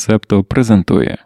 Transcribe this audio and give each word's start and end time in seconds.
Септо 0.00 0.44
презентує. 0.44 1.18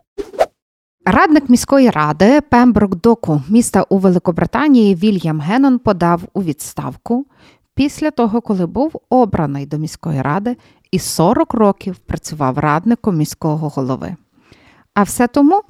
Радник 1.06 1.48
міської 1.48 1.90
ради 1.90 2.40
Пемброк 2.40 2.94
Доку 2.94 3.42
міста 3.48 3.82
у 3.82 3.98
Великобританії 3.98 4.94
Вільям 4.94 5.40
Геннон 5.40 5.78
подав 5.78 6.22
у 6.32 6.42
відставку 6.42 7.26
після 7.74 8.10
того, 8.10 8.40
коли 8.40 8.66
був 8.66 9.00
обраний 9.10 9.66
до 9.66 9.78
міської 9.78 10.22
ради 10.22 10.56
і 10.90 10.98
40 10.98 11.54
років 11.54 11.96
працював 11.96 12.58
радником 12.58 13.16
міського 13.16 13.68
голови. 13.68 14.16
А 14.94 15.02
все 15.02 15.26
тому, 15.26 15.62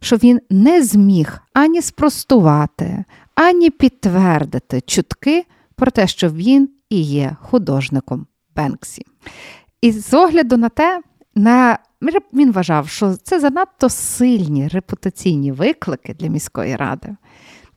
що 0.00 0.16
він 0.16 0.40
не 0.50 0.82
зміг 0.82 1.38
ані 1.52 1.82
спростувати, 1.82 3.04
ані 3.34 3.70
підтвердити 3.70 4.80
чутки 4.80 5.44
про 5.74 5.90
те, 5.90 6.06
що 6.06 6.30
він 6.30 6.68
і 6.90 7.00
є 7.00 7.36
художником 7.40 8.26
Бенксі. 8.56 9.02
І 9.80 9.92
з 9.92 10.14
огляду 10.14 10.56
на 10.56 10.68
те, 10.68 11.00
на 11.34 11.78
він 12.32 12.52
вважав, 12.52 12.88
що 12.88 13.16
це 13.16 13.40
занадто 13.40 13.88
сильні 13.88 14.68
репутаційні 14.68 15.52
виклики 15.52 16.14
для 16.14 16.28
міської 16.28 16.76
ради. 16.76 17.16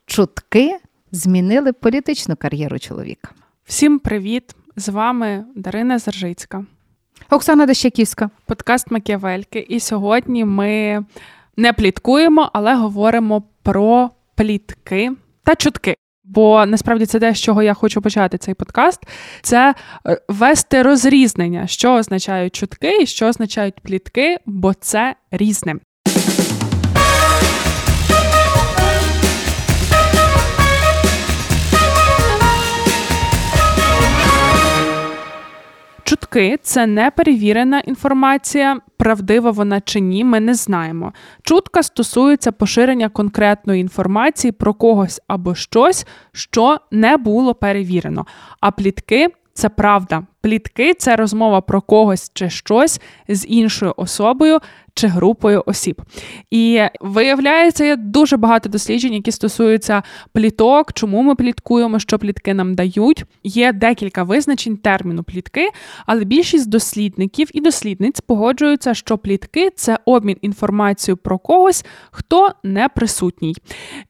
Чутки 0.06 0.76
змінили 1.12 1.72
політичну 1.72 2.36
кар'єру 2.36 2.78
чоловіка. 2.78 3.30
Всім 3.64 3.98
привіт! 3.98 4.54
З 4.76 4.88
вами 4.88 5.44
Дарина 5.54 5.98
Заржицька, 5.98 6.64
Оксана 7.30 7.66
Дещаківська, 7.66 8.30
подкаст 8.46 8.90
Макіавельки. 8.90 9.58
І 9.58 9.80
сьогодні 9.80 10.44
ми 10.44 11.04
не 11.56 11.72
пліткуємо, 11.72 12.50
але 12.52 12.74
говоримо 12.74 13.42
про 13.62 14.10
плітки 14.34 15.12
та 15.44 15.54
чутки. 15.54 15.96
Бо 16.34 16.66
насправді 16.66 17.06
це 17.06 17.18
те, 17.18 17.34
з 17.34 17.40
чого 17.40 17.62
я 17.62 17.74
хочу 17.74 18.02
почати 18.02 18.38
цей 18.38 18.54
подкаст, 18.54 19.00
це 19.42 19.74
е, 20.06 20.20
вести 20.28 20.82
розрізнення, 20.82 21.66
що 21.66 21.92
означають 21.92 22.54
чутки 22.54 23.02
і 23.02 23.06
що 23.06 23.26
означають 23.26 23.80
плітки, 23.80 24.38
бо 24.46 24.74
це 24.74 25.14
різне. 25.30 25.74
Чутки 36.10 36.58
це 36.62 36.86
неперевірена 36.86 37.80
інформація, 37.80 38.80
правдива 38.96 39.50
вона 39.50 39.80
чи 39.80 40.00
ні, 40.00 40.24
ми 40.24 40.40
не 40.40 40.54
знаємо. 40.54 41.12
Чутка 41.42 41.82
стосується 41.82 42.52
поширення 42.52 43.08
конкретної 43.08 43.80
інформації 43.80 44.52
про 44.52 44.74
когось 44.74 45.20
або 45.28 45.54
щось, 45.54 46.06
що 46.32 46.78
не 46.90 47.16
було 47.16 47.54
перевірено. 47.54 48.26
А 48.60 48.70
плітки 48.70 49.28
це 49.54 49.68
правда. 49.68 50.22
Плітки 50.40 50.94
це 50.94 51.16
розмова 51.16 51.60
про 51.60 51.80
когось 51.80 52.30
чи 52.34 52.50
щось 52.50 53.00
з 53.28 53.46
іншою 53.46 53.94
особою 53.96 54.58
чи 54.94 55.06
групою 55.06 55.62
осіб. 55.66 56.02
І 56.50 56.80
виявляється, 57.00 57.84
є 57.84 57.96
дуже 57.96 58.36
багато 58.36 58.68
досліджень, 58.68 59.14
які 59.14 59.32
стосуються 59.32 60.02
пліток, 60.32 60.92
чому 60.92 61.22
ми 61.22 61.34
пліткуємо, 61.34 61.98
що 61.98 62.18
плітки 62.18 62.54
нам 62.54 62.74
дають. 62.74 63.24
Є 63.44 63.72
декілька 63.72 64.22
визначень 64.22 64.76
терміну 64.76 65.22
плітки, 65.22 65.68
але 66.06 66.24
більшість 66.24 66.68
дослідників 66.68 67.48
і 67.52 67.60
дослідниць 67.60 68.20
погоджуються, 68.20 68.94
що 68.94 69.18
плітки 69.18 69.70
це 69.76 69.98
обмін 70.04 70.36
інформацією 70.40 71.16
про 71.16 71.38
когось, 71.38 71.84
хто 72.10 72.50
не 72.64 72.88
присутній. 72.88 73.54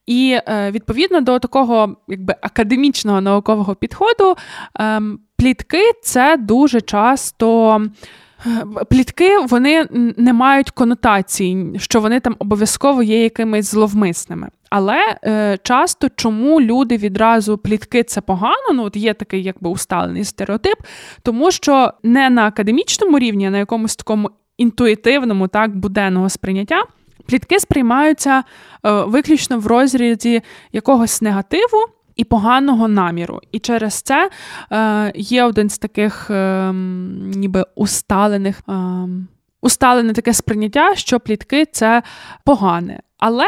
І 0.06 0.38
е, 0.48 0.70
відповідно 0.70 1.20
до 1.20 1.38
такого 1.38 1.96
якби 2.08 2.34
академічного 2.40 3.20
наукового 3.20 3.74
підходу. 3.74 4.36
Ем, 4.74 5.18
плітки 5.36 5.82
це 6.02 6.36
дуже 6.36 6.80
часто. 6.80 7.80
Плітки 8.90 9.38
вони 9.38 9.86
не 10.16 10.32
мають 10.32 10.70
конотації, 10.70 11.72
що 11.76 12.00
вони 12.00 12.20
там 12.20 12.36
обов'язково 12.38 13.02
є 13.02 13.22
якимись 13.22 13.70
зловмисними. 13.70 14.48
Але 14.70 15.16
е, 15.24 15.58
часто 15.62 16.08
чому 16.16 16.60
люди 16.60 16.96
відразу 16.96 17.58
плітки 17.58 18.02
це 18.02 18.20
погано, 18.20 18.72
ну 18.74 18.84
от 18.84 18.96
є 18.96 19.14
такий 19.14 19.42
якби 19.42 19.70
усталений 19.70 20.24
стереотип, 20.24 20.78
тому 21.22 21.50
що 21.50 21.92
не 22.02 22.30
на 22.30 22.46
академічному 22.46 23.18
рівні, 23.18 23.46
а 23.46 23.50
на 23.50 23.58
якомусь 23.58 23.96
такому 23.96 24.30
інтуїтивному, 24.58 25.48
так, 25.48 25.76
буденного 25.76 26.28
сприйняття, 26.28 26.84
плітки 27.26 27.60
сприймаються 27.60 28.38
е, 28.38 28.42
виключно 28.90 29.58
в 29.58 29.66
розрізі 29.66 30.42
якогось 30.72 31.22
негативу 31.22 31.86
і 32.16 32.24
поганого 32.24 32.88
наміру. 32.88 33.40
І 33.52 33.58
через 33.58 33.94
це 33.94 34.30
е, 34.72 35.12
є 35.14 35.44
один 35.44 35.70
з 35.70 35.78
таких 35.78 36.30
е, 36.30 36.72
ніби 37.34 37.64
усталених. 37.74 38.60
Е, 38.68 39.08
Усталене 39.62 40.12
таке 40.12 40.34
сприйняття, 40.34 40.94
що 40.94 41.20
плітки 41.20 41.66
це 41.72 42.02
погане. 42.44 43.00
Але 43.18 43.44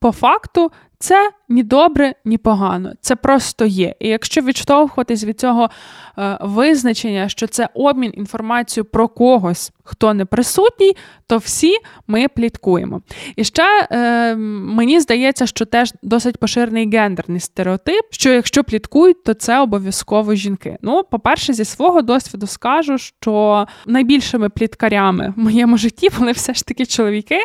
по 0.00 0.12
факту 0.12 0.72
це 0.98 1.30
ні 1.48 1.62
добре, 1.62 2.14
ні 2.24 2.38
погано. 2.38 2.92
Це 3.00 3.16
просто 3.16 3.64
є. 3.64 3.94
І 4.00 4.08
якщо 4.08 4.40
відштовхуватись 4.40 5.24
від 5.24 5.40
цього 5.40 5.70
е, 6.18 6.38
визначення, 6.40 7.28
що 7.28 7.46
це 7.46 7.68
обмін 7.74 8.12
інформацією 8.14 8.84
про 8.84 9.08
когось, 9.08 9.72
хто 9.84 10.14
не 10.14 10.24
присутній, 10.24 10.96
то 11.26 11.36
всі 11.36 11.76
ми 12.06 12.28
пліткуємо. 12.28 13.00
І 13.36 13.44
ще 13.44 13.88
е, 13.90 14.36
мені 14.36 15.00
здається, 15.00 15.46
що 15.46 15.64
теж 15.64 15.94
досить 16.02 16.36
поширений 16.36 16.90
гендерний 16.90 17.40
стереотип, 17.40 18.04
що 18.10 18.30
якщо 18.30 18.64
пліткують, 18.64 19.24
то 19.24 19.34
це 19.34 19.60
обов'язково 19.60 20.34
жінки. 20.34 20.76
Ну, 20.82 21.04
по-перше, 21.10 21.52
зі 21.52 21.64
свого 21.64 22.02
досвіду 22.02 22.46
скажу, 22.46 22.98
що 22.98 23.66
найбільшими 23.86 24.48
пліткарями 24.48 25.34
в 25.36 25.40
моєму 25.40 25.78
житті 25.78 26.08
були 26.18 26.32
все 26.32 26.54
ж 26.54 26.66
таки 26.66 26.86
чоловіки. 26.86 27.38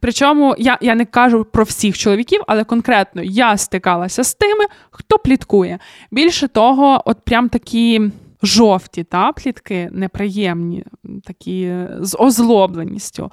Причому 0.00 0.54
я, 0.58 0.78
я 0.80 0.94
не 0.94 1.04
кажу 1.04 1.44
про 1.44 1.64
всіх 1.64 1.98
чоловіків, 1.98 2.40
але 2.46 2.64
конкретно 2.64 3.22
я 3.22 3.47
стикалася 3.56 4.24
з 4.24 4.34
тими, 4.34 4.64
хто 4.90 5.18
пліткує. 5.18 5.78
Більше 6.10 6.48
того, 6.48 7.02
от 7.04 7.24
прям 7.24 7.48
такі. 7.48 8.10
Жовті 8.42 9.04
та 9.04 9.32
плітки 9.32 9.88
неприємні, 9.92 10.84
такі 11.24 11.72
з 12.00 12.16
озлобленістю. 12.18 13.32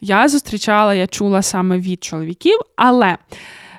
Я 0.00 0.28
зустрічала, 0.28 0.94
я 0.94 1.06
чула 1.06 1.42
саме 1.42 1.78
від 1.78 2.04
чоловіків, 2.04 2.58
але 2.76 3.16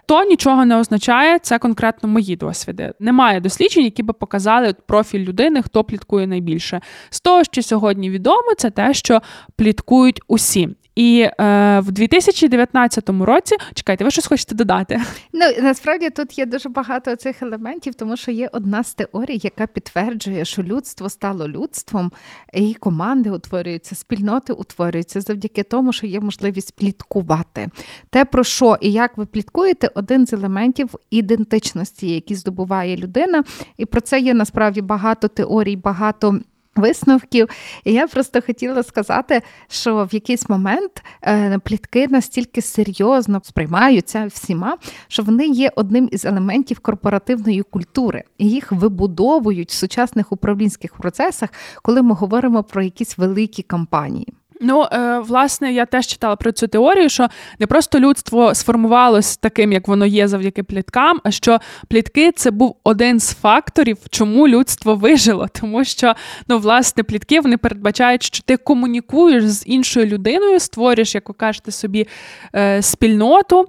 то 0.06 0.24
нічого 0.24 0.66
не 0.66 0.78
означає, 0.78 1.40
це 1.40 1.60
конкретно 1.60 2.10
мої 2.10 2.36
досвіди. 2.36 2.94
Немає 3.00 3.40
досліджень, 3.40 3.84
які 3.84 4.04
би 4.04 4.14
показали 4.14 4.76
профіль 4.86 5.20
людини, 5.20 5.62
хто 5.62 5.84
пліткує 5.84 6.28
найбільше. 6.28 6.82
З 7.10 7.22
того, 7.22 7.44
що 7.44 7.64
сьогодні 7.64 8.10
відомо, 8.10 8.56
це 8.58 8.70
те, 8.70 8.94
що 8.94 9.22
пліткують 9.56 10.22
усі. 10.28 10.70
І 10.96 11.30
е, 11.40 11.80
в 11.80 11.92
2019 11.92 13.10
році 13.10 13.56
чекайте, 13.74 14.04
ви 14.04 14.12
щось 14.12 14.28
хочете 14.28 14.56
додати? 14.56 15.02
Ну 15.34 15.46
насправді 15.62 16.10
тут 16.10 16.38
є 16.38 16.46
дуже 16.46 16.70
багато 16.70 17.16
цих 17.16 17.42
елементів, 17.42 17.96
тому 17.96 18.18
що 18.18 18.32
є 18.32 18.50
одна 18.54 18.84
з 18.84 18.94
теорій, 18.94 19.40
яка 19.44 19.68
підтверджує, 19.68 20.46
що 20.46 20.64
людство 20.64 21.10
стало 21.10 21.48
людством, 21.48 22.12
і 22.54 22.74
команди 22.74 23.30
утворюються, 23.30 23.96
спільноти 23.96 24.54
утворюються 24.54 25.22
завдяки 25.22 25.64
тому, 25.64 25.94
що 25.94 26.08
є 26.08 26.20
можливість 26.20 26.76
пліткувати. 26.76 27.70
Те, 28.10 28.26
про 28.26 28.44
що 28.44 28.78
і 28.82 28.92
як 28.92 29.18
ви 29.18 29.26
пліткуєте, 29.26 29.90
один 29.96 30.28
з 30.28 30.34
елементів 30.34 30.90
ідентичності, 31.10 32.10
які 32.10 32.36
здобуває 32.36 32.98
людина, 32.98 33.44
і 33.78 33.86
про 33.86 34.02
це 34.02 34.20
є 34.20 34.34
насправді 34.34 34.82
багато 34.82 35.28
теорій, 35.28 35.76
багато. 35.76 36.40
Висновків, 36.76 37.50
і 37.84 37.94
я 37.94 38.08
просто 38.08 38.42
хотіла 38.42 38.84
сказати, 38.84 39.42
що 39.68 40.08
в 40.12 40.14
якийсь 40.14 40.50
момент 40.50 41.04
е, 41.24 41.60
плітки 41.60 42.08
настільки 42.08 42.62
серйозно 42.62 43.42
сприймаються 43.44 44.26
всіма, 44.26 44.78
що 45.08 45.24
вони 45.24 45.48
є 45.48 45.72
одним 45.76 46.10
із 46.12 46.26
елементів 46.26 46.80
корпоративної 46.80 47.62
культури, 47.62 48.24
і 48.38 48.50
їх 48.50 48.72
вибудовують 48.72 49.70
в 49.70 49.74
сучасних 49.74 50.32
управлінських 50.32 50.94
процесах, 50.94 51.50
коли 51.82 52.02
ми 52.02 52.16
говоримо 52.16 52.64
про 52.64 52.84
якісь 52.84 53.18
великі 53.18 53.64
кампанії. 53.64 54.34
Ну, 54.66 54.88
е, 54.92 55.20
власне, 55.20 55.74
я 55.74 55.86
теж 55.86 56.08
читала 56.08 56.36
про 56.36 56.52
цю 56.52 56.68
теорію, 56.68 57.10
що 57.10 57.28
не 57.60 57.68
просто 57.68 58.00
людство 58.00 58.56
сформувалось 58.56 59.38
таким, 59.38 59.72
як 59.72 59.88
воно 59.88 60.06
є 60.06 60.28
завдяки 60.28 60.64
пліткам, 60.64 61.20
а 61.24 61.32
що 61.32 61.60
плітки 61.88 62.32
це 62.32 62.52
був 62.52 62.76
один 62.84 63.20
з 63.20 63.34
факторів, 63.34 63.98
чому 64.10 64.48
людство 64.48 64.96
вижило. 64.96 65.48
Тому 65.62 65.84
що, 65.84 66.14
ну, 66.48 66.60
власне, 66.60 67.04
плітки 67.04 67.40
вони 67.40 67.58
передбачають, 67.58 68.24
що 68.24 68.44
ти 68.44 68.58
комунікуєш 68.58 69.48
з 69.48 69.64
іншою 69.68 70.06
людиною, 70.06 70.60
створюєш, 70.60 71.16
як 71.16 71.30
ви 71.30 71.36
кажете, 71.36 71.72
собі 71.72 72.08
е, 72.56 72.82
спільноту. 72.82 73.66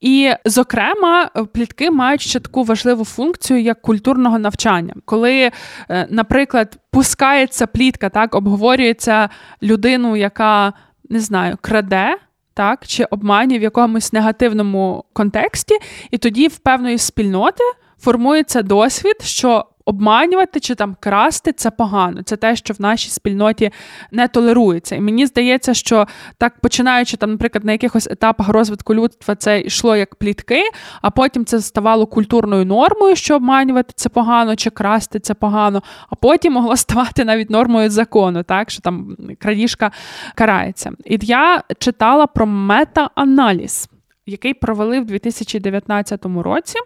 І, 0.00 0.30
зокрема, 0.44 1.30
плітки 1.54 1.90
мають 1.90 2.20
ще 2.20 2.40
таку 2.40 2.62
важливу 2.64 3.04
функцію 3.04 3.60
як 3.60 3.82
культурного 3.82 4.38
навчання. 4.38 4.94
Коли, 5.04 5.50
е, 5.90 6.06
наприклад, 6.10 6.78
пускається 6.90 7.66
плітка, 7.66 8.08
так, 8.08 8.34
обговорюється 8.34 9.28
людину, 9.62 10.16
яка 10.16 10.72
не 11.10 11.20
знаю, 11.20 11.56
краде. 11.60 12.18
Так, 12.54 12.86
чи 12.86 13.04
обманює 13.04 13.58
в 13.58 13.62
якомусь 13.62 14.12
негативному 14.12 15.04
контексті, 15.12 15.74
і 16.10 16.18
тоді 16.18 16.48
в 16.48 16.58
певної 16.58 16.98
спільноти 16.98 17.64
формується 17.98 18.62
досвід, 18.62 19.16
що 19.22 19.64
обманювати 19.88 20.60
чи 20.60 20.74
там 20.74 20.96
красти 21.00 21.52
це 21.52 21.70
погано. 21.70 22.22
Це 22.22 22.36
те, 22.36 22.56
що 22.56 22.74
в 22.74 22.80
нашій 22.80 23.10
спільноті 23.10 23.70
не 24.12 24.28
толерується. 24.28 24.96
І 24.96 25.00
мені 25.00 25.26
здається, 25.26 25.74
що 25.74 26.06
так 26.38 26.60
починаючи 26.60 27.16
там, 27.16 27.30
наприклад, 27.30 27.64
на 27.64 27.72
якихось 27.72 28.06
етапах 28.06 28.48
розвитку 28.48 28.94
людства 28.94 29.34
це 29.34 29.60
йшло 29.60 29.96
як 29.96 30.14
плітки, 30.14 30.62
а 31.02 31.10
потім 31.10 31.44
це 31.44 31.60
ставало 31.60 32.06
культурною 32.06 32.64
нормою, 32.64 33.16
що 33.16 33.36
обманювати 33.36 33.92
це 33.96 34.08
погано, 34.08 34.56
чи 34.56 34.70
красти 34.70 35.20
це 35.20 35.34
погано, 35.34 35.82
а 36.10 36.14
потім 36.14 36.52
могло 36.52 36.76
ставати 36.76 37.24
навіть 37.24 37.50
нормою 37.50 37.90
закону, 37.90 38.42
так 38.42 38.70
що 38.70 38.82
там 38.82 39.16
крадіжка 39.38 39.90
карається. 40.34 40.92
І 41.04 41.18
я 41.22 41.62
читала 41.78 42.26
про 42.26 42.46
мета-аналіз, 42.46 43.88
який 44.26 44.54
провели 44.54 45.00
в 45.00 45.04
2019 45.04 46.24
році. 46.24 46.78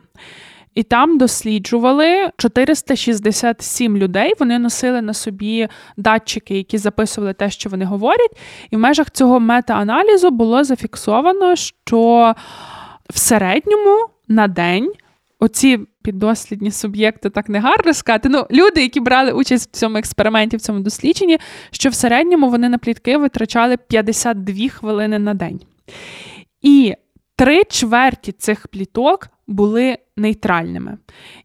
І 0.74 0.82
там 0.82 1.18
досліджували 1.18 2.30
467 2.36 3.96
людей. 3.96 4.32
Вони 4.38 4.58
носили 4.58 5.02
на 5.02 5.14
собі 5.14 5.68
датчики, 5.96 6.56
які 6.56 6.78
записували 6.78 7.32
те, 7.32 7.50
що 7.50 7.70
вони 7.70 7.84
говорять. 7.84 8.38
І 8.70 8.76
в 8.76 8.78
межах 8.78 9.10
цього 9.10 9.40
мета-аналізу 9.40 10.30
було 10.30 10.64
зафіксовано, 10.64 11.56
що 11.56 12.34
в 13.10 13.18
середньому 13.18 14.06
на 14.28 14.48
день 14.48 14.92
оці 15.42 15.80
піддослідні 16.02 16.70
суб'єкти 16.70 17.30
так 17.30 17.48
не 17.48 17.60
гарно 17.60 17.94
сказати. 17.94 18.28
Ну, 18.28 18.46
люди, 18.50 18.82
які 18.82 19.00
брали 19.00 19.32
участь 19.32 19.68
в 19.72 19.78
цьому 19.78 19.96
експерименті, 19.96 20.56
в 20.56 20.60
цьому 20.60 20.80
дослідженні, 20.80 21.38
що 21.70 21.88
в 21.88 21.94
середньому 21.94 22.50
вони 22.50 22.68
на 22.68 22.78
плітки 22.78 23.16
витрачали 23.16 23.76
52 23.76 24.68
хвилини 24.68 25.18
на 25.18 25.34
день. 25.34 25.60
І 26.62 26.94
три 27.36 27.64
чверті 27.64 28.32
цих 28.32 28.68
пліток 28.68 29.28
були 29.52 29.98
нейтральними. 30.16 30.98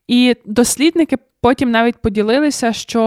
І 0.08 0.36
дослідники 0.46 1.18
потім 1.42 1.72
навіть 1.72 1.98
поділилися, 1.98 2.74
що 2.74 3.02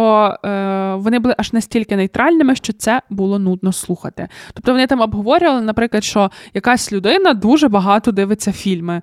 е, 0.44 0.94
вони 0.94 1.18
були 1.18 1.34
аж 1.38 1.52
настільки 1.52 1.96
нейтральними, 1.96 2.54
що 2.54 2.72
це 2.72 3.02
було 3.10 3.38
нудно 3.38 3.72
слухати. 3.72 4.28
Тобто 4.54 4.72
вони 4.72 4.86
там 4.86 5.00
обговорювали, 5.00 5.60
наприклад, 5.60 6.04
що 6.04 6.30
якась 6.54 6.92
людина 6.92 7.34
дуже 7.34 7.68
багато 7.68 8.12
дивиться 8.12 8.52
фільми. 8.52 9.02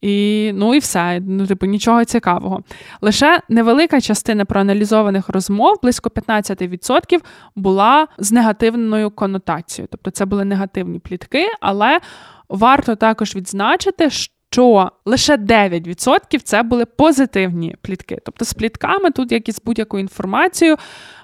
І 0.00 0.50
ну 0.54 0.74
і 0.74 0.78
все, 0.78 1.20
ну 1.20 1.46
типу 1.46 1.66
нічого 1.66 2.04
цікавого. 2.04 2.62
Лише 3.00 3.40
невелика 3.48 4.00
частина 4.00 4.44
проаналізованих 4.44 5.28
розмов, 5.28 5.78
близько 5.82 6.08
15%, 6.08 7.20
була 7.56 8.08
з 8.18 8.32
негативною 8.32 9.10
конотацією. 9.10 9.88
Тобто 9.90 10.10
це 10.10 10.24
були 10.24 10.44
негативні 10.44 10.98
плітки, 10.98 11.46
але 11.60 12.00
варто 12.48 12.96
також 12.96 13.36
відзначити, 13.36 14.10
що 14.56 14.90
лише 15.04 15.36
9% 15.36 16.40
це 16.42 16.62
були 16.62 16.84
позитивні 16.84 17.76
плітки. 17.82 18.18
Тобто 18.24 18.44
з 18.44 18.54
плітками, 18.54 19.10
тут 19.10 19.32
як 19.32 19.48
і 19.48 19.52
з 19.52 19.62
будь-якою 19.64 20.00
інформацією, 20.00 20.76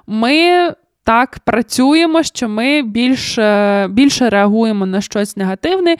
ми 0.06 0.70
так 1.04 1.38
працюємо, 1.44 2.22
що 2.22 2.48
ми 2.48 2.82
більше 2.82 3.88
більше 3.90 4.30
реагуємо 4.30 4.86
на 4.86 5.00
щось 5.00 5.36
негативне. 5.36 5.96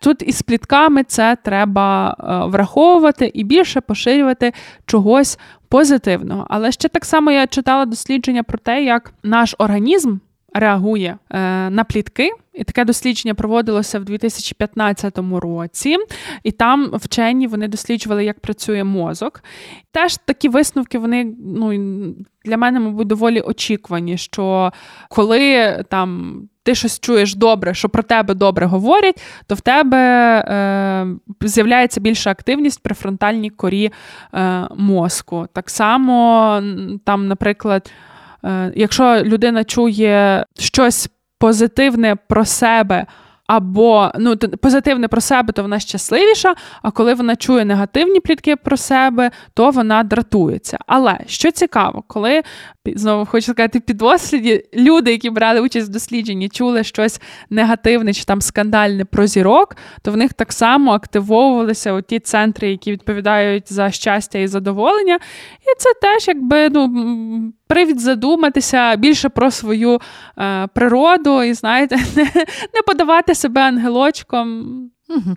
Тут 0.00 0.22
із 0.22 0.42
плітками 0.42 1.04
це 1.04 1.36
треба 1.42 2.16
е, 2.18 2.50
враховувати 2.50 3.30
і 3.34 3.44
більше 3.44 3.80
поширювати 3.80 4.52
чогось 4.86 5.38
позитивного. 5.68 6.46
Але 6.50 6.72
ще 6.72 6.88
так 6.88 7.04
само 7.04 7.30
я 7.30 7.46
читала 7.46 7.84
дослідження 7.84 8.42
про 8.42 8.58
те, 8.58 8.82
як 8.82 9.12
наш 9.22 9.54
організм 9.58 10.16
реагує 10.58 11.18
е, 11.30 11.70
на 11.70 11.84
плітки. 11.84 12.30
І 12.56 12.64
таке 12.64 12.84
дослідження 12.84 13.34
проводилося 13.34 13.98
в 13.98 14.04
2015 14.04 15.18
році, 15.32 15.96
і 16.42 16.52
там 16.52 16.90
вчені 16.94 17.46
вони 17.46 17.68
досліджували, 17.68 18.24
як 18.24 18.40
працює 18.40 18.84
мозок. 18.84 19.42
Теж 19.92 20.16
такі 20.16 20.48
висновки 20.48 20.98
вони 20.98 21.34
ну, 21.38 22.14
для 22.44 22.56
мене, 22.56 22.80
мабуть, 22.80 23.06
доволі 23.06 23.40
очікувані, 23.40 24.18
що 24.18 24.72
коли 25.08 25.84
там. 25.88 26.40
Ти 26.62 26.74
щось 26.74 27.00
чуєш 27.00 27.34
добре, 27.34 27.74
що 27.74 27.88
про 27.88 28.02
тебе 28.02 28.34
добре 28.34 28.66
говорять, 28.66 29.22
то 29.46 29.54
в 29.54 29.60
тебе 29.60 29.98
е, 30.38 31.06
з'являється 31.40 32.00
більша 32.00 32.30
активність 32.30 32.82
при 32.82 32.94
фронтальній 32.94 33.50
корі 33.50 33.92
е, 34.34 34.68
мозку. 34.76 35.46
Так 35.52 35.70
само, 35.70 36.62
там, 37.04 37.28
наприклад, 37.28 37.92
якщо 38.74 39.22
людина 39.24 39.64
чує 39.64 40.44
щось 40.58 41.08
позитивне 41.38 42.16
про 42.28 42.44
себе 42.44 43.06
або 43.46 44.10
ну 44.18 44.36
позитивне 44.36 45.08
про 45.08 45.20
себе, 45.20 45.52
то 45.52 45.62
вона 45.62 45.78
щасливіша. 45.78 46.54
А 46.82 46.90
коли 46.90 47.14
вона 47.14 47.36
чує 47.36 47.64
негативні 47.64 48.20
плітки 48.20 48.56
про 48.56 48.76
себе, 48.76 49.30
то 49.54 49.70
вона 49.70 50.02
дратується. 50.02 50.78
Але 50.86 51.18
що 51.26 51.50
цікаво, 51.50 52.04
коли 52.06 52.42
знову 52.96 53.26
хочу 53.26 53.52
сказати, 53.52 53.80
підосліді 53.80 54.64
люди, 54.74 55.10
які 55.10 55.30
брали 55.30 55.60
участь 55.60 55.88
в 55.88 55.92
дослідженні, 55.92 56.48
чули 56.48 56.84
щось 56.84 57.20
негативне 57.50 58.12
чи 58.12 58.24
там 58.24 58.40
скандальне 58.40 59.04
про 59.04 59.26
зірок, 59.26 59.76
то 60.02 60.12
в 60.12 60.16
них 60.16 60.32
так 60.32 60.52
само 60.52 60.92
активовувалися 60.92 62.02
ті 62.02 62.18
центри, 62.18 62.70
які 62.70 62.92
відповідають 62.92 63.72
за 63.72 63.90
щастя 63.90 64.38
і 64.38 64.46
задоволення. 64.46 65.18
І 65.60 65.78
це 65.78 65.90
теж 66.02 66.28
якби 66.28 66.70
ну. 66.70 67.52
Привід 67.68 68.00
задуматися 68.00 68.96
більше 68.96 69.28
про 69.28 69.50
свою 69.50 70.00
е, 70.38 70.66
природу 70.66 71.42
і, 71.42 71.54
знаєте, 71.54 71.96
не, 72.16 72.22
не 72.74 72.82
подавати 72.86 73.34
себе 73.34 73.60
ангелочком. 73.60 74.90
Угу. 75.08 75.36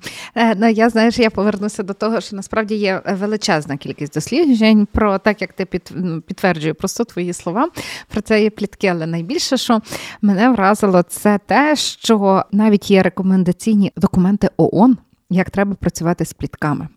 Ну, 0.57 0.69
Я 0.69 0.89
знаєш, 0.89 1.19
я 1.19 1.30
повернуся 1.30 1.83
до 1.83 1.94
того, 1.94 2.21
що 2.21 2.36
насправді 2.36 2.75
є 2.75 3.01
величезна 3.06 3.77
кількість 3.77 4.13
досліджень 4.13 4.88
про 4.92 5.18
так, 5.18 5.42
як 5.42 5.54
ти 5.54 5.66
під, 5.66 5.92
ну, 5.95 6.21
підтверджує 6.21 6.74
просто 6.74 7.04
твої 7.04 7.33
слова. 7.33 7.69
Про 8.07 8.21
це 8.21 8.44
є 8.44 8.50
плітки, 8.50 8.88
але 8.88 9.06
найбільше, 9.06 9.57
що 9.57 9.81
мене 10.21 10.50
вразило, 10.50 11.04
це 11.04 11.39
те, 11.45 11.75
що 11.75 12.45
навіть 12.51 12.92
є 12.92 13.04
рекомендаційні 13.04 13.92
документи 13.95 14.50
ООН. 14.57 14.98
Як 15.31 15.50
треба 15.50 15.74
працювати 15.74 16.25
з 16.25 16.33
плітками. 16.33 16.88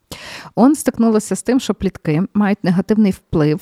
ООН 0.55 0.75
стикнулося 0.75 1.37
з 1.37 1.43
тим, 1.43 1.61
що 1.61 1.75
плітки 1.75 2.23
мають 2.35 2.65
негативний 2.65 3.13
вплив, 3.13 3.61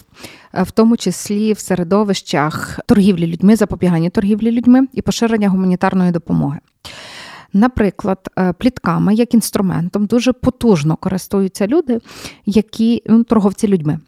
е, 0.54 0.62
в 0.62 0.70
тому 0.70 0.96
числі 0.96 1.52
в 1.52 1.58
середовищах 1.58 2.80
торгівлі 2.86 3.26
людьми, 3.26 3.56
запобігання 3.56 4.10
торгівлі 4.10 4.50
людьми 4.50 4.86
і 4.92 5.02
поширення 5.02 5.48
гуманітарної 5.48 6.12
допомоги. 6.12 6.58
Наприклад, 7.52 8.28
е, 8.38 8.52
плітками 8.52 9.14
як 9.14 9.34
інструментом 9.34 10.06
дуже 10.06 10.32
потужно 10.32 10.96
користуються 10.96 11.66
люди, 11.66 12.00
які 12.46 13.02
ну, 13.06 13.24
торговці 13.24 13.68
людьми. 13.68 13.98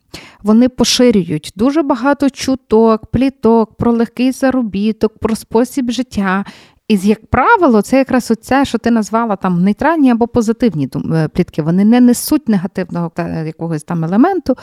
Вони 0.43 0.69
поширюють 0.69 1.53
дуже 1.57 1.83
багато 1.83 2.31
чуток, 2.31 3.07
пліток 3.07 3.75
про 3.75 3.93
легкий 3.93 4.33
заробіток, 4.33 5.19
про 5.19 5.37
спосіб 5.37 5.91
життя, 5.91 6.45
і, 6.93 6.99
як 7.03 7.27
правило, 7.27 7.83
це 7.83 7.99
якраз 7.99 8.31
оце, 8.31 8.65
що 8.65 8.79
ти 8.79 8.91
назвала 8.91 9.37
там 9.37 9.65
нейтральні 9.65 10.11
або 10.11 10.27
позитивні 10.27 10.89
е, 11.15 11.29
плітки. 11.29 11.63
Вони 11.63 11.85
не 11.85 12.01
несуть 12.01 12.49
негативного 12.49 13.13
якогось 13.47 13.83
там 13.83 14.05
елементу, 14.05 14.57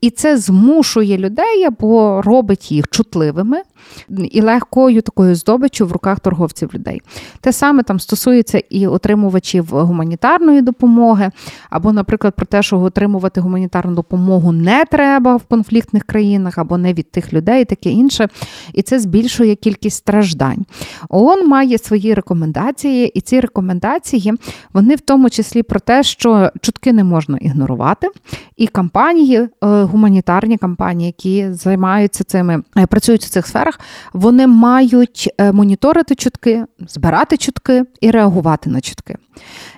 і 0.00 0.10
це 0.10 0.36
змушує 0.36 1.18
людей 1.18 1.64
або 1.64 2.22
робить 2.22 2.72
їх 2.72 2.88
чутливими 2.88 3.62
і 4.30 4.40
легкою 4.40 5.02
такою 5.02 5.34
здобиччю 5.34 5.86
в 5.86 5.92
руках 5.92 6.20
торговців 6.20 6.70
людей. 6.74 7.02
Те 7.40 7.52
саме 7.52 7.82
там 7.82 8.00
стосується 8.00 8.62
і 8.70 8.86
отримувачів 8.86 9.66
гуманітарної 9.70 10.62
допомоги, 10.62 11.30
або, 11.70 11.92
наприклад, 11.92 12.34
про 12.36 12.46
те, 12.46 12.62
що 12.62 12.80
отримувати 12.80 13.40
гуманітарну 13.40 13.94
допомогу 13.94 14.52
не 14.52 14.84
треба 14.84 15.36
в 15.36 15.42
конфліктних 15.42 16.04
країнах, 16.04 16.58
або 16.58 16.78
не 16.78 16.92
від 16.92 17.10
тих 17.10 17.32
людей, 17.32 17.62
і 17.62 17.64
таке 17.64 17.90
інше. 17.90 18.28
І 18.72 18.82
це 18.82 19.00
збільшує 19.00 19.54
кількість 19.54 19.96
страждань. 19.96 20.64
ООН 21.08 21.48
має 21.48 21.65
свої 21.84 22.14
рекомендації, 22.14 23.08
і 23.08 23.20
ці 23.20 23.40
рекомендації 23.40 24.32
вони 24.72 24.94
в 24.94 25.00
тому 25.00 25.30
числі 25.30 25.62
про 25.62 25.80
те, 25.80 26.02
що 26.02 26.50
чутки 26.60 26.92
не 26.92 27.04
можна 27.04 27.38
ігнорувати, 27.38 28.08
і 28.56 28.66
кампанії, 28.66 29.38
е, 29.38 29.48
гуманітарні 29.60 30.58
кампанії, 30.58 31.06
які 31.06 31.52
займаються 31.52 32.24
цими, 32.24 32.62
е, 32.76 32.86
працюють 32.86 33.24
у 33.24 33.28
цих 33.28 33.46
сферах, 33.46 33.80
вони 34.12 34.46
мають 34.46 35.30
е, 35.38 35.52
моніторити 35.52 36.14
чутки, 36.14 36.64
збирати 36.88 37.36
чутки 37.36 37.84
і 38.00 38.10
реагувати 38.10 38.70
на 38.70 38.80
чутки. 38.80 39.16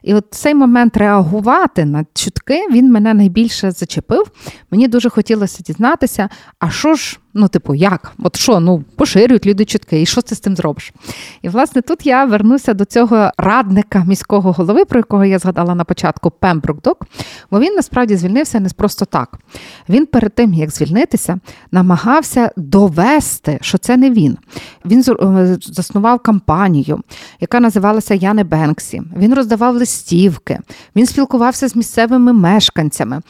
І 0.03 0.15
от 0.15 0.25
цей 0.31 0.55
момент 0.55 0.97
реагувати 0.97 1.85
на 1.85 2.05
чутки 2.15 2.67
він 2.71 2.93
мене 2.93 3.15
найбільше 3.15 3.71
зачепив. 3.71 4.31
Мені 4.71 4.89
дуже 4.89 5.11
хотілося 5.11 5.63
дізнатися, 5.63 6.29
а 6.59 6.71
що 6.71 6.95
ж, 6.95 7.19
ну, 7.35 7.49
типу, 7.49 7.75
як? 7.75 8.13
От 8.19 8.37
що, 8.37 8.61
ну, 8.61 8.85
поширюють 8.97 9.47
люди 9.47 9.65
чутки, 9.65 10.03
і 10.03 10.07
що 10.07 10.23
ти 10.23 10.35
з 10.35 10.41
цим 10.41 10.57
зробиш? 10.57 10.93
І, 11.43 11.49
власне, 11.49 11.83
тут 11.83 12.07
я 12.07 12.25
вернуся 12.25 12.75
до 12.75 12.85
цього 12.85 13.31
радника 13.39 14.05
міського 14.05 14.53
голови, 14.53 14.85
про 14.85 14.99
якого 14.99 15.25
я 15.25 15.39
згадала 15.39 15.75
на 15.75 15.85
початку 15.85 16.31
Пембрук 16.31 16.83
Док, 16.83 17.07
бо 17.51 17.61
він 17.61 17.75
насправді 17.75 18.17
звільнився 18.17 18.61
не 18.61 18.69
просто 18.69 19.05
так. 19.05 19.39
Він 19.89 20.07
перед 20.07 20.35
тим, 20.35 20.55
як 20.55 20.71
звільнитися, 20.71 21.39
намагався 21.73 22.51
довести, 22.57 23.59
що 23.63 23.79
це 23.79 23.97
не 23.97 24.11
він. 24.11 24.39
Він 24.85 25.05
е, 25.09 25.59
заснував 25.61 26.19
кампанію, 26.19 27.01
яка 27.41 27.61
називалася 27.61 28.15
Я 28.15 28.35
не 28.35 28.45
Бенксі. 28.45 29.03
Він 29.17 29.35
роз 29.35 29.47
роздавав 29.49 29.77
листівки, 29.77 30.59
він 30.97 31.07
спілкувався 31.07 31.69
з 31.69 31.77
місцевими 31.77 32.33
мешканцями, 32.33 33.21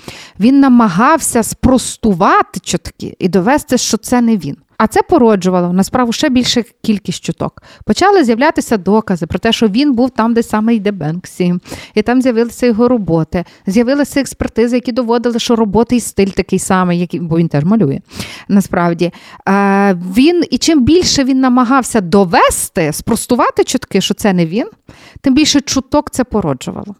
він 0.40 0.60
намагався 0.60 1.42
спростувати 1.42 2.60
чутки 2.60 3.16
і 3.18 3.28
довести, 3.28 3.78
що 3.78 3.96
це 3.96 4.20
не 4.20 4.36
він. 4.36 4.56
А 4.78 4.86
це 4.86 5.02
породжувало 5.02 5.72
на 5.72 5.84
справу 5.84 6.12
ще 6.12 6.28
більше 6.28 6.64
кількість 6.82 7.24
чуток. 7.24 7.62
Почали 7.84 8.24
з'являтися 8.24 8.76
докази 8.76 9.26
про 9.26 9.38
те, 9.38 9.52
що 9.52 9.68
він 9.68 9.92
був 9.92 10.10
там, 10.10 10.34
де 10.34 10.42
саме 10.42 10.74
йде 10.74 10.92
Бенксі, 10.92 11.54
і 11.94 12.02
там 12.02 12.22
з'явилися 12.22 12.66
його 12.66 12.88
роботи. 12.88 13.44
З'явилися 13.66 14.20
експертизи, 14.20 14.76
які 14.76 14.92
доводили, 14.92 15.38
що 15.38 15.56
роботи 15.56 15.96
і 15.96 16.00
стиль 16.00 16.26
такий 16.26 16.58
самий, 16.58 17.00
який, 17.00 17.20
бо 17.20 17.38
він 17.38 17.48
теж 17.48 17.64
малює. 17.64 18.00
Насправді 18.48 19.12
він 20.16 20.44
і 20.50 20.58
чим 20.58 20.84
більше 20.84 21.24
він 21.24 21.40
намагався 21.40 22.00
довести, 22.00 22.92
спростувати 22.92 23.64
чутки, 23.64 24.00
що 24.00 24.14
це 24.14 24.32
не 24.32 24.46
він, 24.46 24.66
тим 25.20 25.34
більше 25.34 25.60
чуток 25.60 26.10
це 26.10 26.24
породжувало. 26.24 26.94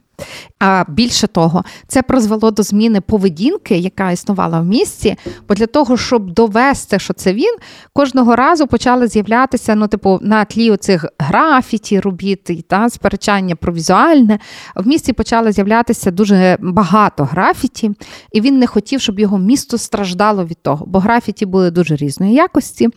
А 0.59 0.85
більше 0.89 1.27
того, 1.27 1.65
це 1.87 2.03
призвело 2.03 2.51
до 2.51 2.63
зміни 2.63 3.01
поведінки, 3.01 3.77
яка 3.77 4.11
існувала 4.11 4.61
в 4.61 4.67
місті. 4.67 5.17
Бо 5.49 5.55
для 5.55 5.67
того, 5.67 5.97
щоб 5.97 6.31
довести, 6.31 6.99
що 6.99 7.15
це 7.15 7.33
він, 7.33 7.57
кожного 7.93 8.37
разу 8.37 8.67
почали 8.67 9.09
з'являтися 9.09 9.75
ну, 9.75 9.89
типу, 9.89 10.19
на 10.23 10.45
тлі 10.45 10.71
оцих 10.71 11.07
графіті, 11.19 12.01
робіт 12.01 12.69
та 12.69 12.91
сперечання 12.91 13.57
про 13.57 13.73
візуальне. 13.73 14.39
В 14.77 14.87
місті 14.87 15.13
почали 15.13 15.53
з'являтися 15.53 16.11
дуже 16.11 16.57
багато 16.61 17.25
графіті, 17.25 17.91
і 18.33 18.41
він 18.41 18.59
не 18.59 18.67
хотів, 18.67 19.01
щоб 19.01 19.21
його 19.21 19.39
місто 19.39 19.79
страждало 19.79 20.45
від 20.45 20.63
того, 20.63 20.87
бо 20.87 20.99
графіті 20.99 21.47
були 21.47 21.71
дуже 21.71 21.97
різної 21.97 22.35
якості. 22.35 22.89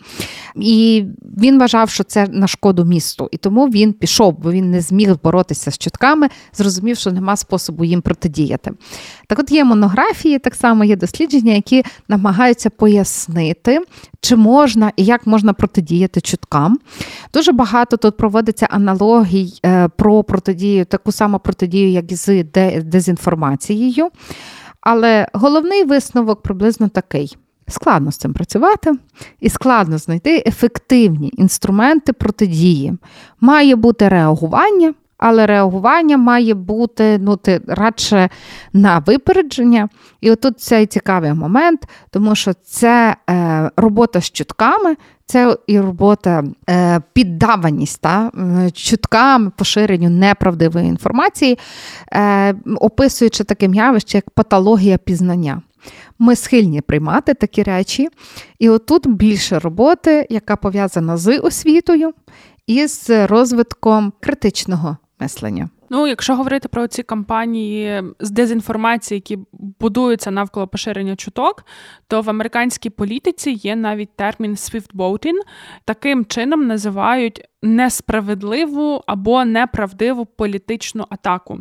І 0.56 1.06
він 1.38 1.60
вважав, 1.60 1.90
що 1.90 2.04
це 2.04 2.28
на 2.28 2.48
шкоду 2.48 2.86
місту. 2.86 3.30
І 3.32 3.38
тому 3.38 3.68
він 3.68 3.94
пішов, 3.94 4.38
бо 4.40 4.52
він 4.52 4.72
не 4.72 4.82
зміг 4.82 5.16
боротися 5.24 5.72
з 5.72 5.78
чутками, 5.78 6.30
зрозумів, 6.54 6.98
що 6.98 7.11
нема 7.12 7.36
способу 7.36 7.84
їм 7.86 8.02
протидіяти. 8.02 8.72
Так 9.28 9.40
от 9.40 9.52
є 9.52 9.64
монографії, 9.64 10.40
так 10.40 10.56
само 10.56 10.84
є 10.84 10.96
дослідження, 10.96 11.54
які 11.54 11.84
намагаються 12.08 12.70
пояснити, 12.70 13.80
чи 14.22 14.36
можна 14.36 14.92
і 14.96 15.06
як 15.06 15.28
можна 15.28 15.54
протидіяти 15.54 16.22
чуткам. 16.22 16.80
Дуже 17.34 17.52
багато 17.52 17.98
тут 17.98 18.18
проводиться 18.18 18.68
аналогій 18.70 19.54
е, 19.66 19.88
про 19.88 20.24
протидію, 20.24 20.86
таку 20.86 21.12
саму 21.12 21.40
протидію, 21.40 21.90
як 21.90 22.12
і 22.12 22.16
з 22.16 22.44
дезінформацією. 22.84 24.10
Але 24.82 25.28
головний 25.34 25.84
висновок 25.84 26.42
приблизно 26.42 26.90
такий. 26.90 27.38
Складно 27.68 28.12
з 28.12 28.18
цим 28.18 28.34
працювати 28.34 28.92
і 29.40 29.50
складно 29.50 29.98
знайти 29.98 30.44
ефективні 30.46 31.32
інструменти 31.38 32.14
протидії. 32.14 32.94
Має 33.40 33.76
бути 33.76 34.08
реагування, 34.08 34.94
але 35.22 35.46
реагування 35.46 36.18
має 36.18 36.54
бути 36.54 37.18
ну, 37.22 37.36
ти, 37.36 37.62
радше 37.68 38.30
на 38.74 39.00
випередження. 39.00 39.90
І 40.22 40.32
отут 40.32 40.60
цей 40.60 40.86
цікавий 40.86 41.34
момент, 41.34 41.88
тому 42.10 42.36
що 42.36 42.54
це 42.64 43.16
е, 43.30 43.72
робота 43.78 44.22
з 44.22 44.32
чутками, 44.32 44.96
це 45.26 45.58
і 45.68 45.80
робота 45.80 46.44
е, 46.70 47.02
піддаваність 47.14 48.02
та, 48.02 48.32
чуткам, 48.74 49.52
поширенню 49.58 50.10
неправдивої 50.10 50.88
інформації, 50.88 51.60
е, 52.14 52.56
описуючи 52.80 53.44
таке 53.44 53.66
явище, 53.74 54.18
як 54.18 54.30
патологія 54.30 54.98
пізнання. 54.98 55.62
Ми 56.20 56.36
схильні 56.36 56.82
приймати 56.82 57.34
такі 57.34 57.64
речі, 57.64 58.10
і 58.60 58.70
отут 58.70 59.08
більше 59.08 59.60
роботи, 59.60 60.28
яка 60.30 60.56
пов'язана 60.56 61.18
з 61.18 61.38
освітою 61.38 62.14
і 62.68 62.88
з 62.88 63.28
розвитком 63.28 64.14
критичного 64.20 64.98
мислення. 65.22 65.70
Ну, 65.90 66.08
якщо 66.08 66.36
говорити 66.36 66.68
про 66.68 66.88
ці 66.88 67.04
кампанії 67.04 68.04
з 68.20 68.32
дезінформації, 68.32 69.16
які 69.16 69.44
будуються 69.80 70.32
навколо 70.32 70.68
поширення 70.68 71.16
чуток, 71.16 71.66
то 72.08 72.22
в 72.22 72.30
американській 72.30 72.90
політиці 72.90 73.52
є 73.52 73.76
навіть 73.76 74.16
термін 74.16 74.54
«swift-boating». 74.54 75.40
Таким 75.86 76.26
чином 76.26 76.68
називають 76.68 77.42
несправедливу 77.62 79.04
або 79.08 79.46
неправдиву 79.46 80.26
політичну 80.26 81.06
атаку. 81.10 81.60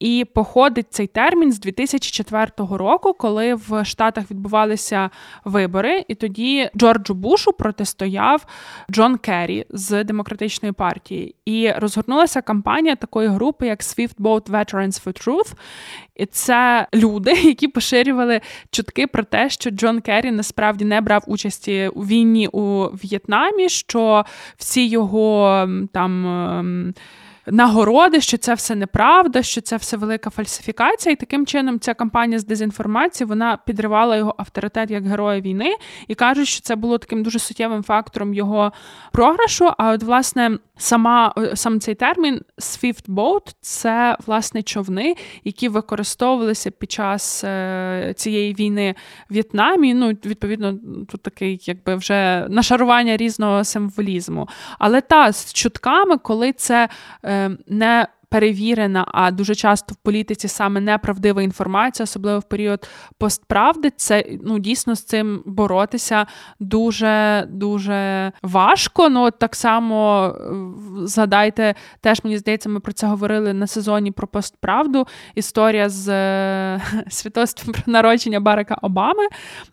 І 0.00 0.26
походить 0.34 0.86
цей 0.90 1.06
термін 1.06 1.52
з 1.52 1.60
2004 1.60 2.50
року, 2.56 3.12
коли 3.12 3.54
в 3.54 3.84
Штатах 3.84 4.30
відбувалися 4.30 5.10
вибори, 5.44 6.04
і 6.08 6.14
тоді 6.14 6.70
Джорджу 6.76 7.14
Бушу 7.14 7.52
протистояв 7.52 8.46
Джон 8.90 9.18
Керрі 9.18 9.66
з 9.70 10.04
демократичної 10.04 10.72
партії. 10.72 11.34
І 11.44 11.70
розгорнулася 11.76 12.42
кампанія 12.42 12.96
такої 12.96 13.28
групи, 13.28 13.66
як 13.66 13.80
Swift 13.80 14.14
Boat 14.16 14.50
Veterans 14.50 15.04
for 15.04 15.26
Truth. 15.26 15.52
І 16.16 16.26
це 16.26 16.86
люди, 16.94 17.32
які 17.42 17.68
поширювали 17.68 18.40
чутки 18.70 19.06
про 19.06 19.22
те, 19.22 19.50
що 19.50 19.70
Джон 19.70 20.00
Керрі 20.00 20.30
насправді 20.30 20.84
не 20.84 21.00
брав 21.00 21.24
участі 21.26 21.90
у 21.94 22.00
війні 22.00 22.48
у 22.48 22.84
В'єтнамі, 22.84 23.68
що 23.68 24.24
всі 24.56 24.86
його 24.86 25.68
там. 25.92 26.94
Нагороди, 27.50 28.20
що 28.20 28.38
це 28.38 28.54
все 28.54 28.74
неправда, 28.74 29.42
що 29.42 29.60
це 29.60 29.76
все 29.76 29.96
велика 29.96 30.30
фальсифікація. 30.30 31.12
І 31.12 31.16
таким 31.16 31.46
чином 31.46 31.80
ця 31.80 31.94
кампанія 31.94 32.38
з 32.38 32.44
дезінформації 32.44 33.28
вона 33.28 33.58
підривала 33.66 34.16
його 34.16 34.34
авторитет 34.38 34.90
як 34.90 35.06
героя 35.06 35.40
війни 35.40 35.74
і 36.08 36.14
кажуть, 36.14 36.48
що 36.48 36.60
це 36.60 36.76
було 36.76 36.98
таким 36.98 37.22
дуже 37.22 37.38
суттєвим 37.38 37.82
фактором 37.82 38.34
його 38.34 38.72
програшу. 39.12 39.70
А 39.78 39.90
от, 39.90 40.02
власне, 40.02 40.58
сама 40.76 41.34
сам 41.54 41.80
цей 41.80 41.94
термін 41.94 42.42
Swift 42.58 43.06
Boat– 43.08 43.54
це 43.60 44.16
власне 44.26 44.62
човни, 44.62 45.14
які 45.44 45.68
використовувалися 45.68 46.70
під 46.70 46.92
час 46.92 47.44
е, 47.44 48.14
цієї 48.16 48.54
війни 48.54 48.94
в 49.30 49.32
В'єтнамі. 49.32 49.94
Ну, 49.94 50.08
відповідно, 50.08 50.74
тут 51.08 51.22
такий, 51.22 51.60
якби 51.64 51.94
вже 51.94 52.46
нашарування 52.48 53.16
різного 53.16 53.64
символізму. 53.64 54.48
Але 54.78 55.00
та 55.00 55.32
з 55.32 55.52
чутками, 55.52 56.18
коли 56.18 56.52
це. 56.52 56.88
Е, 57.24 57.37
не 57.66 58.08
перевірена, 58.30 59.04
а 59.08 59.30
дуже 59.30 59.54
часто 59.54 59.94
в 59.94 59.96
політиці 59.96 60.48
саме 60.48 60.80
неправдива 60.80 61.42
інформація, 61.42 62.04
особливо 62.04 62.38
в 62.38 62.42
період 62.42 62.88
постправди, 63.18 63.90
це 63.96 64.24
ну 64.42 64.58
дійсно 64.58 64.94
з 64.94 65.02
цим 65.02 65.42
боротися 65.46 66.26
дуже 66.60 67.46
дуже 67.50 68.32
важко. 68.42 69.08
Ну 69.08 69.30
так 69.30 69.56
само 69.56 70.34
згадайте, 71.02 71.74
теж 72.00 72.24
мені 72.24 72.38
здається, 72.38 72.68
ми 72.68 72.80
про 72.80 72.92
це 72.92 73.06
говорили 73.06 73.52
на 73.52 73.66
сезоні 73.66 74.12
про 74.12 74.26
постправду. 74.26 75.06
Історія 75.34 75.88
з 75.88 76.08
е, 76.08 76.80
свідоцтвом 77.08 77.74
про 77.74 77.92
народження 77.92 78.40
Барака 78.40 78.78
Обами. 78.82 79.22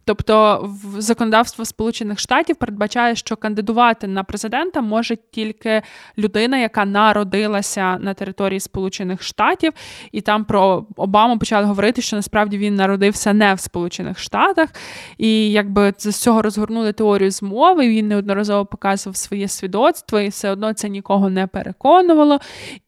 Тобто, 0.05 0.59
в 0.83 1.01
законодавство 1.01 1.65
Сполучених 1.65 2.19
Штатів 2.19 2.55
передбачає, 2.55 3.15
що 3.15 3.35
кандидувати 3.35 4.07
на 4.07 4.23
президента 4.23 4.81
може 4.81 5.17
тільки 5.31 5.81
людина, 6.17 6.57
яка 6.57 6.85
народилася 6.85 7.97
на 7.97 8.13
території 8.13 8.44
території 8.45 8.59
Сполучених 8.59 9.23
Штатів, 9.23 9.73
і 10.11 10.21
там 10.21 10.45
про 10.45 10.85
Обаму 10.95 11.39
почали 11.39 11.65
говорити, 11.65 12.01
що 12.01 12.15
насправді 12.15 12.57
він 12.57 12.75
народився 12.75 13.33
не 13.33 13.53
в 13.53 13.59
Сполучених 13.59 14.19
Штатах, 14.19 14.69
і 15.17 15.51
якби 15.51 15.93
з 15.97 16.15
цього 16.15 16.41
розгорнули 16.41 16.93
теорію 16.93 17.31
змови. 17.31 17.87
Він 17.87 18.07
неодноразово 18.07 18.65
показував 18.65 19.15
своє 19.15 19.47
свідоцтво, 19.47 20.19
і 20.19 20.29
все 20.29 20.51
одно 20.51 20.73
це 20.73 20.89
нікого 20.89 21.29
не 21.29 21.47
переконувало. 21.47 22.39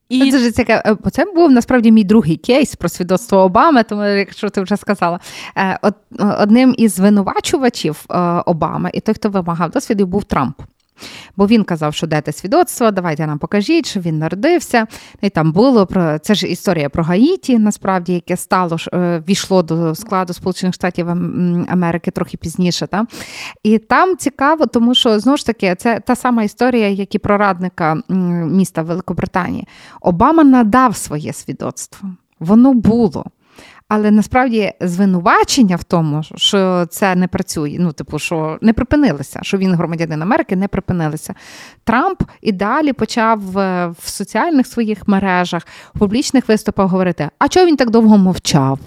І... 0.09 0.19
Це 0.19 0.37
дуже 0.37 0.51
цікаво, 0.51 0.81
е, 0.85 1.09
це 1.11 1.25
був 1.35 1.51
насправді 1.51 1.91
мій 1.91 2.03
другий 2.03 2.37
кейс 2.37 2.75
про 2.75 2.89
свідоцтво 2.89 3.37
Обами, 3.37 3.83
тому 3.83 4.03
якщо 4.03 4.49
ти 4.49 4.61
вже 4.61 4.77
сказала, 4.77 5.19
е, 5.57 5.79
одним 6.39 6.75
із 6.77 6.93
звинувачувачів 6.95 8.05
е, 8.09 8.17
Обами 8.45 8.89
і 8.93 8.99
той, 8.99 9.15
хто 9.15 9.29
вимагав 9.29 9.71
досвіду, 9.71 10.05
був 10.05 10.23
Трамп. 10.23 10.61
Бо 11.35 11.47
він 11.47 11.63
казав, 11.63 11.93
що 11.93 12.07
дайте 12.07 12.31
свідоцтво, 12.31 12.91
давайте 12.91 13.27
нам 13.27 13.39
покажіть, 13.39 13.85
що 13.85 13.99
він 13.99 14.19
народився. 14.19 14.87
І 15.21 15.29
там 15.29 15.51
було 15.51 15.85
про 15.85 16.19
це 16.19 16.35
ж 16.35 16.47
історія 16.47 16.89
про 16.89 17.03
Гаїті, 17.03 17.59
насправді, 17.59 18.13
яке 18.13 18.37
стало 18.37 18.77
е, 18.93 19.23
війшло 19.27 19.63
до 19.63 19.95
складу 19.95 20.33
Сполучених 20.33 20.75
Штатів 20.75 21.09
Америки 21.69 22.11
трохи 22.11 22.37
пізніше. 22.37 22.87
Та? 22.87 23.05
І 23.63 23.77
там 23.77 24.17
цікаво, 24.17 24.65
тому 24.65 24.95
що 24.95 25.19
знову 25.19 25.37
ж 25.37 25.45
таки 25.45 25.75
це 25.75 25.99
та 25.99 26.15
сама 26.15 26.43
історія, 26.43 26.89
як 26.89 27.15
і 27.15 27.19
про 27.19 27.37
радника 27.37 28.01
міста 28.47 28.81
Великобританії. 28.81 29.67
Обама 30.01 30.43
надав 30.43 30.95
своє 30.95 31.33
свідоцтво. 31.33 32.09
Воно 32.39 32.73
було. 32.73 33.25
Але 33.89 34.11
насправді 34.11 34.73
звинувачення 34.81 35.75
в 35.75 35.83
тому, 35.83 36.23
що 36.35 36.85
це 36.85 37.15
не 37.15 37.27
працює. 37.27 37.77
Ну, 37.79 37.91
типу, 37.91 38.19
що 38.19 38.57
не 38.61 38.73
припинилося, 38.73 39.39
що 39.43 39.57
він 39.57 39.75
громадянин 39.75 40.21
Америки, 40.21 40.55
не 40.55 40.67
припинилися. 40.67 41.33
Трамп 41.83 42.23
і 42.41 42.51
далі 42.51 42.93
почав 42.93 43.39
в 43.91 43.95
соціальних 44.03 44.67
своїх 44.67 45.07
мережах, 45.07 45.67
в 45.95 45.99
публічних 45.99 46.47
виступах 46.47 46.89
говорити: 46.89 47.29
а 47.39 47.47
чого 47.47 47.65
він 47.65 47.77
так 47.77 47.89
довго 47.89 48.17
мовчав? 48.17 48.79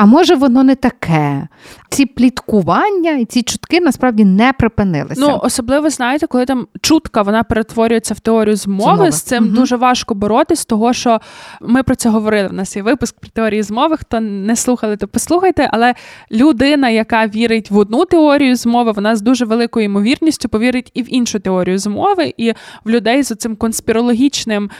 А 0.00 0.06
може 0.06 0.34
воно 0.34 0.62
не 0.62 0.74
таке. 0.74 1.48
Ці 1.90 2.06
пліткування 2.06 3.12
і 3.12 3.24
ці 3.24 3.42
чутки 3.42 3.80
насправді 3.80 4.24
не 4.24 4.52
припинилися. 4.52 5.20
Ну 5.20 5.40
особливо 5.42 5.90
знаєте, 5.90 6.26
коли 6.26 6.44
там 6.44 6.66
чутка 6.80 7.22
вона 7.22 7.42
перетворюється 7.42 8.14
в 8.14 8.20
теорію 8.20 8.56
змови. 8.56 8.94
змови. 8.96 9.12
З 9.12 9.22
цим 9.22 9.44
угу. 9.44 9.54
дуже 9.54 9.76
важко 9.76 10.14
боротись, 10.14 10.64
того 10.64 10.92
що 10.92 11.20
ми 11.60 11.82
про 11.82 11.94
це 11.94 12.08
говорили. 12.08 12.48
В 12.48 12.52
нас 12.52 12.76
є 12.76 12.82
випуск 12.82 13.20
про 13.20 13.30
теорії 13.30 13.62
змови. 13.62 13.96
Хто 13.96 14.20
не 14.20 14.56
слухали, 14.56 14.96
то 14.96 15.08
послухайте. 15.08 15.68
Але 15.72 15.94
людина, 16.32 16.88
яка 16.88 17.26
вірить 17.26 17.70
в 17.70 17.78
одну 17.78 18.04
теорію 18.04 18.56
змови, 18.56 18.92
вона 18.92 19.16
з 19.16 19.22
дуже 19.22 19.44
великою 19.44 19.86
ймовірністю 19.86 20.48
повірить 20.48 20.90
і 20.94 21.02
в 21.02 21.14
іншу 21.14 21.40
теорію 21.40 21.78
змови, 21.78 22.34
і 22.36 22.52
в 22.84 22.90
людей 22.90 23.22
з 23.22 23.36
цим 23.36 23.56
конспірологічним, 23.56 24.70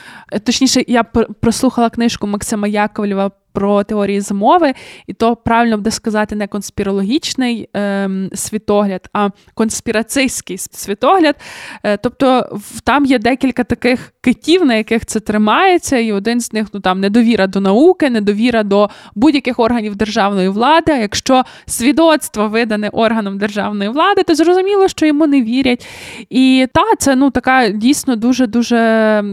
точніше, 0.45 0.85
я 0.87 1.03
прослухала 1.41 1.91
книжку 1.91 2.27
Максима 2.27 2.69
Яковлєва 2.69 3.31
про 3.53 3.85
теорії 3.85 4.21
змови, 4.21 4.75
і 5.07 5.13
то 5.13 5.37
правильно 5.37 5.77
буде 5.77 5.91
сказати 5.91 6.37
не 6.37 6.47
конспірологічний 6.47 7.69
е, 7.77 8.11
світогляд, 8.35 9.09
а 9.13 9.29
конспіраційський 9.55 10.59
світогляд. 10.59 11.37
Е, 11.85 11.97
тобто 11.97 12.59
там 12.85 13.05
є 13.05 13.19
декілька 13.19 13.65
таких 13.65 14.13
китів, 14.21 14.65
на 14.65 14.75
яких 14.75 15.07
це 15.07 15.21
тримається, 15.21 15.99
і 15.99 16.13
один 16.13 16.41
з 16.41 16.53
них 16.53 16.67
ну 16.73 16.81
там 16.81 17.01
недовіра 17.01 17.47
до 17.47 17.61
науки, 17.61 18.11
недовіра 18.11 18.63
до 18.63 18.91
будь-яких 19.15 19.59
органів 19.59 19.97
державної 19.97 20.49
влади. 20.49 20.93
Якщо 20.93 21.43
свідоцтво 21.67 22.49
видане 22.49 22.89
органом 22.89 23.39
державної 23.39 23.91
влади, 23.91 24.23
то 24.23 24.35
зрозуміло, 24.35 24.89
що 24.89 25.07
йому 25.07 25.27
не 25.27 25.43
вірять. 25.43 25.87
І 26.31 26.67
та 26.75 26.83
це 26.99 27.17
ну 27.17 27.31
така 27.31 27.69
дійсно 27.69 28.17
дуже 28.17 28.47
дуже 28.47 28.77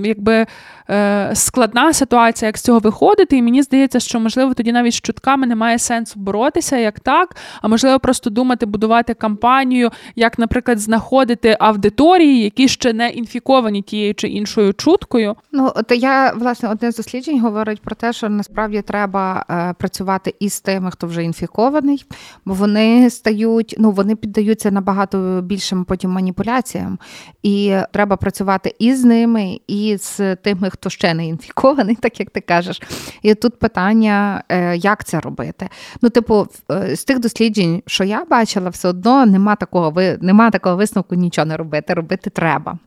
якби. 0.04 0.46
Е, 0.90 1.32
складна 1.34 1.94
ситуація, 1.94 2.48
як 2.48 2.58
з 2.58 2.62
цього 2.62 2.80
виходити. 2.80 3.38
І 3.38 3.42
мені 3.42 3.64
здається, 3.64 4.00
що 4.00 4.20
можливо 4.20 4.54
тоді 4.54 4.72
навіть 4.72 4.94
з 4.94 5.02
чутками 5.02 5.48
немає 5.48 5.80
сенсу 5.80 6.20
боротися 6.20 6.78
як 6.78 7.00
так, 7.00 7.36
а 7.62 7.68
можливо 7.68 8.00
просто 8.00 8.30
думати, 8.30 8.66
будувати 8.66 9.14
кампанію, 9.14 9.92
як, 10.16 10.40
наприклад, 10.40 10.80
знаходити 10.80 11.58
аудиторії, 11.60 12.44
які 12.44 12.68
ще 12.68 12.94
не 12.94 13.10
інфіковані 13.10 13.82
тією 13.82 14.16
чи 14.16 14.28
іншою 14.28 14.74
чуткою. 14.74 15.36
Ну 15.52 15.72
от 15.76 15.92
я 15.92 16.32
власне 16.32 16.70
одне 16.70 16.92
з 16.92 16.96
досліджень 16.98 17.42
говорить 17.42 17.82
про 17.82 17.96
те, 17.96 18.14
що 18.14 18.30
насправді 18.30 18.82
треба 18.82 19.46
е, 19.50 19.74
працювати 19.80 20.36
із 20.40 20.62
тими, 20.62 20.92
хто 20.92 21.08
вже 21.08 21.24
інфікований, 21.24 22.06
бо 22.46 22.54
вони 22.54 23.10
стають, 23.10 23.76
ну 23.78 23.92
вони 23.92 24.16
піддаються 24.16 24.72
набагато 24.72 25.42
більшим 25.44 25.86
потім 25.86 26.12
маніпуляціям, 26.12 27.00
і 27.44 27.76
треба 27.94 28.18
працювати 28.18 28.76
і 28.80 28.94
з 28.94 29.04
ними, 29.04 29.60
і 29.68 29.98
з 29.98 30.36
тими, 30.36 30.70
хто 30.70 30.77
ще 30.90 31.14
не 31.14 31.28
інфікований, 31.28 31.96
так 31.96 32.20
як 32.20 32.30
ти 32.30 32.42
кажеш. 32.42 32.82
І 33.22 33.36
тут 33.36 33.60
питання, 33.60 34.44
е, 34.50 34.78
як 34.78 35.04
це 35.04 35.20
робити. 35.20 35.70
Ну, 36.02 36.10
типу, 36.10 36.48
е, 36.72 36.96
з 36.96 37.04
тих 37.04 37.20
досліджень, 37.20 37.84
що 37.86 38.04
я 38.04 38.26
бачила, 38.26 38.70
все 38.70 38.88
одно 38.88 39.26
нема 39.26 39.56
такого 39.56 39.94
нема 40.22 40.50
такого 40.50 40.76
висновку 40.76 41.16
нічого 41.16 41.46
не 41.46 41.58
робити. 41.58 41.94
Робити 41.94 42.30
треба. 42.30 42.78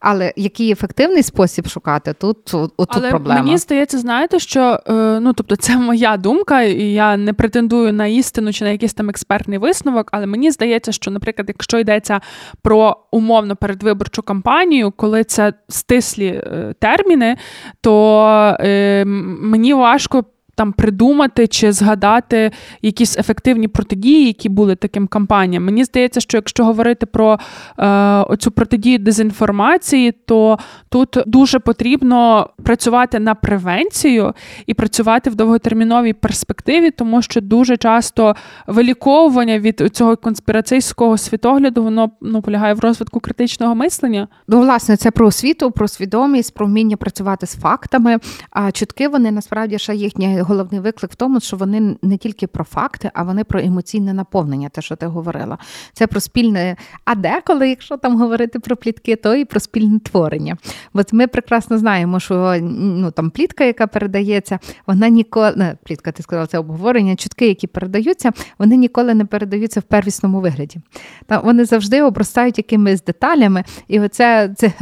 Але 0.00 0.32
який 0.36 0.70
ефективний 0.72 1.22
спосіб 1.22 1.68
шукати, 1.68 2.12
тут 2.12 2.54
отут 2.54 2.88
Але 2.88 3.10
проблема. 3.10 3.42
Мені 3.42 3.58
здається, 3.58 3.98
знаєте, 3.98 4.38
що 4.38 4.80
е, 4.88 4.92
ну 5.20 5.32
тобто, 5.32 5.56
це 5.56 5.76
моя 5.76 6.16
думка, 6.16 6.62
і 6.62 6.82
я 6.82 7.16
не 7.16 7.32
претендую 7.32 7.92
на 7.92 8.06
істину 8.06 8.52
чи 8.52 8.64
на 8.64 8.70
якийсь 8.70 8.94
там 8.94 9.10
експертний 9.10 9.58
висновок, 9.58 10.08
але 10.12 10.26
мені 10.26 10.50
здається, 10.50 10.92
що, 10.92 11.10
наприклад, 11.10 11.48
якщо 11.48 11.78
йдеться 11.78 12.20
про 12.62 12.96
умовно 13.10 13.56
передвиборчу 13.56 14.22
кампанію, 14.22 14.90
коли 14.90 15.24
це 15.24 15.52
стислі 15.68 16.42
терміни, 16.78 17.36
то 17.80 18.56
е, 18.60 19.04
мені 19.04 19.74
важко 19.74 20.24
там 20.58 20.72
придумати 20.72 21.46
чи 21.46 21.72
згадати 21.72 22.50
якісь 22.82 23.18
ефективні 23.18 23.68
протидії, 23.68 24.26
які 24.26 24.48
були 24.48 24.76
таким 24.76 25.06
кампаніям. 25.06 25.64
Мені 25.64 25.84
здається, 25.84 26.20
що 26.20 26.36
якщо 26.36 26.64
говорити 26.64 27.06
про 27.06 27.38
е, 27.78 27.86
оцю 28.22 28.50
протидію 28.50 28.98
дезінформації, 28.98 30.12
то 30.12 30.58
тут 30.88 31.18
дуже 31.26 31.58
потрібно 31.58 32.50
працювати 32.62 33.18
на 33.18 33.34
превенцію 33.34 34.34
і 34.66 34.74
працювати 34.74 35.30
в 35.30 35.34
довготерміновій 35.34 36.12
перспективі, 36.12 36.90
тому 36.90 37.22
що 37.22 37.40
дуже 37.40 37.76
часто 37.76 38.36
виліковування 38.66 39.58
від 39.58 39.90
цього 39.92 40.16
конспіраційського 40.16 41.18
світогляду 41.18 41.82
воно 41.82 42.10
ну 42.20 42.42
полягає 42.42 42.74
в 42.74 42.80
розвитку 42.80 43.20
критичного 43.20 43.74
мислення. 43.74 44.28
Ну, 44.48 44.60
власне, 44.60 44.96
це 44.96 45.10
про 45.10 45.26
освіту, 45.26 45.70
про 45.70 45.88
свідомість, 45.88 46.54
про 46.54 46.66
вміння 46.66 46.96
працювати 46.96 47.46
з 47.46 47.56
фактами. 47.56 48.18
А 48.50 48.72
чутки 48.72 49.08
вони 49.08 49.30
насправді 49.30 49.78
ще 49.78 49.94
їхні 49.94 50.42
головний 50.48 50.80
виклик 50.80 51.12
в 51.12 51.14
тому, 51.14 51.40
що 51.40 51.56
вони 51.56 51.96
не 52.02 52.16
тільки 52.16 52.46
про 52.46 52.64
факти, 52.64 53.10
а 53.14 53.22
вони 53.22 53.44
про 53.44 53.60
емоційне 53.60 54.14
наповнення, 54.14 54.68
те, 54.68 54.82
що 54.82 54.96
ти 54.96 55.06
говорила. 55.06 55.58
Це 55.92 56.06
про 56.06 56.20
спільне, 56.20 56.76
а 57.04 57.14
деколи, 57.14 57.68
якщо 57.68 57.96
там 57.96 58.18
говорити 58.18 58.58
про 58.58 58.76
плітки, 58.76 59.16
то 59.16 59.34
і 59.34 59.44
про 59.44 59.60
спільне 59.60 59.98
творення. 59.98 60.56
Бо 60.94 61.02
ми 61.12 61.26
прекрасно 61.26 61.78
знаємо, 61.78 62.20
що 62.20 62.56
ну 62.62 63.10
там 63.10 63.30
плітка, 63.30 63.64
яка 63.64 63.86
передається, 63.86 64.58
вона 64.86 65.08
ніколи 65.08 65.52
не 65.56 65.76
плітка, 65.84 66.12
ти 66.12 66.22
сказала, 66.22 66.46
це 66.46 66.58
обговорення, 66.58 67.16
чутки, 67.16 67.48
які 67.48 67.66
передаються, 67.66 68.32
вони 68.58 68.76
ніколи 68.76 69.14
не 69.14 69.24
передаються 69.24 69.80
в 69.80 69.82
первісному 69.82 70.40
вигляді. 70.40 70.80
Там 71.26 71.44
вони 71.44 71.64
завжди 71.64 72.02
обростають 72.02 72.58
якимись 72.58 73.04
деталями, 73.04 73.64
і 73.88 74.00
оце 74.00 74.54
це, 74.56 74.72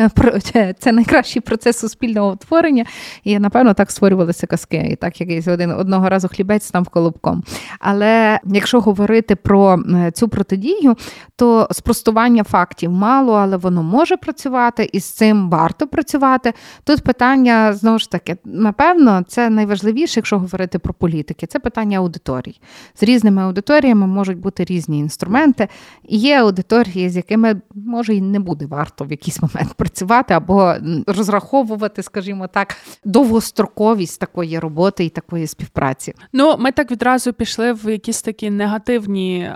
це, 0.42 0.74
це 0.78 0.92
найкращий 0.92 1.42
процес 1.42 1.78
суспільного 1.78 2.32
утворення. 2.32 2.84
І 3.24 3.38
напевно 3.38 3.74
так 3.74 3.90
створювалися 3.90 4.46
казки. 4.46 4.88
І 4.90 4.96
так 4.96 5.20
якийсь 5.20 5.44
один 5.56 5.70
одного 5.70 6.08
разу 6.08 6.28
хлібець 6.28 6.64
став 6.64 6.88
колобком. 6.88 7.42
Але 7.78 8.40
якщо 8.44 8.80
говорити 8.80 9.36
про 9.36 9.78
е, 9.94 10.10
цю 10.10 10.28
протидію, 10.28 10.94
то 11.36 11.68
спростування 11.70 12.44
фактів 12.44 12.92
мало, 12.92 13.32
але 13.32 13.56
воно 13.56 13.82
може 13.82 14.16
працювати, 14.16 14.90
і 14.92 15.00
з 15.00 15.04
цим 15.04 15.50
варто 15.50 15.86
працювати. 15.86 16.52
Тут 16.84 17.02
питання 17.02 17.72
знову 17.72 17.98
ж 17.98 18.10
таки, 18.10 18.36
напевно, 18.44 19.24
це 19.28 19.50
найважливіше, 19.50 20.20
якщо 20.20 20.38
говорити 20.38 20.78
про 20.78 20.94
політики, 20.94 21.46
це 21.46 21.58
питання 21.58 21.98
аудиторій. 21.98 22.60
З 22.94 23.02
різними 23.02 23.42
аудиторіями 23.42 24.06
можуть 24.06 24.38
бути 24.38 24.64
різні 24.64 24.98
інструменти. 24.98 25.68
Є 26.08 26.40
аудиторії, 26.40 27.10
з 27.10 27.16
якими 27.16 27.60
може 27.74 28.14
і 28.14 28.20
не 28.20 28.40
буде 28.40 28.66
варто 28.66 29.04
в 29.04 29.10
якийсь 29.10 29.42
момент 29.42 29.74
працювати 29.74 30.34
або 30.34 30.74
розраховувати, 31.06 32.02
скажімо 32.02 32.46
так, 32.46 32.76
довгостроковість 33.04 34.20
такої 34.20 34.58
роботи 34.58 35.04
і 35.04 35.08
такої 35.08 35.45
співпраці. 35.46 36.14
Ну, 36.32 36.56
ми 36.58 36.72
так 36.72 36.90
відразу 36.90 37.32
пішли 37.32 37.72
в 37.72 37.90
якісь 37.90 38.22
такі 38.22 38.50
негативні 38.50 39.38
е, 39.40 39.54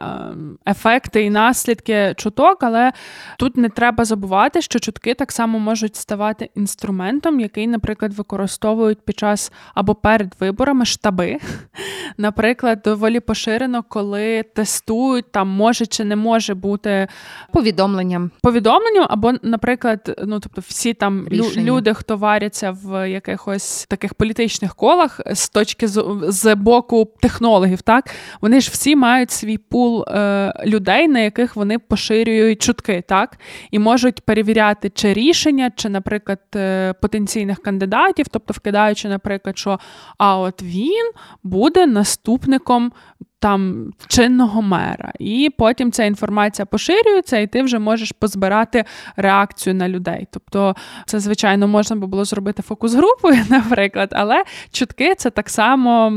ефекти 0.66 1.24
і 1.24 1.30
наслідки 1.30 2.14
чуток, 2.16 2.62
але 2.62 2.92
тут 3.38 3.56
не 3.56 3.68
треба 3.68 4.04
забувати, 4.04 4.62
що 4.62 4.78
чутки 4.78 5.14
так 5.14 5.32
само 5.32 5.58
можуть 5.58 5.96
ставати 5.96 6.50
інструментом, 6.54 7.40
який, 7.40 7.66
наприклад, 7.66 8.14
використовують 8.14 9.00
під 9.00 9.18
час 9.18 9.52
або 9.74 9.94
перед 9.94 10.34
виборами 10.40 10.84
штаби. 10.84 11.38
Наприклад, 12.18 12.80
доволі 12.84 13.20
поширено, 13.20 13.84
коли 13.88 14.42
тестують, 14.42 15.32
там 15.32 15.48
може 15.48 15.86
чи 15.86 16.04
не 16.04 16.16
може 16.16 16.54
бути 16.54 17.08
повідомленням. 17.52 18.30
Повідомленням, 18.42 19.06
або, 19.10 19.32
наприклад, 19.42 20.24
ну 20.24 20.40
тобто 20.40 20.60
всі 20.60 20.94
там 20.94 21.28
Рішення. 21.28 21.66
люди, 21.66 21.94
хто 21.94 22.16
варяться 22.16 22.70
в 22.70 23.10
якихось 23.10 23.86
таких 23.88 24.14
політичних 24.14 24.74
колах 24.74 25.20
з 25.32 25.48
точки 25.48 25.79
точки 25.80 25.88
з, 25.88 26.32
з 26.32 26.54
боку 26.54 27.08
технологів, 27.20 27.82
так? 27.82 28.10
Вони 28.40 28.60
ж 28.60 28.70
всі 28.72 28.96
мають 28.96 29.30
свій 29.30 29.58
пул 29.58 30.04
е, 30.08 30.52
людей, 30.66 31.08
на 31.08 31.20
яких 31.20 31.56
вони 31.56 31.78
поширюють 31.78 32.62
чутки, 32.62 33.02
так? 33.08 33.38
І 33.70 33.78
можуть 33.78 34.20
перевіряти 34.20 34.90
чи 34.90 35.12
рішення, 35.12 35.70
чи, 35.76 35.88
наприклад, 35.88 36.40
е, 36.56 36.92
потенційних 36.92 37.62
кандидатів, 37.62 38.26
тобто 38.30 38.52
вкидаючи, 38.52 39.08
наприклад, 39.08 39.58
що 39.58 39.78
а 40.18 40.38
от 40.38 40.62
він 40.62 41.10
буде 41.42 41.86
наступником 41.86 42.92
там 43.40 43.92
чинного 44.08 44.62
мера, 44.62 45.12
і 45.18 45.50
потім 45.58 45.92
ця 45.92 46.04
інформація 46.04 46.66
поширюється, 46.66 47.38
і 47.38 47.46
ти 47.46 47.62
вже 47.62 47.78
можеш 47.78 48.12
позбирати 48.12 48.84
реакцію 49.16 49.74
на 49.74 49.88
людей. 49.88 50.26
Тобто, 50.30 50.76
це, 51.06 51.20
звичайно, 51.20 51.68
можна 51.68 51.96
би 51.96 52.06
було 52.06 52.24
зробити 52.24 52.62
фокус 52.62 52.94
групою, 52.94 53.44
наприклад, 53.48 54.08
але 54.12 54.44
чутки 54.72 55.14
це 55.14 55.30
так 55.30 55.48
само 55.48 56.12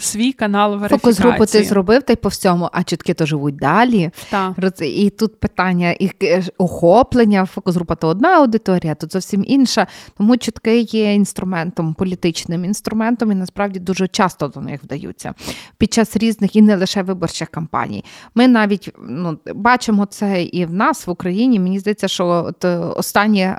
свій 0.00 0.32
канал 0.32 0.70
верифікації. 0.70 0.98
Фокус 0.98 1.18
групу 1.18 1.46
ти 1.46 1.64
зробив 1.64 2.02
та 2.02 2.12
й 2.12 2.16
по 2.16 2.28
всьому, 2.28 2.68
а 2.72 2.84
чутки 2.84 3.14
то 3.14 3.26
живуть 3.26 3.56
далі. 3.56 4.10
Так. 4.30 4.52
І 4.80 5.10
тут 5.10 5.40
питання 5.40 5.90
і 5.90 6.10
е, 6.22 6.42
охоплення. 6.58 7.46
Фокус 7.46 7.74
група 7.74 7.94
то 7.94 8.08
одна 8.08 8.28
аудиторія, 8.28 8.94
тут 8.94 9.12
зовсім 9.12 9.44
інша. 9.46 9.86
Тому 10.18 10.36
чутки 10.36 10.80
є 10.80 11.14
інструментом, 11.14 11.94
політичним 11.94 12.64
інструментом, 12.64 13.32
і 13.32 13.34
насправді 13.34 13.80
дуже 13.80 14.08
часто 14.08 14.48
до 14.48 14.60
них 14.60 14.84
вдаються. 14.84 15.34
Під 15.78 15.92
час 15.92 16.16
різних 16.16 16.53
і 16.56 16.62
не 16.62 16.76
лише 16.76 17.02
виборчих 17.02 17.48
кампаній. 17.48 18.04
Ми 18.34 18.48
навіть 18.48 18.90
ну, 19.08 19.38
бачимо 19.54 20.06
це 20.06 20.42
і 20.42 20.66
в 20.66 20.72
нас 20.72 21.06
в 21.06 21.10
Україні. 21.10 21.60
Мені 21.60 21.78
здається, 21.78 22.08
що 22.08 22.26
от 22.26 22.64
останнє, 22.98 23.58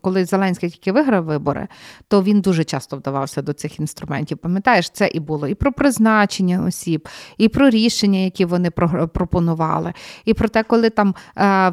коли 0.00 0.24
Зеленський 0.24 0.70
тільки 0.70 0.92
виграв 0.92 1.24
вибори, 1.24 1.68
то 2.08 2.22
він 2.22 2.40
дуже 2.40 2.64
часто 2.64 2.96
вдавався 2.96 3.42
до 3.42 3.52
цих 3.52 3.80
інструментів. 3.80 4.38
Пам'ятаєш, 4.38 4.90
це 4.90 5.08
і 5.08 5.20
було 5.20 5.48
і 5.48 5.54
про 5.54 5.72
призначення 5.72 6.64
осіб, 6.64 7.08
і 7.38 7.48
про 7.48 7.70
рішення, 7.70 8.18
які 8.18 8.44
вони 8.44 8.70
пропонували, 9.12 9.92
і 10.24 10.34
про 10.34 10.48
те, 10.48 10.62
коли 10.62 10.90
там 10.90 11.14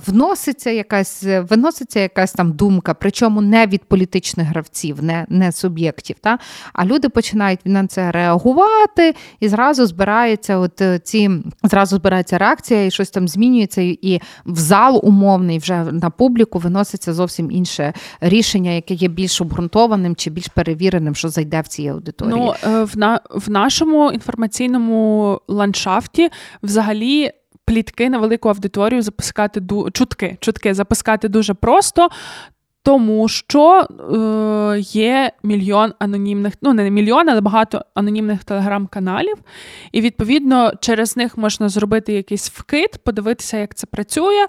вноситься 0.07 0.69
якась 0.69 1.23
виноситься 1.23 1.99
якась 1.99 2.33
там 2.33 2.51
думка, 2.51 2.93
причому 2.93 3.41
не 3.41 3.67
від 3.67 3.83
політичних 3.83 4.47
гравців, 4.47 5.03
не 5.03 5.25
не 5.29 5.51
суб'єктів. 5.51 6.15
Та? 6.21 6.39
А 6.73 6.85
люди 6.85 7.09
починають 7.09 7.59
на 7.65 7.87
це 7.87 8.11
реагувати, 8.11 9.15
і 9.39 9.47
зразу 9.47 9.85
збирається 10.15 10.57
от 10.57 10.81
е, 10.81 10.99
ці 10.99 11.29
зразу 11.63 11.95
збирається 11.95 12.37
реакція, 12.37 12.85
і 12.85 12.91
щось 12.91 13.09
там 13.09 13.27
змінюється, 13.27 13.81
і 13.81 14.21
в 14.45 14.57
зал 14.57 15.01
умовний 15.03 15.59
вже 15.59 15.83
на 15.83 16.09
публіку 16.09 16.59
виноситься 16.59 17.13
зовсім 17.13 17.51
інше 17.51 17.93
рішення, 18.21 18.71
яке 18.71 18.93
є 18.93 19.07
більш 19.07 19.41
обґрунтованим 19.41 20.15
чи 20.15 20.29
більш 20.29 20.47
перевіреним, 20.47 21.15
що 21.15 21.29
зайде 21.29 21.61
в 21.61 21.67
цій 21.67 21.87
аудиторії. 21.87 22.35
Ну 22.35 22.53
е, 22.63 22.83
в 22.83 22.97
на 22.97 23.19
в 23.29 23.49
нашому 23.49 24.11
інформаційному 24.11 25.41
ландшафті 25.47 26.29
взагалі 26.63 27.31
плітки 27.65 28.09
на 28.09 28.17
велику 28.17 28.49
аудиторію 28.49 29.01
запускати 29.01 29.61
чутки, 29.93 30.37
чутки 30.39 30.73
запускати 30.73 31.27
дуже 31.27 31.53
просто. 31.53 32.09
Тому 32.85 33.27
що 33.27 33.79
е, 33.79 34.79
є 34.79 35.31
мільйон 35.43 35.93
анонімних, 35.99 36.53
ну 36.61 36.73
не 36.73 36.89
мільйон, 36.89 37.29
але 37.29 37.41
багато 37.41 37.85
анонімних 37.93 38.43
телеграм-каналів, 38.43 39.35
і 39.91 40.01
відповідно 40.01 40.73
через 40.79 41.17
них 41.17 41.37
можна 41.37 41.69
зробити 41.69 42.13
якийсь 42.13 42.49
вкид, 42.49 42.89
подивитися, 43.03 43.57
як 43.57 43.75
це 43.75 43.87
працює. 43.87 44.45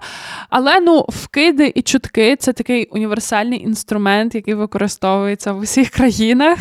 Але 0.49 0.79
ну, 0.79 1.05
вкиди 1.09 1.71
і 1.75 1.81
чутки 1.81 2.35
це 2.35 2.53
такий 2.53 2.85
універсальний 2.85 3.63
інструмент, 3.63 4.35
який 4.35 4.53
використовується 4.53 5.51
в 5.51 5.59
усіх 5.59 5.89
країнах. 5.89 6.59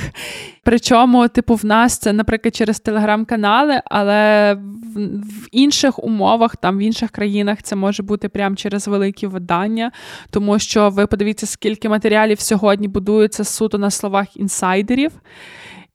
Причому, 0.67 1.29
типу, 1.29 1.55
в 1.55 1.65
нас 1.65 1.99
це, 1.99 2.13
наприклад, 2.13 2.57
через 2.57 2.81
телеграм-канали, 2.81 3.81
але 3.85 4.55
в, 4.55 5.07
в 5.19 5.49
інших 5.53 6.05
умовах, 6.05 6.57
там 6.57 6.79
в 6.79 6.81
інших 6.81 7.11
країнах 7.11 7.63
це 7.63 7.77
може 7.77 8.03
бути 8.03 8.29
прямо 8.29 8.57
через 8.57 8.89
великі 8.89 9.27
видання, 9.27 9.93
тому 10.31 10.59
що 10.59 10.91
ви 10.91 11.07
подивіться, 11.07 11.47
скільки 11.47 11.89
матеріалів 11.89 12.41
сьогодні 12.41 12.89
будується 12.89 13.45
суто 13.45 13.79
на 13.79 13.91
словах 13.91 14.37
інсайдерів. 14.37 15.13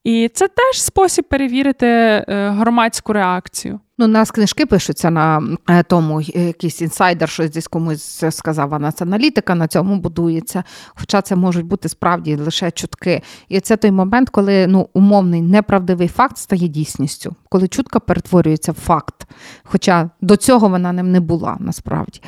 І 0.04 0.30
це 0.34 0.48
теж 0.48 0.82
спосіб 0.82 1.26
перевірити 1.30 1.88
е, 1.88 2.24
громадську 2.50 3.14
реакцію. 3.14 3.80
Ну, 3.98 4.06
у 4.06 4.08
нас 4.08 4.32
книжки 4.32 4.66
пишуться 4.66 5.10
на 5.10 5.42
е, 5.70 5.84
тому, 5.84 6.22
якийсь 6.22 6.82
інсайдер, 6.82 7.30
щось 7.30 7.52
десь 7.52 7.68
комусь 7.68 8.24
сказав, 8.30 8.74
а 8.74 8.80
нас 8.80 9.02
аналітика 9.02 9.56
на 9.56 9.68
цьому 9.68 9.96
будується. 9.96 10.64
Хоча 10.96 11.22
це 11.22 11.36
можуть 11.36 11.66
бути 11.66 11.90
справді 11.90 12.36
лише 12.36 12.72
чутки. 12.72 13.22
І 13.50 13.60
це 13.60 13.78
той 13.78 13.92
момент, 13.92 14.30
коли 14.30 14.68
ну, 14.68 14.90
умовний 14.94 15.42
неправдивий 15.42 16.08
факт 16.08 16.38
стає 16.38 16.68
дійсністю, 16.68 17.36
коли 17.50 17.68
чутка 17.68 18.00
перетворюється 18.00 18.72
в 18.72 18.76
факт. 18.76 19.28
Хоча 19.64 20.10
до 20.22 20.36
цього 20.36 20.70
вона 20.70 20.92
ним 20.92 21.12
не 21.12 21.20
була 21.20 21.58
насправді. 21.60 22.22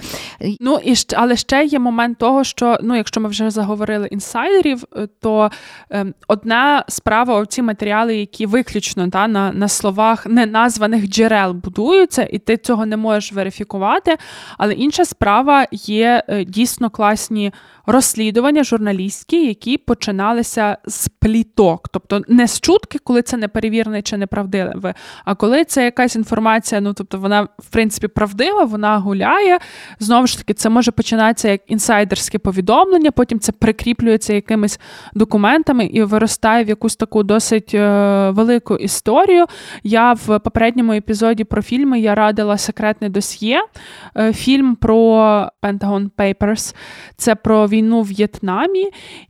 Ну 0.59 0.79
і 0.83 0.93
але 1.15 1.35
ще 1.35 1.65
є 1.65 1.79
момент 1.79 2.17
того, 2.17 2.43
що 2.43 2.77
ну, 2.81 2.95
якщо 2.95 3.21
ми 3.21 3.29
вже 3.29 3.49
заговорили 3.49 4.07
інсайдерів, 4.07 4.83
е, 4.95 5.07
то 5.21 5.51
е, 5.91 6.05
одна 6.27 6.85
справа 6.87 7.45
ці 7.45 7.61
матеріали, 7.61 8.15
які 8.15 8.45
виключно 8.45 9.09
та, 9.09 9.27
на, 9.27 9.51
на 9.51 9.67
словах 9.67 10.25
неназваних 10.25 11.07
джерел 11.07 11.62
будуються, 11.63 12.27
і 12.31 12.39
ти 12.39 12.57
цього 12.57 12.85
не 12.85 12.97
можеш 12.97 13.33
верифікувати. 13.33 14.17
Але 14.57 14.73
інша 14.73 15.05
справа 15.05 15.67
є 15.71 16.23
е, 16.27 16.45
дійсно 16.45 16.89
класні 16.89 17.53
розслідування 17.85 18.63
журналістські, 18.63 19.47
які 19.47 19.77
починалися 19.77 20.77
з 20.85 21.07
пліток, 21.07 21.89
тобто 21.89 22.21
не 22.27 22.47
з 22.47 22.59
чутки, 22.59 22.99
коли 23.03 23.21
це 23.21 23.37
не 23.37 23.47
перевірене 23.47 24.01
чи 24.01 24.17
неправдиве, 24.17 24.93
а 25.25 25.35
коли 25.35 25.65
це 25.65 25.83
якась 25.83 26.15
інформація, 26.15 26.81
ну 26.81 26.93
тобто 26.93 27.17
вона 27.17 27.41
в 27.43 27.69
принципі 27.69 28.07
правдива, 28.07 28.63
вона 28.63 28.97
гуляє. 28.97 29.59
Знову 29.99 30.27
ж 30.27 30.37
таки, 30.37 30.53
це 30.53 30.69
може 30.69 30.91
починатися 30.91 31.49
як 31.49 31.61
інсайдерське 31.67 32.39
повідомлення, 32.39 33.11
потім 33.11 33.39
це 33.39 33.51
прикріплюється 33.51 34.33
якимись 34.33 34.79
документами 35.13 35.85
і 35.85 36.03
виростає 36.03 36.63
в 36.63 36.69
якусь 36.69 36.95
таку 36.95 37.23
досить 37.23 37.73
е, 37.73 38.29
велику 38.29 38.75
історію. 38.75 39.45
Я 39.83 40.13
в 40.13 40.39
попередньому 40.39 40.93
епізоді 40.93 41.43
про 41.43 41.61
фільми 41.61 41.99
я 41.99 42.15
радила 42.15 42.57
секретне 42.57 43.09
досьє. 43.09 43.61
Е, 44.17 44.33
фільм 44.33 44.75
про 44.75 45.03
Pentagon 45.63 46.09
Papers. 46.17 46.75
Це 47.17 47.35
про 47.35 47.67
війну 47.73 48.01
в 48.01 48.07
В'єтнамі, 48.07 48.89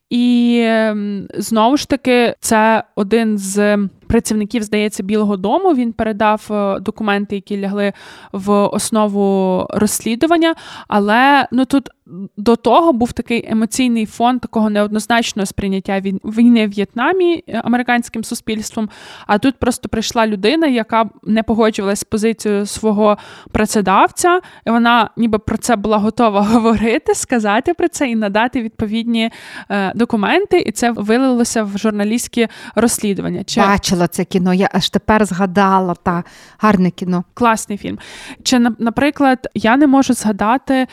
і 0.09 0.59
ем, 0.65 1.27
знову 1.33 1.77
ж 1.77 1.89
таки, 1.89 2.35
це 2.39 2.83
один 2.95 3.37
з 3.37 3.77
працівників, 4.07 4.63
здається, 4.63 5.03
Білого 5.03 5.37
Дому. 5.37 5.73
Він 5.73 5.93
передав 5.93 6.47
е, 6.51 6.79
документи, 6.79 7.35
які 7.35 7.61
лягли 7.61 7.93
в 8.31 8.51
основу 8.51 9.67
розслідування. 9.69 10.55
Але 10.87 11.47
ну 11.51 11.65
тут 11.65 11.89
до 12.37 12.55
того 12.55 12.93
був 12.93 13.11
такий 13.11 13.51
емоційний 13.51 14.05
фон 14.05 14.39
такого 14.39 14.69
неоднозначного 14.69 15.45
сприйняття 15.45 15.99
війни 16.23 16.67
в 16.67 16.69
В'єтнамі 16.69 17.43
е, 17.47 17.61
американським 17.65 18.23
суспільством. 18.23 18.89
А 19.27 19.37
тут 19.37 19.55
просто 19.55 19.89
прийшла 19.89 20.27
людина, 20.27 20.67
яка 20.67 21.09
не 21.23 21.43
погоджувалася 21.43 21.99
з 21.99 22.03
позицією 22.03 22.65
свого 22.65 23.17
працедавця, 23.51 24.41
і 24.67 24.69
вона 24.69 25.09
ніби 25.17 25.39
про 25.39 25.57
це 25.57 25.75
була 25.75 25.97
готова 25.97 26.41
говорити, 26.51 27.15
сказати 27.15 27.73
про 27.73 27.87
це 27.87 28.09
і 28.09 28.15
надати 28.15 28.61
відповідні. 28.61 29.31
Е, 29.69 29.93
документи, 29.95 30.59
і 30.59 30.71
це 30.71 30.91
вилилося 30.91 31.63
в 31.63 31.77
журналістські 31.77 32.47
розслідування. 32.75 33.43
Чи... 33.43 33.61
Бачила 33.61 34.07
це 34.07 34.25
кіно, 34.25 34.53
я 34.53 34.69
аж 34.73 34.89
тепер 34.89 35.25
згадала 35.25 35.95
та 36.03 36.23
гарне 36.57 36.91
кіно. 36.91 37.23
Класний 37.33 37.77
фільм. 37.77 37.99
Чи, 38.43 38.59
наприклад, 38.59 39.47
я 39.53 39.77
не 39.77 39.87
можу 39.87 40.13
згадати. 40.13 40.87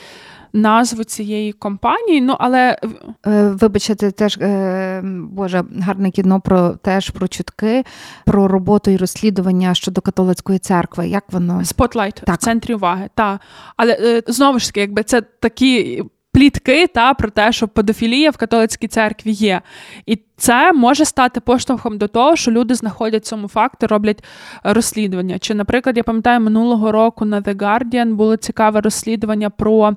Назву 0.52 1.04
цієї 1.04 1.52
компанії, 1.52 2.20
ну 2.20 2.36
але 2.38 2.78
е, 3.26 3.48
вибачте, 3.48 4.10
теж 4.10 4.38
е, 4.40 5.02
боже, 5.30 5.64
гарне 5.80 6.10
кіно 6.10 6.40
про 6.40 6.70
теж 6.70 7.10
про 7.10 7.28
чутки, 7.28 7.84
про 8.26 8.48
роботу 8.48 8.90
і 8.90 8.96
розслідування 8.96 9.74
щодо 9.74 10.00
католицької 10.00 10.58
церкви. 10.58 11.08
Як 11.08 11.24
воно 11.32 11.64
Spotlight 11.64 12.28
в 12.28 12.36
центрі 12.36 12.74
уваги? 12.74 13.08
так. 13.14 13.40
але 13.76 13.92
е, 14.00 14.22
знову 14.26 14.58
ж 14.58 14.66
таки, 14.66 14.80
якби 14.80 15.02
це 15.02 15.20
такі 15.20 16.02
плітки 16.40 16.86
та 16.86 17.14
про 17.14 17.30
те, 17.30 17.52
що 17.52 17.68
педофілія 17.68 18.30
в 18.30 18.36
католицькій 18.36 18.88
церкві 18.88 19.30
є. 19.30 19.60
І 20.06 20.18
це 20.36 20.72
може 20.72 21.04
стати 21.04 21.40
поштовхом 21.40 21.98
до 21.98 22.08
того, 22.08 22.36
що 22.36 22.50
люди 22.50 22.74
знаходять 22.74 23.26
цьому 23.26 23.48
факту, 23.48 23.86
роблять 23.86 24.24
розслідування. 24.62 25.38
Чи, 25.38 25.54
наприклад, 25.54 25.96
я 25.96 26.02
пам'ятаю, 26.02 26.40
минулого 26.40 26.92
року 26.92 27.24
на 27.24 27.40
The 27.40 27.56
Guardian 27.56 28.14
було 28.14 28.36
цікаве 28.36 28.80
розслідування 28.80 29.50
про 29.50 29.96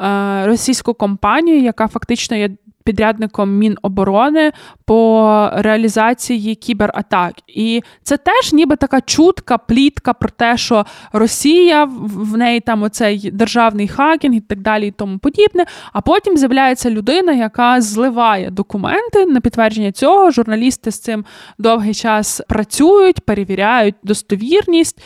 е, 0.00 0.46
російську 0.46 0.94
компанію, 0.94 1.60
яка 1.60 1.88
фактично 1.88 2.36
є 2.36 2.50
підрядником 2.84 3.58
Міноборони 3.58 4.52
по 4.84 5.50
реалізації 5.52 6.54
кібератак. 6.54 7.32
І 7.46 7.82
це 8.02 8.16
теж 8.16 8.52
ніби 8.52 8.76
така 8.76 9.00
чутка, 9.00 9.58
плітка 9.58 10.12
про 10.12 10.28
те, 10.30 10.56
що 10.56 10.86
Росія 11.12 11.84
в 12.00 12.36
неї 12.36 12.60
там 12.60 12.82
оцей 12.82 13.30
державний 13.30 13.88
хакінг 13.88 14.36
і 14.36 14.40
так 14.40 14.60
далі, 14.60 14.86
і 14.88 14.90
тому 14.90 15.18
подібне. 15.18 15.64
А 15.92 16.00
потім 16.00 16.36
з'являється 16.36 16.90
людина, 16.90 17.32
яка 17.32 17.80
зливає 17.80 18.50
документи 18.50 19.26
на 19.26 19.40
підтвердження 19.40 19.92
цього. 19.92 20.30
Журналісти 20.30 20.90
з 20.90 20.98
цим 20.98 21.24
довгий 21.58 21.94
час 21.94 22.42
працюють, 22.48 23.20
перевіряють 23.20 23.94
достовірність. 24.02 25.02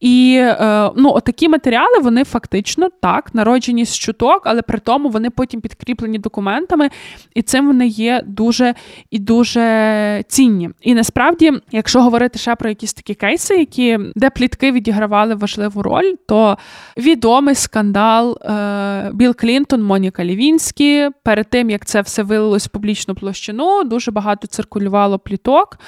І 0.00 0.36
е, 0.40 0.90
ну, 0.96 1.12
отакі 1.14 1.48
матеріали 1.48 1.98
вони 2.02 2.24
фактично 2.24 2.88
так 3.02 3.34
народжені 3.34 3.84
з 3.84 3.98
чуток, 3.98 4.42
але 4.44 4.62
при 4.62 4.78
тому 4.78 5.08
вони 5.08 5.30
потім 5.30 5.60
підкріплені 5.60 6.18
документами, 6.18 6.90
і 7.34 7.42
цим 7.42 7.66
вони 7.66 7.86
є 7.86 8.22
дуже 8.26 8.74
і 9.10 9.18
дуже 9.18 10.24
цінні. 10.28 10.70
І 10.80 10.94
насправді, 10.94 11.52
якщо 11.72 12.02
говорити 12.02 12.38
ще 12.38 12.54
про 12.54 12.68
якісь 12.68 12.94
такі 12.94 13.14
кейси, 13.14 13.56
які 13.56 13.98
де 14.14 14.30
плітки 14.30 14.72
відігравали 14.72 15.34
важливу 15.34 15.82
роль, 15.82 16.14
то 16.28 16.58
відомий 16.96 17.54
скандал 17.54 18.38
е, 18.42 19.10
Білл 19.14 19.36
Клінтон, 19.36 19.82
Моніка 19.82 20.24
Лівінські. 20.24 21.08
Перед 21.22 21.50
тим 21.50 21.70
як 21.70 21.86
це 21.86 22.00
все 22.00 22.22
вилилось 22.22 22.66
в 22.66 22.70
публічну 22.70 23.14
площину, 23.14 23.84
дуже 23.84 24.10
багато 24.10 24.46
циркулювало 24.46 25.18
пліток. 25.18 25.78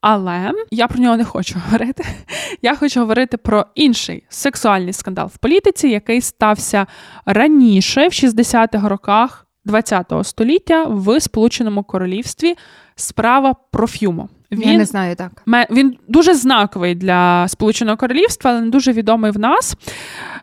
Але 0.00 0.52
я 0.70 0.88
про 0.88 0.98
нього 0.98 1.16
не 1.16 1.24
хочу 1.24 1.58
говорити. 1.64 2.04
Я 2.62 2.76
хочу 2.76 3.00
говорити 3.00 3.36
про 3.36 3.66
інший 3.74 4.24
сексуальний 4.28 4.92
скандал 4.92 5.30
в 5.34 5.38
політиці, 5.38 5.88
який 5.88 6.20
стався 6.20 6.86
раніше 7.26 8.08
в 8.08 8.10
60-х 8.10 8.88
роках 8.88 9.47
ХХ 9.68 10.24
століття 10.24 10.84
в 10.84 11.20
Сполученому 11.20 11.82
Королівстві 11.82 12.54
справа 12.96 13.54
про 13.70 13.86
Ф'юмо. 13.86 14.28
Він, 14.52 14.70
Я 14.70 14.78
не 14.78 14.84
знаю 14.84 15.16
так. 15.16 15.42
Він 15.70 15.96
дуже 16.08 16.34
знаковий 16.34 16.94
для 16.94 17.48
Сполученого 17.48 17.96
Королівства, 17.96 18.50
але 18.50 18.60
не 18.60 18.70
дуже 18.70 18.92
відомий 18.92 19.30
в 19.30 19.38
нас. 19.38 19.76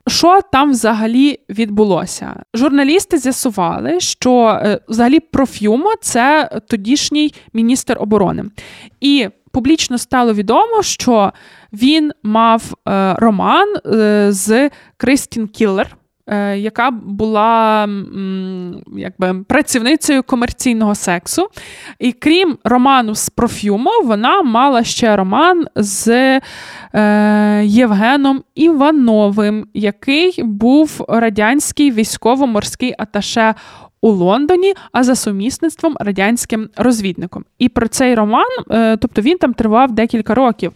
Що 0.08 0.40
там 0.52 0.72
взагалі 0.72 1.40
відбулося? 1.50 2.44
Журналісти 2.54 3.18
з'ясували, 3.18 4.00
що 4.00 4.60
е, 4.64 4.80
взагалі 4.88 5.20
Профюмо 5.20 5.94
це 6.02 6.50
тодішній 6.68 7.34
міністр 7.54 7.98
оборони. 8.00 8.44
І 9.02 9.30
публічно 9.52 9.98
стало 9.98 10.34
відомо, 10.34 10.82
що 10.82 11.34
він 11.74 12.12
мав 12.24 12.74
е, 12.88 13.16
роман 13.18 13.76
е, 13.86 14.28
з 14.32 14.70
Кристін 14.98 15.48
Кіллер. 15.48 15.98
Е, 16.28 16.58
яка 16.58 16.92
була 16.92 17.90
якби 18.98 19.44
працівницею 19.48 20.24
комерційного 20.24 20.96
сексу. 20.96 21.48
І 22.00 22.12
крім 22.12 22.58
роману 22.64 23.16
з 23.16 23.30
Профюмо, 23.30 23.92
вона 24.04 24.42
мала 24.42 24.84
ще 24.84 25.16
роман 25.16 25.68
з 25.76 26.08
е, 26.94 27.62
Євгеном 27.66 28.44
Івановим, 28.56 29.68
який 29.74 30.44
був 30.44 31.06
радянський 31.08 31.92
військово-морський 31.92 32.96
аташе. 32.98 33.56
У 34.02 34.10
Лондоні, 34.10 34.74
а 34.92 35.04
за 35.04 35.16
сумісництвом 35.16 35.96
радянським 36.00 36.70
розвідником. 36.78 37.46
І 37.60 37.70
про 37.70 37.88
цей 37.88 38.16
роман, 38.16 38.46
е, 38.72 38.98
тобто 38.98 39.22
він 39.22 39.38
там 39.38 39.54
тривав 39.54 39.92
декілька 39.92 40.36
років. 40.36 40.72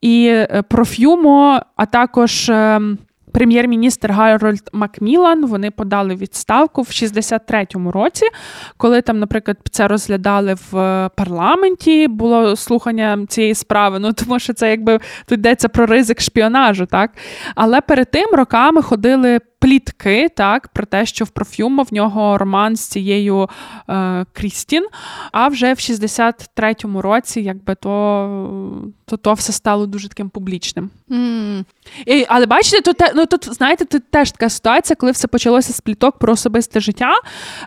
І 0.00 0.26
е, 0.28 0.62
Профюмо, 0.68 1.60
а 1.76 1.86
також 1.86 2.48
ем, 2.48 2.98
прем'єр-міністр 3.36 4.12
Гарольд 4.12 4.70
Макмілан 4.72 5.46
вони 5.46 5.70
подали 5.70 6.14
відставку 6.14 6.82
в 6.82 6.86
63-му 6.86 7.90
році, 7.92 8.26
коли 8.76 9.02
там, 9.02 9.18
наприклад, 9.18 9.56
це 9.70 9.88
розглядали 9.88 10.54
в 10.54 10.78
е, 10.78 11.10
парламенті. 11.16 12.08
Було 12.08 12.56
слухання 12.56 13.26
цієї 13.28 13.54
справи. 13.54 13.98
Ну 13.98 14.12
тому 14.12 14.38
що 14.38 14.52
це 14.52 14.70
якби 14.70 15.00
тут 15.26 15.38
йдеться 15.38 15.68
про 15.68 15.86
ризик 15.86 16.20
шпіонажу, 16.20 16.86
так 16.86 17.10
але 17.54 17.80
перед 17.80 18.10
тим 18.10 18.30
роками 18.32 18.82
ходили 18.82 19.40
плітки, 19.58 20.28
так, 20.36 20.68
про 20.68 20.86
те, 20.86 21.06
що 21.06 21.24
в 21.24 21.28
Профюма 21.28 21.82
в 21.82 21.94
нього 21.94 22.38
роман 22.38 22.76
з 22.76 22.86
цією 22.86 23.48
е, 23.88 24.24
Крістін. 24.32 24.86
А 25.32 25.48
вже 25.48 25.72
в 25.72 25.76
63-му 25.76 27.02
році, 27.02 27.40
якби 27.40 27.74
то 27.74 28.90
то, 29.08 29.16
то 29.16 29.34
все 29.34 29.52
стало 29.52 29.86
дуже 29.86 30.08
таким 30.08 30.28
публічним. 30.28 30.90
Mm. 31.10 31.64
І, 32.06 32.24
Але 32.28 32.46
бачите, 32.46 32.80
тут 32.80 32.96
ну, 33.14 33.26
тут, 33.26 33.54
знаєте, 33.54 33.84
тут 33.84 34.10
теж 34.10 34.30
така 34.30 34.48
ситуація, 34.48 34.96
коли 34.96 35.12
все 35.12 35.28
почалося 35.28 35.72
з 35.72 35.80
пліток 35.80 36.18
про 36.18 36.32
особисте 36.32 36.80
життя. 36.80 37.14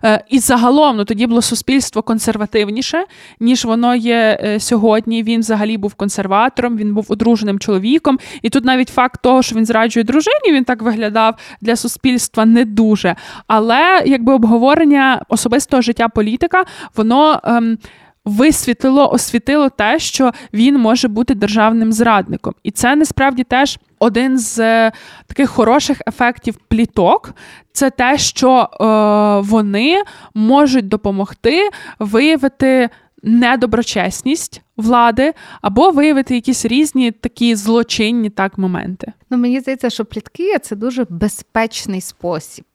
Е, 0.03 0.23
і 0.29 0.39
загалом 0.39 0.97
ну, 0.97 1.05
тоді 1.05 1.27
було 1.27 1.41
суспільство 1.41 2.01
консервативніше, 2.01 3.05
ніж 3.39 3.65
воно 3.65 3.95
є 3.95 4.39
е, 4.43 4.59
сьогодні. 4.59 5.23
Він 5.23 5.39
взагалі 5.39 5.77
був 5.77 5.93
консерватором, 5.93 6.77
він 6.77 6.93
був 6.93 7.05
одруженим 7.09 7.59
чоловіком. 7.59 8.19
І 8.41 8.49
тут 8.49 8.65
навіть 8.65 8.89
факт 8.89 9.21
того, 9.21 9.43
що 9.43 9.55
він 9.55 9.65
зраджує 9.65 10.03
дружині, 10.03 10.51
він 10.51 10.63
так 10.63 10.81
виглядав 10.81 11.35
для 11.61 11.75
суспільства 11.79 12.45
не 12.45 12.65
дуже. 12.65 13.15
Але 13.47 14.03
якби 14.05 14.33
обговорення 14.33 15.21
особистого 15.29 15.81
життя 15.81 16.09
політика, 16.09 16.63
воно. 16.95 17.39
Ем, 17.43 17.77
Висвітлило, 18.25 19.11
освітило 19.11 19.69
те, 19.69 19.99
що 19.99 20.31
він 20.53 20.77
може 20.77 21.07
бути 21.07 21.35
державним 21.35 21.93
зрадником, 21.93 22.53
і 22.63 22.71
це 22.71 22.95
насправді 22.95 23.43
теж 23.43 23.79
один 23.99 24.37
з 24.37 24.59
е, 24.59 24.91
таких 25.27 25.49
хороших 25.49 26.01
ефектів 26.07 26.55
пліток. 26.67 27.33
Це 27.71 27.89
те, 27.89 28.17
що 28.17 28.51
е, 28.59 29.49
вони 29.49 30.03
можуть 30.33 30.87
допомогти 30.87 31.69
виявити 31.99 32.89
недоброчесність 33.23 34.61
влади 34.77 35.33
або 35.61 35.91
виявити 35.91 36.35
якісь 36.35 36.65
різні 36.65 37.11
такі 37.11 37.55
злочинні 37.55 38.29
так 38.29 38.57
моменти. 38.57 39.13
Ну 39.29 39.37
мені 39.37 39.59
здається, 39.59 39.89
що 39.89 40.05
плітки 40.05 40.59
це 40.59 40.75
дуже 40.75 41.05
безпечний 41.09 42.01
спосіб 42.01 42.65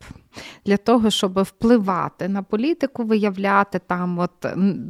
для 0.67 0.77
того, 0.77 1.11
щоб 1.11 1.43
впливати 1.43 2.29
на 2.29 2.43
політику, 2.43 3.05
виявляти 3.05 3.81
там 3.87 4.19
от 4.19 4.31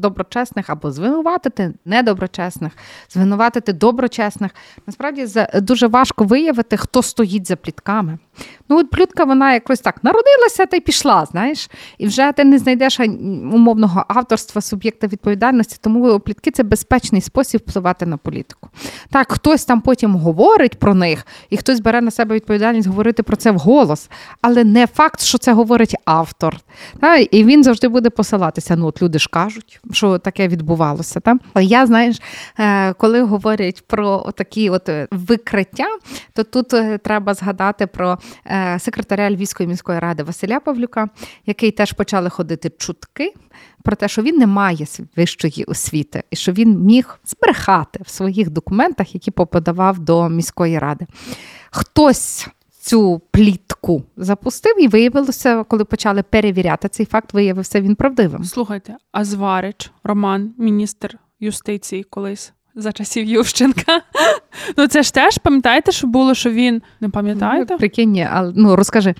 доброчесних 0.00 0.70
або 0.70 0.90
звинуватити 0.90 1.74
недоброчесних, 1.84 2.72
звинуватити 3.10 3.72
доброчесних. 3.72 4.50
Насправді 4.86 5.26
дуже 5.54 5.86
важко 5.86 6.24
виявити, 6.24 6.76
хто 6.76 7.02
стоїть 7.02 7.46
за 7.46 7.56
плітками. 7.56 8.18
Ну, 8.68 8.78
от 8.78 8.90
плютка, 8.90 9.24
вона 9.24 9.52
якось 9.52 9.80
так 9.80 10.04
народилася 10.04 10.66
та 10.66 10.76
й 10.76 10.80
пішла, 10.80 11.24
знаєш, 11.24 11.70
і 11.98 12.06
вже 12.06 12.32
ти 12.32 12.44
не 12.44 12.58
знайдеш 12.58 13.00
умовного 13.00 14.04
авторства, 14.08 14.60
суб'єкта 14.60 15.06
відповідальності, 15.06 15.76
тому 15.80 16.20
плітки 16.20 16.50
це 16.50 16.62
безпечний 16.62 17.20
спосіб 17.20 17.62
впливати 17.66 18.06
на 18.06 18.16
політику. 18.16 18.68
Так, 19.10 19.32
хтось 19.32 19.64
там 19.64 19.80
потім 19.80 20.16
говорить 20.16 20.78
про 20.78 20.94
них, 20.94 21.26
і 21.50 21.56
хтось 21.56 21.80
бере 21.80 22.00
на 22.00 22.10
себе 22.10 22.34
відповідальність 22.34 22.88
говорити 22.88 23.22
про 23.22 23.36
це 23.36 23.50
вголос, 23.50 24.08
але 24.40 24.64
не 24.64 24.86
факт, 24.86 25.20
що 25.20 25.38
це 25.38 25.52
говорить 25.52 25.96
автор. 26.04 26.56
Та? 27.00 27.16
І 27.16 27.44
він 27.44 27.64
завжди 27.64 27.88
буде 27.88 28.10
посилатися. 28.10 28.76
Ну, 28.76 28.86
от 28.86 29.02
люди 29.02 29.18
ж 29.18 29.28
кажуть, 29.32 29.80
що 29.92 30.18
таке 30.18 30.48
відбувалося. 30.48 31.20
Та? 31.20 31.36
Я, 31.60 31.86
знаєш, 31.86 32.20
е, 32.58 32.92
коли 32.92 33.22
говорять 33.22 33.84
про 33.86 34.32
такі 34.36 34.70
от 34.70 34.88
е, 34.88 35.08
викриття, 35.10 35.86
то 36.32 36.44
тут 36.44 36.74
е, 36.74 36.98
треба 36.98 37.34
згадати 37.34 37.86
про 37.86 38.18
секретаря 38.78 39.30
Львівської 39.30 39.68
міської 39.68 39.98
ради 39.98 40.22
Василя 40.22 40.60
Павлюка, 40.60 41.08
який 41.46 41.70
теж 41.70 41.92
почали 41.92 42.30
ходити 42.30 42.70
чутки. 42.78 43.34
Про 43.82 43.96
те, 43.96 44.08
що 44.08 44.22
він 44.22 44.36
не 44.36 44.46
має 44.46 44.86
вищої 45.16 45.64
освіти, 45.64 46.22
і 46.30 46.36
що 46.36 46.52
він 46.52 46.78
міг 46.78 47.18
збрехати 47.24 48.00
в 48.06 48.10
своїх 48.10 48.50
документах, 48.50 49.14
які 49.14 49.30
поподавав 49.30 49.98
до 49.98 50.28
міської 50.28 50.78
ради. 50.78 51.06
Хтось 51.70 52.48
цю 52.80 53.22
плітку 53.30 54.02
запустив, 54.16 54.82
і 54.82 54.88
виявилося, 54.88 55.64
коли 55.64 55.84
почали 55.84 56.22
перевіряти 56.22 56.88
цей 56.88 57.06
факт, 57.06 57.32
виявився 57.32 57.80
він 57.80 57.94
правдивим. 57.94 58.44
Слухайте, 58.44 58.96
а 59.12 59.24
Зварич, 59.24 59.90
Роман, 60.04 60.54
міністр 60.58 61.18
юстиції 61.40 62.02
колись 62.02 62.52
за 62.76 62.92
часів 62.92 63.24
Ющенка. 63.26 64.00
Ну 64.76 64.86
це 64.86 65.02
ж 65.02 65.14
теж 65.14 65.38
пам'ятаєте, 65.38 65.92
що 65.92 66.06
було, 66.06 66.34
що 66.34 66.50
він 66.50 66.82
не 67.00 67.08
пам'ятаєте? 67.08 67.66
Ну, 67.74 67.78
прикинь, 67.78 68.26
але 68.32 68.52
ну 68.56 68.76
розкажи. 68.76 69.14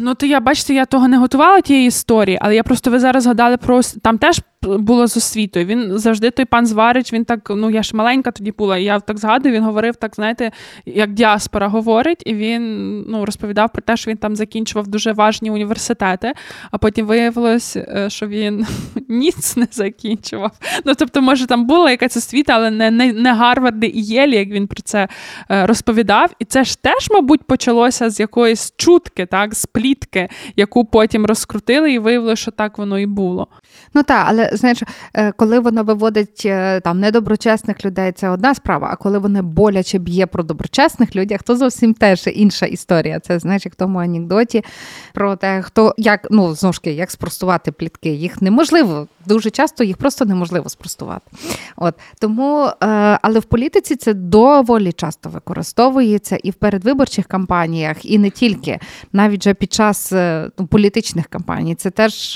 Ну 0.00 0.14
то 0.14 0.26
я 0.26 0.40
бачите, 0.40 0.74
я 0.74 0.86
того 0.86 1.08
не 1.08 1.18
готувала 1.18 1.60
тієї 1.60 1.86
історії, 1.86 2.38
але 2.40 2.54
я 2.54 2.62
просто 2.62 2.90
ви 2.90 2.98
зараз 2.98 3.22
згадали 3.22 3.56
про 3.56 3.80
там 4.02 4.18
теж 4.18 4.40
було 4.64 5.06
з 5.06 5.16
освітою. 5.16 5.66
Він 5.66 5.98
завжди 5.98 6.30
той 6.30 6.44
пан 6.44 6.66
Зварич, 6.66 7.12
він 7.12 7.24
так, 7.24 7.50
ну 7.50 7.70
я 7.70 7.82
ж 7.82 7.96
маленька 7.96 8.30
тоді 8.30 8.52
була. 8.52 8.78
і 8.78 8.84
Я 8.84 9.00
так 9.00 9.18
згадую, 9.18 9.54
він 9.54 9.62
говорив 9.62 9.96
так, 9.96 10.14
знаєте, 10.14 10.50
як 10.86 11.12
діаспора 11.12 11.68
говорить, 11.68 12.22
і 12.26 12.34
він 12.34 13.00
ну, 13.08 13.24
розповідав 13.24 13.72
про 13.72 13.82
те, 13.82 13.96
що 13.96 14.10
він 14.10 14.16
там 14.16 14.36
закінчував 14.36 14.88
дуже 14.88 15.12
важні 15.12 15.50
університети, 15.50 16.32
а 16.70 16.78
потім 16.78 17.06
виявилось, 17.06 17.76
е, 17.76 18.06
що 18.10 18.26
він 18.26 18.66
ніц 19.08 19.56
не 19.56 19.66
закінчував. 19.70 20.52
Ну 20.84 20.94
тобто, 20.94 21.22
може, 21.22 21.46
там 21.46 21.66
була 21.66 21.90
якась 21.90 22.16
освіта, 22.16 22.52
але 22.52 22.70
не 22.70 22.90
не, 22.90 23.12
не 23.12 23.32
Гарварди 23.32 23.86
і 23.86 24.02
Єлі, 24.04 24.36
як 24.36 24.48
він 24.48 24.66
про 24.66 24.82
це 24.82 25.08
е, 25.50 25.66
розповідав. 25.66 26.30
І 26.38 26.44
це 26.44 26.64
ж 26.64 26.82
теж, 26.82 27.10
мабуть, 27.10 27.42
почалося 27.42 28.10
з 28.10 28.20
якоїсь 28.20 28.74
чутки, 28.76 29.26
так, 29.26 29.54
з 29.54 29.66
плітки, 29.66 30.28
яку 30.56 30.84
потім 30.84 31.26
розкрутили, 31.26 31.92
і 31.92 31.98
виявилося, 31.98 32.42
що 32.42 32.50
так 32.50 32.78
воно 32.78 32.98
і 32.98 33.06
було. 33.06 33.48
Ну 33.94 34.02
так, 34.02 34.26
але 34.28 34.50
знаєш, 34.52 34.82
е, 35.14 35.32
коли 35.32 35.58
воно 35.58 35.84
виводить 35.84 36.42
е, 36.46 36.80
там 36.80 37.00
недоброчесних 37.00 37.84
людей, 37.84 38.12
це 38.12 38.28
одна 38.28 38.54
справа. 38.54 38.88
А 38.90 38.96
коли 38.96 39.18
вони 39.18 39.42
боляче 39.42 39.98
б'є 39.98 40.26
про 40.26 40.42
доброчесних 40.42 41.16
людях, 41.16 41.42
то 41.42 41.56
зовсім 41.56 41.94
теж 41.94 42.26
інша 42.26 42.66
історія. 42.66 43.20
Це 43.20 43.38
знаєш, 43.38 43.64
як 43.64 43.74
в 43.74 43.76
тому 43.76 43.98
анекдоті 43.98 44.64
про 45.12 45.36
те, 45.36 45.62
хто 45.62 45.94
як 45.96 46.26
ну 46.30 46.54
знову 46.54 46.72
ж 46.72 46.82
таки, 46.82 46.92
як 46.92 47.10
спростувати 47.10 47.72
плітки. 47.72 48.10
Їх 48.10 48.42
неможливо 48.42 49.06
дуже 49.26 49.50
часто 49.50 49.84
їх 49.84 49.96
просто 49.96 50.24
неможливо 50.24 50.68
спростувати. 50.68 51.30
От 51.76 51.94
тому, 52.20 52.66
е, 52.66 52.76
але 53.22 53.38
в 53.38 53.44
політиці 53.44 53.96
це 53.96 54.14
доволі 54.14 54.92
часто 54.92 55.28
використовується 55.28 56.36
і 56.36 56.50
в 56.50 56.54
передвиборчих 56.54 57.26
кампаніях, 57.26 58.04
і 58.04 58.18
не 58.18 58.30
тільки 58.30 58.78
навіть 59.12 59.40
вже 59.40 59.54
під 59.54 59.72
час 59.72 60.12
ну, 60.58 60.66
політичних 60.66 61.26
кампаній. 61.26 61.74
Це 61.74 61.90
теж 61.90 62.32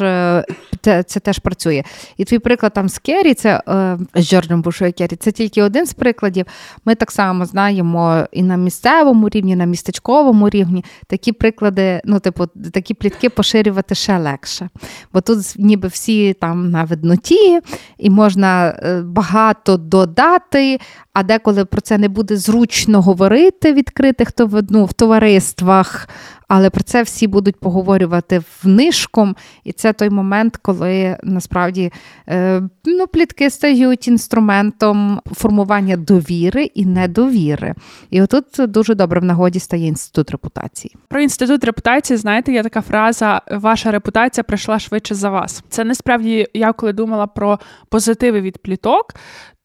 це, 0.81 1.03
це 1.03 1.21
теж 1.21 1.38
працює. 1.38 1.83
І 2.16 2.24
твій 2.24 2.38
приклад 2.38 2.72
там 2.72 2.88
з 2.88 2.98
Керрі, 2.98 3.35
це 3.35 3.62
е, 3.68 3.98
з 4.14 4.29
Джорджем 4.29 4.62
Бушою 4.62 4.92
Керрі, 4.92 5.16
це 5.16 5.33
тільки 5.33 5.62
один 5.62 5.87
з 5.87 5.94
прикладів. 5.94 6.46
Ми 6.85 6.94
так 6.94 7.11
само 7.11 7.44
знаємо 7.44 8.27
і 8.33 8.42
на 8.42 8.57
місцевому 8.57 9.29
рівні, 9.29 9.53
і 9.53 9.57
на 9.57 9.64
містечковому 9.64 10.48
рівні 10.48 10.85
такі 11.07 11.33
приклади, 11.33 12.01
ну, 12.05 12.20
типу, 12.20 12.46
такі 12.46 12.94
плітки 12.94 13.31
поширювати 13.31 13.94
ще 13.94 14.18
легше. 14.18 14.68
Бо 15.12 15.20
тут 15.20 15.55
ніби 15.57 15.88
всі 15.88 16.33
там 16.33 16.70
на 16.70 16.85
видноті, 16.85 17.61
і 17.98 18.11
можна 18.11 18.68
е, 18.68 19.03
багато 19.03 19.77
додати, 19.77 20.81
а 21.12 21.22
деколи 21.22 21.64
про 21.64 21.81
це 21.81 21.98
не 21.98 22.09
буде 22.09 22.37
зручно 22.37 23.03
говорити 23.03 23.72
відкритих 23.72 24.29
ну, 24.70 24.85
в 24.85 24.92
товариствах 24.92 26.09
але 26.49 26.71
про 26.71 26.83
це 26.83 27.03
всі 27.03 27.27
будуть 27.27 27.61
поговорювати 27.61 28.43
внишком, 28.63 29.37
і 29.65 29.73
це 29.73 29.93
той 29.93 30.11
момент, 30.11 30.57
коли 30.57 31.17
насправді 31.23 31.93
е, 32.29 32.63
ну, 32.85 33.07
плітки 33.07 33.51
стають 33.51 34.09
інструментом 34.09 35.21
формування 35.33 35.97
довіри 35.97 36.65
і 36.65 36.87
недовіри. 36.87 37.75
І 38.11 38.23
отут 38.23 38.45
дуже 38.59 38.95
добре 38.95 39.21
в 39.21 39.25
нагоді 39.25 39.59
стає 39.59 39.87
інститут 39.87 40.31
репутації. 40.31 40.95
Про 41.09 41.21
інститут 41.21 41.65
репутації, 41.65 42.17
знаєте, 42.17 42.53
є 42.53 42.63
така 42.63 42.81
фраза: 42.81 43.43
ваша 43.51 43.91
репутація 43.91 44.45
прийшла 44.45 44.79
швидше 44.79 45.15
за 45.15 45.31
вас. 45.31 45.63
Це 45.69 45.85
насправді 45.85 46.47
я 46.55 46.73
коли 46.73 46.93
думала 46.93 47.27
про 47.27 47.59
позитиви 47.89 48.41
від 48.41 48.59
пліток, 48.59 49.15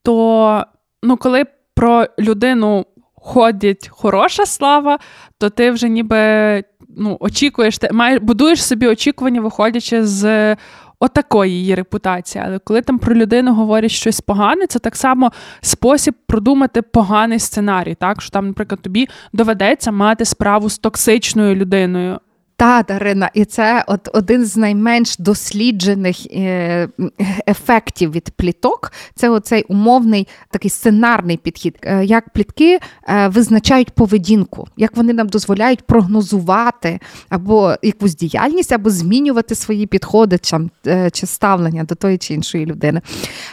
то 0.03 0.65
ну, 1.03 1.17
коли 1.17 1.45
про 1.75 2.05
людину 2.19 2.85
ходить 3.23 3.89
хороша 3.91 4.45
слава, 4.45 4.99
то 5.37 5.49
ти 5.49 5.71
вже 5.71 5.89
ніби 5.89 6.17
ну, 6.97 7.17
очікуєш, 7.19 7.77
ти 7.77 7.89
маєш, 7.91 8.19
будуєш 8.21 8.65
собі 8.65 8.87
очікування, 8.87 9.41
виходячи 9.41 10.05
з. 10.05 10.55
Отакої 10.99 11.51
її 11.51 11.75
репутації. 11.75 12.43
Але 12.47 12.59
коли 12.59 12.81
там 12.81 12.99
про 12.99 13.15
людину 13.15 13.53
говорять 13.53 13.91
щось 13.91 14.21
погане, 14.21 14.67
це 14.67 14.79
так 14.79 14.95
само 14.95 15.31
спосіб 15.61 16.15
продумати 16.27 16.81
поганий 16.81 17.39
сценарій. 17.39 17.95
Так, 17.95 18.21
що 18.21 18.31
там, 18.31 18.47
наприклад, 18.47 18.81
тобі 18.81 19.07
доведеться 19.33 19.91
мати 19.91 20.25
справу 20.25 20.69
з 20.69 20.77
токсичною 20.77 21.55
людиною. 21.55 22.19
Та, 22.63 23.29
і 23.33 23.45
це 23.45 23.83
от 23.87 24.09
один 24.13 24.45
з 24.45 24.57
найменш 24.57 25.17
досліджених 25.17 26.25
е, 26.25 26.87
ефектів 27.47 28.11
від 28.11 28.29
пліток. 28.29 28.91
Це 29.15 29.29
оцей 29.29 29.63
умовний 29.63 30.27
такий 30.51 30.69
сценарний 30.69 31.37
підхід, 31.37 31.75
е, 31.81 32.05
як 32.05 32.29
плітки 32.29 32.79
е, 33.07 33.27
визначають 33.27 33.91
поведінку, 33.91 34.67
як 34.77 34.97
вони 34.97 35.13
нам 35.13 35.27
дозволяють 35.27 35.81
прогнозувати 35.81 36.99
або 37.29 37.75
якусь 37.81 38.15
діяльність, 38.15 38.71
або 38.71 38.89
змінювати 38.89 39.55
свої 39.55 39.87
підходи 39.87 40.39
чи 41.13 41.27
ставлення 41.27 41.83
до 41.83 41.95
тої 41.95 42.17
чи 42.17 42.33
іншої 42.33 42.65
людини. 42.65 43.01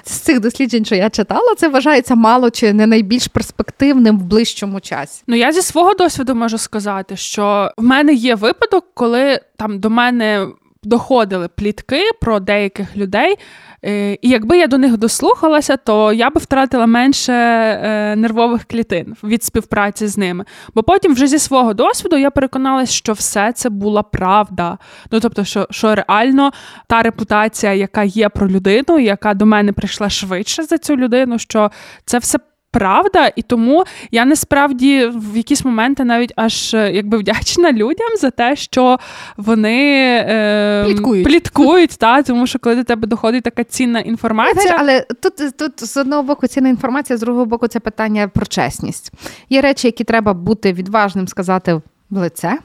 З 0.05 0.13
цих 0.13 0.41
досліджень, 0.41 0.85
що 0.85 0.95
я 0.95 1.11
читала, 1.11 1.55
це 1.59 1.69
вважається 1.69 2.15
мало 2.15 2.51
чи 2.51 2.73
не 2.73 2.87
найбільш 2.87 3.29
перспективним 3.29 4.19
в 4.19 4.23
ближчому 4.23 4.81
часі. 4.81 5.23
Ну 5.27 5.37
я 5.37 5.53
зі 5.53 5.63
свого 5.63 5.95
досвіду 5.95 6.35
можу 6.35 6.59
сказати, 6.59 7.17
що 7.17 7.73
в 7.77 7.83
мене 7.83 8.15
є 8.15 8.35
випадок 8.35 9.00
коли 9.01 9.41
там 9.57 9.81
до 9.81 9.91
мене 9.91 10.47
доходили 10.83 11.49
плітки 11.49 12.03
про 12.21 12.41
деяких 12.41 12.97
людей, 12.97 13.37
е, 13.85 14.13
і 14.13 14.29
якби 14.29 14.59
я 14.59 14.67
до 14.67 14.79
них 14.79 14.97
дослухалася, 14.97 15.77
то 15.77 16.13
я 16.13 16.31
би 16.31 16.41
втратила 16.41 16.87
менше 16.87 17.33
е, 17.33 18.17
нервових 18.17 18.65
клітин 18.65 19.17
від 19.25 19.45
співпраці 19.45 20.07
з 20.07 20.19
ними. 20.19 20.45
Бо 20.75 20.83
потім, 20.83 21.15
вже 21.15 21.27
зі 21.27 21.39
свого 21.39 21.75
досвіду, 21.75 22.17
я 22.17 22.31
переконалася, 22.31 22.93
що 22.93 23.13
все 23.13 23.53
це 23.53 23.71
була 23.71 24.03
правда. 24.03 24.79
Ну 25.11 25.21
тобто, 25.21 25.45
що 25.45 25.67
що 25.71 25.95
реально 25.95 26.53
та 26.87 27.03
репутація, 27.03 27.75
яка 27.75 28.03
є 28.03 28.29
про 28.29 28.49
людину, 28.49 28.99
яка 28.99 29.35
до 29.35 29.47
мене 29.47 29.73
прийшла 29.73 30.11
швидше 30.11 30.63
за 30.63 30.79
цю 30.79 30.97
людину, 30.97 31.39
що 31.39 31.71
це 32.05 32.19
все 32.19 32.39
правда, 32.71 33.33
і 33.37 33.43
тому 33.43 33.85
я 34.11 34.25
насправді 34.25 35.07
в 35.15 35.37
якісь 35.37 35.65
моменти 35.65 36.05
навіть 36.05 36.33
аж 36.37 36.75
е, 36.75 36.93
якби 36.93 37.19
вдячна 37.19 37.73
людям 37.73 38.17
за 38.21 38.31
те, 38.31 38.57
що 38.57 38.99
вони 39.37 39.99
е, 40.29 40.85
пліткують, 40.85 41.25
пліткують 41.25 41.99
та, 41.99 42.23
тому 42.23 42.47
що 42.47 42.59
коли 42.59 42.77
до 42.77 42.85
тебе 42.85 43.07
доходить 43.07 43.45
така 43.45 43.65
цінна 43.65 44.01
інформація. 44.01 44.77
Але 44.79 45.07
тут 45.23 45.57
тут 45.57 45.85
з 45.87 45.97
одного 45.97 46.23
боку 46.23 46.47
цінна 46.47 46.69
інформація, 46.69 47.17
з 47.17 47.21
другого 47.21 47.47
боку, 47.47 47.69
це 47.69 47.81
питання 47.81 48.29
про 48.29 48.47
чесність. 48.47 49.13
Є 49.51 49.61
речі, 49.61 49.89
які 49.89 50.05
треба 50.05 50.35
бути 50.35 50.73
відважним, 50.73 51.29
сказати 51.29 51.75
в 52.11 52.19
лице 52.19 52.59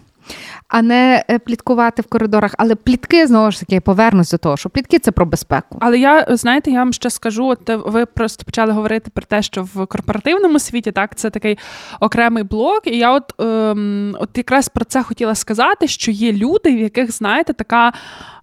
а 0.68 0.82
не 0.82 1.24
е, 1.30 1.40
пліткувати 1.40 2.02
в 2.02 2.06
коридорах. 2.06 2.56
Але 2.58 2.76
плітки 2.76 3.28
знову 3.28 3.52
ж 3.52 3.60
таки 3.60 3.82
повернусь 3.82 4.32
до 4.32 4.38
того, 4.38 4.58
що 4.58 4.70
плітки 4.70 5.00
це 5.00 5.12
про 5.12 5.26
безпеку. 5.26 5.78
Але 5.82 6.00
я 6.00 6.26
знаєте, 6.30 6.72
я 6.72 6.80
вам 6.80 6.94
ще 6.94 7.10
скажу. 7.10 7.48
От 7.48 7.60
ви 7.86 8.06
просто 8.06 8.44
почали 8.44 8.72
говорити 8.74 9.12
про 9.14 9.24
те, 9.24 9.42
що 9.42 9.64
в 9.64 9.86
корпоративному 9.86 10.60
світі 10.60 10.92
так 10.92 11.16
це 11.16 11.30
такий 11.30 11.58
окремий 12.00 12.44
блок. 12.44 12.82
І 12.86 12.98
я 12.98 13.12
от 13.12 13.34
ем, 13.40 14.16
от 14.20 14.30
якраз 14.38 14.70
про 14.70 14.86
це 14.86 15.04
хотіла 15.04 15.36
сказати, 15.36 15.88
що 15.88 16.12
є 16.12 16.34
люди, 16.34 16.76
в 16.76 16.80
яких 16.80 17.12
знаєте 17.12 17.54
така 17.54 17.94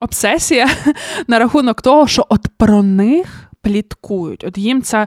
обсесія 0.00 0.68
на 1.26 1.38
рахунок 1.38 1.82
того, 1.82 2.06
що 2.06 2.26
от 2.28 2.46
про 2.56 2.82
них 2.82 3.51
пліткують. 3.62 4.44
От 4.44 4.58
їм 4.58 4.82
це 4.82 5.06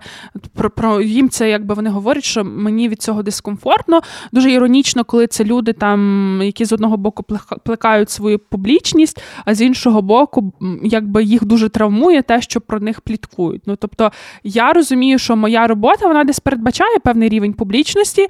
про 0.53 0.69
про 0.69 1.01
їм 1.01 1.29
це, 1.29 1.49
якби 1.49 1.75
вони 1.75 1.89
говорять, 1.89 2.23
що 2.23 2.43
мені 2.43 2.89
від 2.89 3.01
цього 3.01 3.23
дискомфортно. 3.23 4.01
Дуже 4.31 4.51
іронічно, 4.51 5.03
коли 5.03 5.27
це 5.27 5.43
люди, 5.43 5.73
там, 5.73 6.39
які 6.43 6.65
з 6.65 6.71
одного 6.71 6.97
боку 6.97 7.23
плекають 7.63 8.09
свою 8.09 8.39
публічність, 8.39 9.21
а 9.45 9.55
з 9.55 9.61
іншого 9.61 10.01
боку, 10.01 10.53
якби 10.83 11.23
їх 11.23 11.45
дуже 11.45 11.69
травмує 11.69 12.21
те, 12.21 12.41
що 12.41 12.61
про 12.61 12.79
них 12.79 13.01
пліткують. 13.01 13.61
Ну 13.65 13.75
тобто 13.75 14.11
я 14.43 14.73
розумію, 14.73 15.19
що 15.19 15.35
моя 15.35 15.67
робота 15.67 16.07
вона 16.07 16.23
десь 16.23 16.39
передбачає 16.39 16.99
певний 16.99 17.29
рівень 17.29 17.53
публічності, 17.53 18.27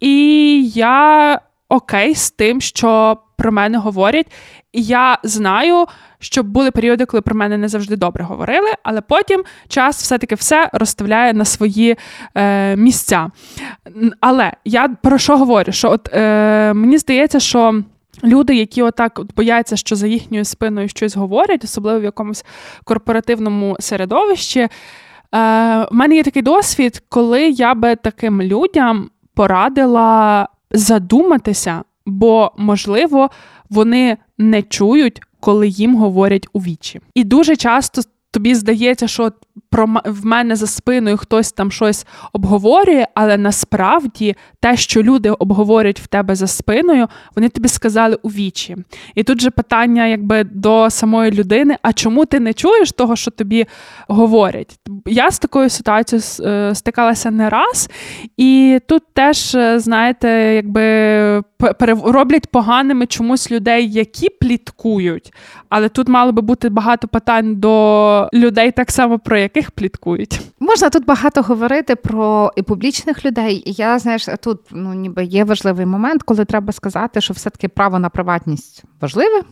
і 0.00 0.70
я 0.74 1.40
окей 1.68 2.14
з 2.14 2.30
тим, 2.30 2.60
що 2.60 3.18
про 3.36 3.52
мене 3.52 3.78
говорять. 3.78 4.26
І 4.72 4.82
я 4.82 5.18
знаю, 5.22 5.86
що 6.18 6.42
були 6.42 6.70
періоди, 6.70 7.04
коли 7.04 7.20
про 7.20 7.34
мене 7.34 7.58
не 7.58 7.68
завжди 7.68 7.96
добре 7.96 8.24
говорили, 8.24 8.70
але 8.82 9.00
потім 9.00 9.44
час 9.68 10.02
все-таки 10.02 10.34
все 10.34 10.70
розставляє 10.72 11.32
на 11.32 11.44
свої 11.44 11.96
е, 12.34 12.76
місця. 12.76 13.30
Але 14.20 14.52
я 14.64 14.88
про 14.88 15.18
що 15.18 15.36
говорю? 15.36 15.72
Що 15.72 15.90
от 15.90 16.08
е, 16.12 16.72
мені 16.74 16.98
здається, 16.98 17.40
що. 17.40 17.82
Люди, 18.24 18.54
які 18.54 18.82
отак 18.82 19.18
от 19.18 19.34
бояться, 19.34 19.76
що 19.76 19.96
за 19.96 20.06
їхньою 20.06 20.44
спиною 20.44 20.88
щось 20.88 21.16
говорять, 21.16 21.64
особливо 21.64 22.00
в 22.00 22.04
якомусь 22.04 22.44
корпоративному 22.84 23.76
середовищі. 23.80 24.60
Е, 24.60 24.68
В 25.32 25.88
мене 25.90 26.16
є 26.16 26.22
такий 26.22 26.42
досвід, 26.42 27.02
коли 27.08 27.48
я 27.48 27.74
би 27.74 27.96
таким 27.96 28.42
людям 28.42 29.10
порадила 29.34 30.48
задуматися, 30.70 31.82
бо, 32.06 32.52
можливо, 32.56 33.30
вони 33.70 34.16
не 34.38 34.62
чують, 34.62 35.20
коли 35.40 35.68
їм 35.68 35.96
говорять 35.96 36.46
у 36.52 36.58
вічі. 36.58 37.00
І 37.14 37.24
дуже 37.24 37.56
часто 37.56 38.02
тобі 38.30 38.54
здається, 38.54 39.08
що 39.08 39.32
про 39.70 39.86
в 40.04 40.26
мене 40.26 40.56
за 40.56 40.66
спиною 40.66 41.16
хтось 41.16 41.52
там 41.52 41.70
щось 41.70 42.06
обговорює, 42.32 43.06
але 43.14 43.36
насправді 43.36 44.36
те, 44.60 44.76
що 44.76 45.02
люди 45.02 45.30
обговорюють 45.30 46.00
в 46.00 46.06
тебе 46.06 46.34
за 46.34 46.46
спиною, 46.46 47.08
вони 47.36 47.48
тобі 47.48 47.68
сказали 47.68 48.18
у 48.22 48.28
вічі. 48.28 48.76
І 49.14 49.22
тут 49.22 49.40
же 49.40 49.50
питання, 49.50 50.06
якби 50.06 50.44
до 50.44 50.90
самої 50.90 51.30
людини: 51.30 51.76
а 51.82 51.92
чому 51.92 52.24
ти 52.26 52.40
не 52.40 52.52
чуєш 52.52 52.92
того, 52.92 53.16
що 53.16 53.30
тобі 53.30 53.66
говорять? 54.08 54.78
Я 55.06 55.30
з 55.30 55.38
такою 55.38 55.70
ситуацією 55.70 56.24
е, 56.40 56.74
стикалася 56.74 57.30
не 57.30 57.50
раз, 57.50 57.90
і 58.36 58.80
тут 58.86 59.02
теж, 59.12 59.54
е, 59.54 59.78
знаєте, 59.78 60.28
якби 60.54 61.42
роблять 62.04 62.46
поганими 62.46 63.06
чомусь 63.06 63.50
людей, 63.50 63.90
які 63.90 64.28
пліткують. 64.28 65.32
Але 65.68 65.88
тут 65.88 66.08
мало 66.08 66.32
би 66.32 66.42
бути 66.42 66.68
багато 66.68 67.08
питань 67.08 67.56
до 67.56 68.28
людей, 68.34 68.72
так 68.72 68.90
само 68.90 69.18
про 69.18 69.38
яких 69.54 69.70
пліткують. 69.70 70.40
Можна 70.60 70.90
тут 70.90 71.06
багато 71.06 71.42
говорити 71.42 71.96
про 71.96 72.52
і 72.56 72.62
публічних 72.62 73.24
людей. 73.24 73.62
Я 73.66 73.98
знаєш, 73.98 74.28
тут 74.40 74.60
ну 74.70 74.94
ніби 74.94 75.24
є 75.24 75.44
важливий 75.44 75.86
момент, 75.86 76.22
коли 76.22 76.44
треба 76.44 76.72
сказати, 76.72 77.20
що 77.20 77.34
все-таки 77.34 77.68
право 77.68 77.98
на 77.98 78.08
приватність 78.08 78.84
важливе. 79.00 79.42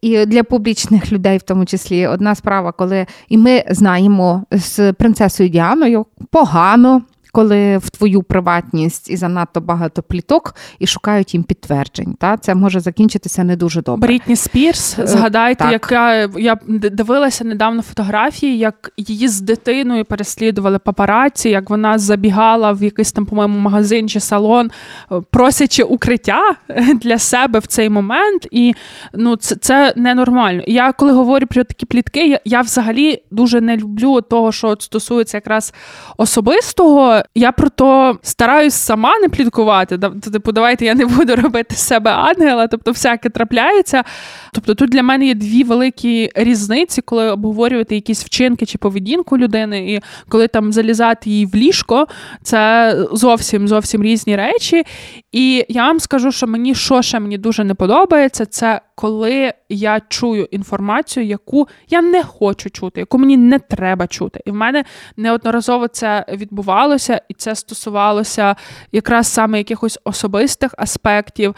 І 0.00 0.26
для 0.26 0.42
публічних 0.42 1.12
людей, 1.12 1.38
в 1.38 1.42
тому 1.42 1.66
числі, 1.66 2.06
одна 2.06 2.34
справа, 2.34 2.72
коли 2.72 3.06
і 3.28 3.38
ми 3.38 3.64
знаємо 3.70 4.44
з 4.50 4.92
принцесою 4.92 5.48
Діаною 5.48 6.06
погано 6.30 7.02
коли 7.34 7.78
в 7.78 7.90
твою 7.90 8.22
приватність 8.22 9.10
і 9.10 9.16
занадто 9.16 9.60
багато 9.60 10.02
пліток 10.02 10.54
і 10.78 10.86
шукають 10.86 11.34
їм 11.34 11.42
підтверджень. 11.42 12.16
Та 12.18 12.36
це 12.36 12.54
може 12.54 12.80
закінчитися 12.80 13.44
не 13.44 13.56
дуже 13.56 13.82
добре. 13.82 14.08
Брітні 14.08 14.36
Спірс, 14.36 14.98
е, 14.98 15.06
згадайте, 15.06 15.64
так. 15.64 15.72
яка 15.72 16.14
я 16.38 16.58
дивилася 16.68 17.44
недавно 17.44 17.82
фотографії, 17.82 18.58
як 18.58 18.92
її 18.96 19.28
з 19.28 19.40
дитиною 19.40 20.04
переслідували 20.04 20.78
папараці, 20.78 21.48
як 21.48 21.70
вона 21.70 21.98
забігала 21.98 22.72
в 22.72 22.82
якийсь 22.82 23.12
там, 23.12 23.26
по-моєму, 23.26 23.58
магазин 23.58 24.08
чи 24.08 24.20
салон, 24.20 24.70
е, 25.12 25.20
просячи 25.30 25.82
укриття 25.82 26.42
для 26.94 27.18
себе 27.18 27.58
в 27.58 27.66
цей 27.66 27.88
момент. 27.88 28.46
І 28.50 28.74
ну, 29.14 29.36
це 29.36 29.56
це 29.56 29.92
ненормально. 29.96 30.62
Я 30.66 30.92
коли 30.92 31.12
говорю 31.12 31.46
про 31.46 31.64
такі 31.64 31.86
плітки, 31.86 32.28
я, 32.28 32.40
я 32.44 32.60
взагалі 32.60 33.22
дуже 33.30 33.60
не 33.60 33.76
люблю 33.76 34.20
того, 34.20 34.52
що 34.52 34.76
стосується 34.80 35.36
якраз 35.36 35.74
особистого 36.16 37.23
я 37.34 37.52
про 37.52 37.68
то 37.68 38.18
стараюсь 38.22 38.74
сама 38.74 39.18
не 39.18 39.28
пліткувати. 39.28 39.98
Типу, 40.32 40.52
давайте 40.52 40.84
я 40.84 40.94
не 40.94 41.06
буду 41.06 41.36
робити 41.42 41.74
себе 41.74 42.10
ангела, 42.10 42.66
тобто 42.66 42.90
всяке 42.90 43.28
трапляється. 43.28 44.04
Тобто 44.52 44.74
тут 44.74 44.90
для 44.90 45.02
мене 45.02 45.26
є 45.26 45.34
дві 45.34 45.64
великі 45.64 46.30
різниці, 46.34 47.02
коли 47.02 47.30
обговорювати 47.30 47.94
якісь 47.94 48.24
вчинки 48.24 48.66
чи 48.66 48.78
поведінку 48.78 49.38
людини, 49.38 49.92
і 49.92 50.00
коли 50.28 50.48
там 50.48 50.72
залізати 50.72 51.30
її 51.30 51.46
в 51.46 51.54
ліжко, 51.54 52.06
це 52.42 52.96
зовсім 53.12 53.68
зовсім 53.68 54.02
різні 54.02 54.36
речі. 54.36 54.84
І 55.32 55.64
я 55.68 55.86
вам 55.86 56.00
скажу, 56.00 56.32
що 56.32 56.46
мені 56.46 56.74
що 56.74 57.02
ще 57.02 57.20
мені 57.20 57.38
дуже 57.38 57.64
не 57.64 57.74
подобається, 57.74 58.46
це 58.46 58.80
коли 58.94 59.52
я 59.68 60.00
чую 60.08 60.48
інформацію, 60.50 61.26
яку 61.26 61.68
я 61.88 62.02
не 62.02 62.22
хочу 62.22 62.70
чути, 62.70 63.00
яку 63.00 63.18
мені 63.18 63.36
не 63.36 63.58
треба 63.58 64.06
чути. 64.06 64.40
І 64.44 64.50
в 64.50 64.54
мене 64.54 64.84
неодноразово 65.16 65.88
це 65.88 66.24
відбувалося, 66.32 67.13
і 67.28 67.34
це 67.34 67.54
стосувалося 67.54 68.56
якраз 68.92 69.26
саме 69.26 69.58
якихось 69.58 69.98
особистих 70.04 70.74
аспектів. 70.78 71.54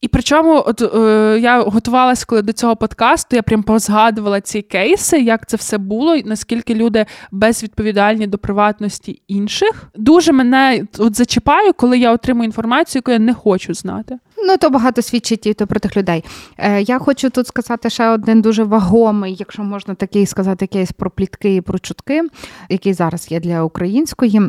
І 0.00 0.08
причому, 0.08 0.62
от 0.66 0.82
е, 0.82 1.38
я 1.40 1.62
готувалася 1.62 2.24
коли 2.28 2.42
до 2.42 2.52
цього 2.52 2.76
подкасту, 2.76 3.36
я 3.36 3.42
прям 3.42 3.62
позгадувала 3.62 4.40
ці 4.40 4.62
кейси, 4.62 5.20
як 5.20 5.48
це 5.48 5.56
все 5.56 5.78
було, 5.78 6.14
і 6.14 6.24
наскільки 6.24 6.74
люди 6.74 7.06
безвідповідальні 7.32 8.26
до 8.26 8.38
приватності 8.38 9.22
інших. 9.28 9.90
Дуже 9.94 10.32
мене 10.32 10.86
от 10.98 11.16
зачіпаю, 11.16 11.72
коли 11.72 11.98
я 11.98 12.12
отримую 12.12 12.44
інформацію, 12.44 13.00
яку 13.00 13.10
я 13.10 13.18
не 13.18 13.34
хочу 13.34 13.74
знати. 13.74 14.18
Ну, 14.46 14.56
то 14.56 14.70
багато 14.70 15.02
свідчить 15.02 15.46
і 15.46 15.54
то 15.54 15.66
про 15.66 15.80
тих 15.80 15.96
людей. 15.96 16.24
Е, 16.58 16.82
Я 16.82 16.98
хочу 16.98 17.30
тут 17.30 17.46
сказати 17.46 17.90
ще 17.90 18.08
один 18.08 18.42
дуже 18.42 18.64
вагомий, 18.64 19.36
якщо 19.38 19.62
можна 19.62 19.94
такий 19.94 20.26
сказати, 20.26 20.66
кейс 20.66 20.92
про 20.92 21.10
плітки 21.10 21.54
і 21.54 21.60
про 21.60 21.78
чутки, 21.78 22.22
який 22.68 22.92
зараз 22.92 23.30
є 23.30 23.40
для 23.40 23.62
української 23.62 24.40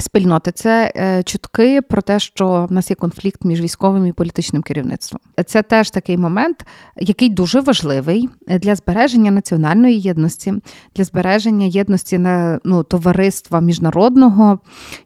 спільноти 0.00 0.52
це 0.52 0.92
е, 0.96 1.22
чутки 1.22 1.82
про 1.82 2.02
те, 2.02 2.18
що 2.18 2.66
в 2.70 2.72
нас 2.72 2.90
є 2.90 2.96
конфлікт 2.96 3.44
між 3.44 3.60
військовим 3.60 4.06
і 4.06 4.12
політичним 4.12 4.62
керівництвом. 4.62 5.20
Це 5.46 5.62
теж 5.62 5.90
такий 5.90 6.18
момент, 6.18 6.66
який 6.96 7.28
дуже 7.28 7.60
важливий 7.60 8.28
для 8.48 8.74
збереження 8.74 9.30
національної 9.30 10.00
єдності, 10.00 10.54
для 10.96 11.04
збереження 11.04 11.66
єдності 11.66 12.18
на 12.18 12.60
ну, 12.64 12.82
товариства 12.82 13.60
міжнародного, 13.60 14.58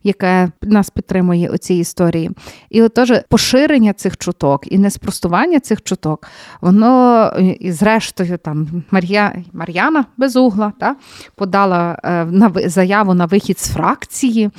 яке 0.03 0.51
нас 0.63 0.91
підтримує 0.91 1.51
у 1.51 1.57
цій 1.57 1.75
історії. 1.75 2.31
І 2.71 2.83
отож, 2.83 3.13
поширення 3.29 3.93
цих 3.93 4.17
чуток 4.17 4.73
і 4.73 4.79
неспростування 4.79 5.61
цих 5.61 5.83
чуток, 5.83 6.29
воно 6.61 7.31
і 7.61 7.73
зрештою 7.73 8.39
там 8.39 8.85
Мар'я 8.91 9.43
Мар'яна 9.53 10.05
Безугла 10.17 10.73
та 10.81 10.97
подала 11.35 11.99
е, 12.05 12.25
на 12.25 12.53
заяву 12.67 13.15
на 13.15 13.27
вихід 13.27 13.59
з 13.59 13.73
фракції. 13.73 14.51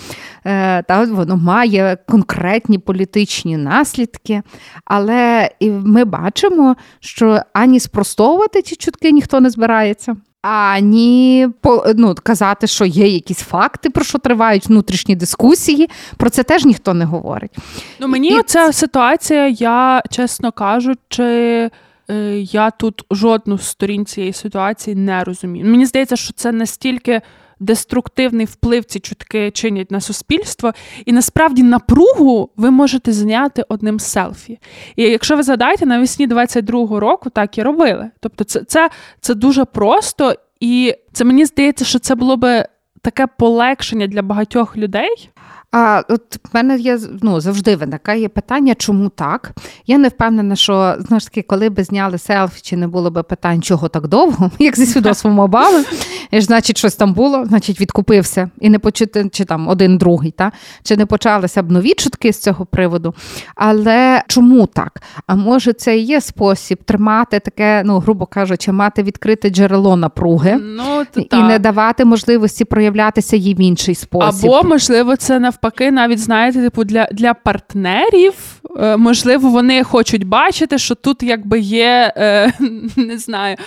Е, 0.45 0.83
та 0.83 1.03
воно 1.03 1.37
має 1.37 1.97
конкретні 2.07 2.79
політичні 2.79 3.57
наслідки. 3.57 4.41
Але 4.85 5.49
ми 5.61 6.05
бачимо, 6.05 6.75
що 6.99 7.39
ані 7.53 7.79
спростовувати 7.79 8.61
ці 8.61 8.75
чутки 8.75 9.11
ніхто 9.11 9.39
не 9.39 9.49
збирається. 9.49 10.15
Ані 10.47 11.47
ну, 11.95 12.15
казати, 12.23 12.67
що 12.67 12.85
є 12.85 13.07
якісь 13.07 13.39
факти, 13.39 13.89
про 13.89 14.03
що 14.03 14.17
тривають 14.17 14.67
внутрішні 14.67 15.15
дискусії. 15.15 15.89
Про 16.17 16.29
це 16.29 16.43
теж 16.43 16.65
ніхто 16.65 16.93
не 16.93 17.05
говорить. 17.05 17.51
Ну 17.99 18.07
мені 18.07 18.27
І... 18.27 18.43
ця 18.45 18.73
ситуація, 18.73 19.47
я 19.47 20.03
чесно 20.11 20.51
кажучи, 20.51 21.23
е, 21.23 21.69
я 22.39 22.71
тут 22.71 23.05
жодну 23.11 23.57
з 23.57 23.67
сторін 23.67 24.05
цієї 24.05 24.33
ситуації 24.33 24.95
не 24.95 25.23
розумію. 25.23 25.65
Мені 25.65 25.85
здається, 25.85 26.15
що 26.15 26.33
це 26.33 26.51
настільки 26.51 27.21
деструктивний 27.59 28.45
вплив 28.45 28.85
ці 28.85 28.99
чутки 28.99 29.51
чинять 29.51 29.91
на 29.91 30.01
суспільство, 30.01 30.73
і 31.05 31.11
насправді 31.11 31.63
напругу 31.63 32.49
ви 32.57 32.71
можете 32.71 33.11
зняти 33.11 33.63
одним 33.69 33.99
селфі. 33.99 34.59
І 34.95 35.03
якщо 35.03 35.35
ви 35.35 35.43
згадаєте, 35.43 35.85
навесні 35.85 36.27
22-го 36.27 36.99
року 36.99 37.29
так 37.29 37.57
і 37.57 37.63
робили. 37.63 38.09
Тобто, 38.19 38.43
це, 38.43 38.63
це, 38.63 38.89
це 39.21 39.35
дуже 39.35 39.65
просто, 39.65 40.35
і 40.59 40.95
це 41.13 41.23
мені 41.23 41.45
здається, 41.45 41.85
що 41.85 41.99
це 41.99 42.15
було 42.15 42.37
би 42.37 42.65
таке 43.01 43.27
полегшення 43.27 44.07
для 44.07 44.21
багатьох 44.21 44.77
людей. 44.77 45.29
А 45.77 46.03
от 46.09 46.35
в 46.35 46.49
мене 46.53 46.77
є 46.77 46.99
ну, 47.21 47.41
завжди 47.41 47.75
виникає 47.75 48.29
питання, 48.29 48.75
чому 48.75 49.09
так? 49.09 49.51
Я 49.87 49.97
не 49.97 50.07
впевнена, 50.07 50.55
що 50.55 50.95
знову 50.99 51.19
ж 51.19 51.25
таки, 51.25 51.41
коли 51.41 51.69
би 51.69 51.83
зняли 51.83 52.17
селфі, 52.17 52.61
чи 52.61 52.77
не 52.77 52.87
було 52.87 53.11
би 53.11 53.23
питань, 53.23 53.61
чого 53.61 53.87
так 53.87 54.07
довго, 54.07 54.51
як 54.59 54.75
зі 54.75 54.85
свідоцтвом 54.85 55.39
Обами, 55.45 55.83
значить, 56.31 56.77
щось 56.77 56.95
там 56.95 57.13
було, 57.13 57.45
значить, 57.45 57.81
відкупився 57.81 58.49
і 58.59 58.69
не 58.69 58.79
почути, 58.79 59.29
чи 59.31 59.45
там 59.45 59.67
один 59.67 59.97
другий, 59.97 60.31
та? 60.31 60.51
чи 60.83 60.97
не 60.97 61.05
почалися 61.05 61.63
б 61.63 61.71
нові 61.71 61.93
чутки 61.93 62.33
з 62.33 62.39
цього 62.39 62.65
приводу. 62.65 63.13
Але 63.55 64.23
чому 64.27 64.67
так? 64.67 65.01
А 65.27 65.35
може, 65.35 65.73
це 65.73 65.97
і 65.97 66.01
є 66.01 66.21
спосіб 66.21 66.83
тримати 66.83 67.39
таке, 67.39 67.83
ну, 67.85 67.99
грубо 67.99 68.25
кажучи, 68.25 68.71
мати 68.71 69.03
відкрите 69.03 69.49
джерело 69.49 69.95
напруги 69.95 70.57
ну, 70.61 71.05
і 71.31 71.43
не 71.43 71.59
давати 71.59 72.05
можливості 72.05 72.65
проявлятися 72.65 73.35
їй 73.35 73.53
в 73.53 73.61
інший 73.61 73.95
спосіб. 73.95 74.51
Або, 74.51 74.67
можливо, 74.67 75.15
це 75.15 75.39
навпаки 75.39 75.64
навпаки, 75.65 75.91
навіть 75.91 76.19
знаєте, 76.19 76.61
типу 76.61 76.83
для 76.83 77.07
для 77.11 77.33
партнерів, 77.33 78.33
е, 78.79 78.97
можливо, 78.97 79.49
вони 79.49 79.83
хочуть 79.83 80.23
бачити, 80.23 80.77
що 80.77 80.95
тут 80.95 81.23
якби 81.23 81.59
є, 81.59 82.13
е, 82.17 82.53
не 82.95 83.17
знаю. 83.17 83.57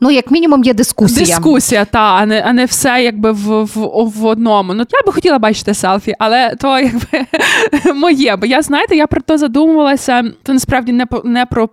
Ну, 0.00 0.10
як 0.10 0.30
мінімум, 0.30 0.64
є 0.64 0.74
дискусія. 0.74 1.26
Дискусія, 1.26 1.84
та, 1.84 1.98
а 1.98 2.26
не 2.26 2.40
а 2.46 2.52
не 2.52 2.64
все 2.64 3.02
якби 3.02 3.32
в 3.32 3.62
в, 3.62 4.12
в 4.20 4.24
одному. 4.26 4.74
Ну, 4.74 4.84
я 4.90 5.02
би 5.06 5.12
хотіла 5.12 5.38
бачити 5.38 5.74
селфі, 5.74 6.14
але 6.18 6.54
то 6.54 6.78
якби 6.78 7.26
моє. 7.94 8.36
Бо 8.36 8.46
я 8.46 8.62
знаєте, 8.62 8.96
я 8.96 9.06
про 9.06 9.20
то 9.20 9.38
задумувалася, 9.38 10.24
то 10.42 10.52
насправді 10.52 10.92
не 10.92 11.06
не 11.24 11.46
про. 11.46 11.68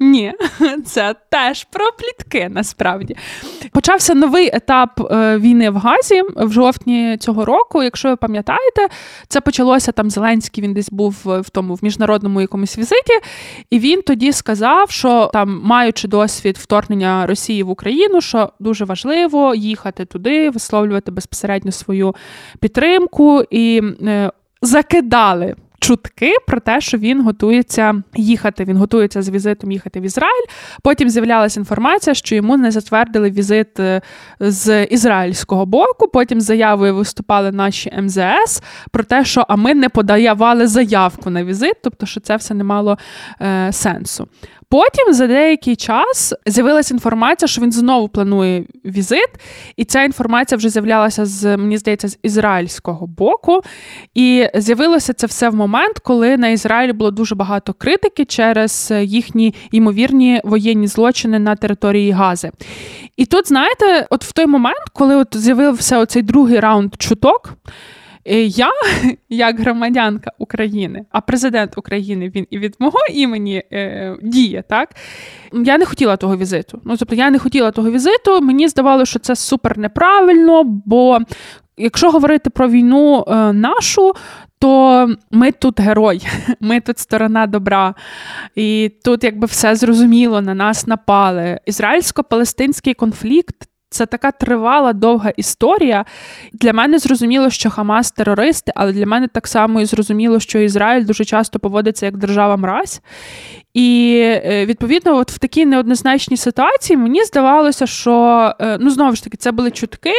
Ні, 0.00 0.32
це 0.84 1.14
теж 1.28 1.64
про 1.64 1.84
плітки 1.98 2.48
насправді. 2.48 3.16
Почався 3.72 4.14
новий 4.14 4.50
етап 4.52 5.00
е, 5.10 5.38
війни 5.38 5.70
в 5.70 5.76
Газі 5.76 6.22
в 6.36 6.52
жовтні 6.52 7.16
цього 7.20 7.44
року. 7.44 7.82
Якщо 7.82 8.08
ви 8.08 8.16
пам'ятаєте, 8.16 8.88
це 9.28 9.40
почалося 9.40 9.92
там 9.92 10.10
Зеленський. 10.10 10.64
Він 10.64 10.74
десь 10.74 10.90
був 10.90 11.16
в 11.24 11.50
тому 11.52 11.74
в 11.74 11.78
міжнародному 11.82 12.40
якомусь 12.40 12.78
візиті, 12.78 13.12
і 13.70 13.78
він 13.78 14.02
тоді 14.02 14.32
сказав, 14.32 14.90
що 14.90 15.30
там, 15.32 15.60
маючи 15.64 16.08
досвід 16.08 16.58
вторгнення 16.58 17.26
Росії 17.26 17.62
в 17.62 17.70
Україну, 17.70 18.20
що 18.20 18.52
дуже 18.60 18.84
важливо 18.84 19.54
їхати 19.54 20.04
туди, 20.04 20.50
висловлювати 20.50 21.10
безпосередньо 21.10 21.72
свою 21.72 22.14
підтримку 22.60 23.44
і 23.50 23.82
е, 24.02 24.30
закидали 24.62 25.54
чутки 25.80 26.32
про 26.46 26.60
те, 26.60 26.80
що 26.80 26.98
він 26.98 27.22
готується 27.22 28.02
їхати. 28.14 28.64
Він 28.64 28.76
готується 28.76 29.22
з 29.22 29.28
візитом 29.28 29.72
їхати 29.72 30.00
в 30.00 30.02
Ізраїль. 30.02 30.46
Потім 30.82 31.10
з'являлася 31.10 31.60
інформація, 31.60 32.14
що 32.14 32.34
йому 32.34 32.56
не 32.56 32.70
затвердили 32.70 33.30
візит 33.30 33.80
е, 33.80 34.02
з 34.40 34.84
ізраїльського 34.84 35.66
боку. 35.66 36.08
Потім 36.08 36.40
заявою 36.40 36.94
виступали 36.94 37.52
наші 37.52 37.92
МЗС 38.02 38.62
про 38.90 39.04
те, 39.04 39.24
що 39.24 39.44
а 39.48 39.56
ми 39.56 39.74
не 39.74 39.88
подавали 39.88 40.66
заявку 40.66 41.30
на 41.30 41.44
візит, 41.44 41.74
тобто 41.82 42.06
що 42.06 42.20
це 42.20 42.36
все 42.36 42.54
не 42.54 42.64
мало 42.64 42.98
е, 43.40 43.72
сенсу. 43.72 44.28
Потім 44.70 45.14
за 45.14 45.26
деякий 45.26 45.76
час 45.76 46.34
з'явилася 46.46 46.94
інформація, 46.94 47.48
що 47.48 47.62
він 47.62 47.72
знову 47.72 48.08
планує 48.08 48.64
візит, 48.84 49.28
і 49.76 49.84
ця 49.84 50.02
інформація 50.02 50.58
вже 50.58 50.68
з'являлася 50.68 51.26
з 51.26 51.56
мені 51.56 51.78
здається 51.78 52.08
з 52.08 52.18
ізраїльського 52.22 53.06
боку. 53.06 53.60
І 54.14 54.46
з'явилося 54.54 55.12
це 55.12 55.26
все 55.26 55.48
в 55.48 55.54
момент, 55.54 55.98
коли 55.98 56.36
на 56.36 56.48
Ізраїлі 56.48 56.92
було 56.92 57.10
дуже 57.10 57.34
багато 57.34 57.72
критики 57.72 58.24
через 58.24 58.92
їхні 59.00 59.54
ймовірні 59.72 60.40
воєнні 60.44 60.86
злочини 60.86 61.38
на 61.38 61.56
території 61.56 62.10
Гази. 62.10 62.50
І 63.16 63.26
тут, 63.26 63.48
знаєте, 63.48 64.06
от 64.10 64.24
в 64.24 64.32
той 64.32 64.46
момент, 64.46 64.84
коли 64.92 65.16
от 65.16 65.36
з'явився 65.36 65.98
оцей 65.98 66.22
другий 66.22 66.60
раунд 66.60 66.94
чуток. 66.98 67.54
Е, 68.24 68.42
я, 68.42 68.70
як 69.28 69.60
громадянка 69.60 70.30
України, 70.38 71.04
а 71.10 71.20
президент 71.20 71.78
України 71.78 72.32
він 72.34 72.46
і 72.50 72.58
від 72.58 72.76
мого 72.78 72.98
імені 73.14 73.62
е, 73.72 74.16
діє, 74.22 74.64
так 74.68 74.88
я 75.52 75.78
не 75.78 75.84
хотіла 75.86 76.16
того 76.16 76.36
візиту. 76.36 76.80
Ну 76.84 76.96
тобто 76.96 77.14
я 77.14 77.30
не 77.30 77.38
хотіла 77.38 77.70
того 77.70 77.90
візиту. 77.90 78.40
Мені 78.40 78.68
здавалося, 78.68 79.10
що 79.10 79.18
це 79.18 79.36
супер 79.36 79.78
неправильно, 79.78 80.64
бо. 80.64 81.18
Якщо 81.76 82.10
говорити 82.10 82.50
про 82.50 82.68
війну 82.68 83.24
е, 83.28 83.52
нашу, 83.52 84.12
то 84.58 85.08
ми 85.30 85.52
тут 85.52 85.80
герой, 85.80 86.26
ми 86.60 86.80
тут 86.80 86.98
сторона 86.98 87.46
добра, 87.46 87.94
і 88.54 88.92
тут 89.04 89.24
якби 89.24 89.46
все 89.46 89.74
зрозуміло, 89.74 90.40
на 90.40 90.54
нас 90.54 90.86
напали. 90.86 91.60
Ізраїльсько-палестинський 91.66 92.94
конфлікт 92.94 93.69
це 93.90 94.06
така 94.06 94.30
тривала 94.30 94.92
довга 94.92 95.30
історія. 95.36 96.04
Для 96.52 96.72
мене 96.72 96.98
зрозуміло, 96.98 97.50
що 97.50 97.70
Хамас 97.70 98.12
терористи, 98.12 98.72
але 98.74 98.92
для 98.92 99.06
мене 99.06 99.28
так 99.28 99.46
само 99.46 99.80
і 99.80 99.84
зрозуміло, 99.84 100.40
що 100.40 100.58
Ізраїль 100.58 101.04
дуже 101.04 101.24
часто 101.24 101.58
поводиться 101.58 102.06
як 102.06 102.16
держава 102.16 102.56
мразь. 102.56 103.00
І 103.74 104.18
е, 104.24 104.66
відповідно, 104.66 105.16
от 105.16 105.30
в 105.30 105.38
такій 105.38 105.66
неоднозначній 105.66 106.36
ситуації 106.36 106.96
мені 106.96 107.24
здавалося, 107.24 107.86
що 107.86 108.52
е, 108.60 108.78
ну 108.80 108.90
знову 108.90 109.16
ж 109.16 109.24
таки 109.24 109.36
це 109.36 109.52
були 109.52 109.70
чутки, 109.70 110.12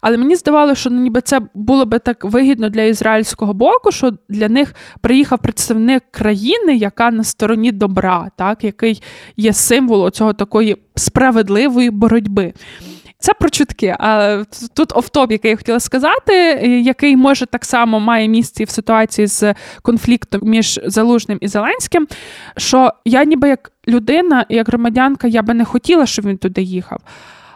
але 0.00 0.16
мені 0.16 0.36
здавалося, 0.36 0.80
що 0.80 0.90
ну, 0.90 1.00
ніби 1.00 1.20
це 1.20 1.40
було 1.54 1.84
би 1.84 1.98
так 1.98 2.24
вигідно 2.24 2.68
для 2.68 2.82
ізраїльського 2.82 3.54
боку, 3.54 3.92
що 3.92 4.12
для 4.28 4.48
них 4.48 4.74
приїхав 5.00 5.38
представник 5.38 6.02
країни, 6.10 6.76
яка 6.76 7.10
на 7.10 7.24
стороні 7.24 7.72
добра, 7.72 8.30
так 8.36 8.64
який 8.64 9.02
є 9.36 9.52
символом 9.52 10.10
цього 10.10 10.32
такої 10.32 10.76
справедливої 10.94 11.90
боротьби. 11.90 12.52
Це 13.24 13.34
про 13.34 13.50
чутки. 13.50 13.96
А 13.98 14.42
тут 14.74 14.96
офтоп, 14.96 15.32
який 15.32 15.50
я 15.50 15.56
хотіла 15.56 15.80
сказати, 15.80 16.34
який 16.84 17.16
може 17.16 17.46
так 17.46 17.64
само 17.64 18.00
має 18.00 18.28
місце 18.28 18.64
в 18.64 18.70
ситуації 18.70 19.26
з 19.26 19.54
конфліктом 19.82 20.40
між 20.44 20.80
Залужним 20.84 21.38
і 21.40 21.48
Зеленським. 21.48 22.06
Що 22.56 22.92
я, 23.04 23.24
ніби 23.24 23.48
як 23.48 23.72
людина, 23.88 24.46
як 24.48 24.68
громадянка, 24.68 25.28
я 25.28 25.42
би 25.42 25.54
не 25.54 25.64
хотіла, 25.64 26.06
щоб 26.06 26.26
він 26.26 26.38
туди 26.38 26.62
їхав. 26.62 27.00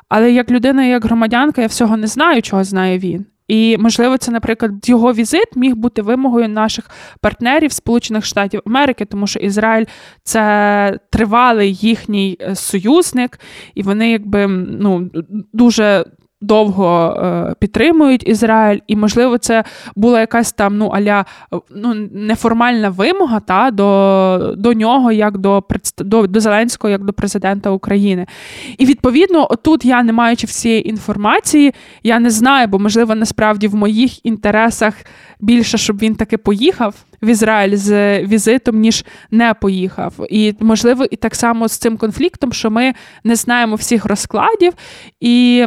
Але 0.09 0.33
як 0.33 0.51
людина, 0.51 0.85
як 0.85 1.05
громадянка, 1.05 1.61
я 1.61 1.66
всього 1.66 1.97
не 1.97 2.07
знаю, 2.07 2.43
чого 2.43 2.64
знає 2.64 2.99
він. 2.99 3.27
І 3.49 3.76
можливо, 3.78 4.18
це, 4.18 4.30
наприклад, 4.30 4.88
його 4.88 5.12
візит 5.12 5.57
міг 5.57 5.76
бути 5.76 6.03
вимогою 6.03 6.49
наших 6.49 6.90
партнерів 7.20 7.72
Сполучених 7.72 8.24
Штатів 8.24 8.61
Америки, 8.66 9.05
тому 9.05 9.26
що 9.26 9.38
Ізраїль 9.38 9.84
це 10.22 10.99
тривалий 11.11 11.74
їхній 11.74 12.36
е, 12.40 12.55
союзник, 12.55 13.40
і 13.74 13.82
вони 13.82 14.11
якби 14.11 14.46
ну 14.46 15.11
дуже 15.53 16.05
довго 16.41 17.16
е, 17.18 17.55
підтримують 17.59 18.28
Ізраїль, 18.28 18.80
і, 18.86 18.97
можливо, 18.97 19.39
це 19.39 19.64
була 19.97 20.20
якась 20.20 20.53
там 20.53 20.78
ну, 20.78 20.86
аля 20.86 21.24
ну, 21.70 21.95
неформальна 22.12 22.91
вимога 22.91 23.41
та, 23.41 23.70
до 23.70 24.55
до 24.57 24.72
нього, 24.72 25.12
як 25.12 25.39
до 25.39 25.64
до, 25.99 26.26
до 26.26 26.41
Зеленського, 26.41 26.91
як 26.91 27.05
до 27.05 27.12
президента 27.12 27.70
України. 27.70 28.26
І 28.78 28.86
відповідно, 28.86 29.47
отут 29.51 29.84
я, 29.84 30.03
не 30.03 30.12
маючи 30.12 30.47
всієї 30.47 30.89
інформації, 30.89 31.74
я 32.03 32.18
не 32.18 32.30
знаю, 32.30 32.68
бо, 32.68 32.78
можливо, 32.78 33.14
насправді 33.14 33.68
в 33.68 33.74
моїх 33.74 34.26
інтересах 34.26 34.95
більше, 35.41 35.78
щоб 35.78 35.99
він 35.99 36.14
таки 36.14 36.39
поїхав. 36.39 36.95
В 37.22 37.26
Ізраїль 37.28 37.76
з 37.76 38.20
візитом, 38.24 38.78
ніж 38.78 39.05
не 39.30 39.55
поїхав. 39.55 40.14
І 40.30 40.55
можливо, 40.61 41.05
і 41.11 41.16
так 41.16 41.34
само 41.34 41.68
з 41.68 41.78
цим 41.78 41.97
конфліктом, 41.97 42.53
що 42.53 42.70
ми 42.70 42.95
не 43.24 43.36
знаємо 43.36 43.74
всіх 43.74 44.05
розкладів, 44.05 44.72
і 45.20 45.66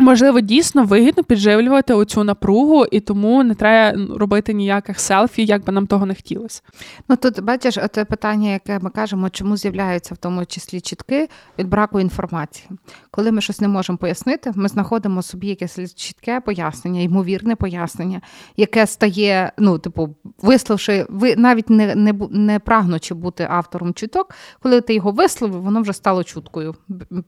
Можливо, 0.00 0.40
дійсно 0.40 0.84
вигідно 0.84 1.24
підживлювати 1.24 1.94
оцю 1.94 2.24
напругу, 2.24 2.84
і 2.84 3.00
тому 3.00 3.44
не 3.44 3.54
треба 3.54 3.98
робити 4.16 4.52
ніяких 4.52 5.00
селфі, 5.00 5.44
як 5.44 5.64
би 5.64 5.72
нам 5.72 5.86
того 5.86 6.06
не 6.06 6.14
хотілося. 6.14 6.62
Ну 7.08 7.16
тут 7.16 7.40
бачиш, 7.40 7.78
це 7.92 8.04
питання, 8.04 8.50
яке 8.50 8.78
ми 8.78 8.90
кажемо, 8.90 9.30
чому 9.30 9.56
з'являються 9.56 10.14
в 10.14 10.16
тому 10.16 10.46
числі 10.46 10.80
чітки 10.80 11.28
від 11.58 11.68
браку 11.68 12.00
інформації. 12.00 12.68
Коли 13.10 13.32
ми 13.32 13.40
щось 13.40 13.60
не 13.60 13.68
можемо 13.68 13.98
пояснити, 13.98 14.52
ми 14.54 14.68
знаходимо 14.68 15.22
собі 15.22 15.46
якесь 15.46 15.94
чітке 15.94 16.40
пояснення, 16.40 17.00
ймовірне 17.00 17.56
пояснення, 17.56 18.20
яке 18.56 18.86
стає, 18.86 19.52
ну, 19.58 19.78
типу, 19.78 20.14
висловши, 20.42 21.06
ви 21.08 21.36
навіть 21.36 21.70
не 21.70 21.94
не, 21.94 22.14
не 22.30 22.58
прагнучи 22.58 23.14
бути 23.14 23.46
автором 23.50 23.94
чуток, 23.94 24.34
коли 24.62 24.80
ти 24.80 24.94
його 24.94 25.10
висловив, 25.10 25.62
воно 25.62 25.82
вже 25.82 25.92
стало 25.92 26.24
чуткою. 26.24 26.74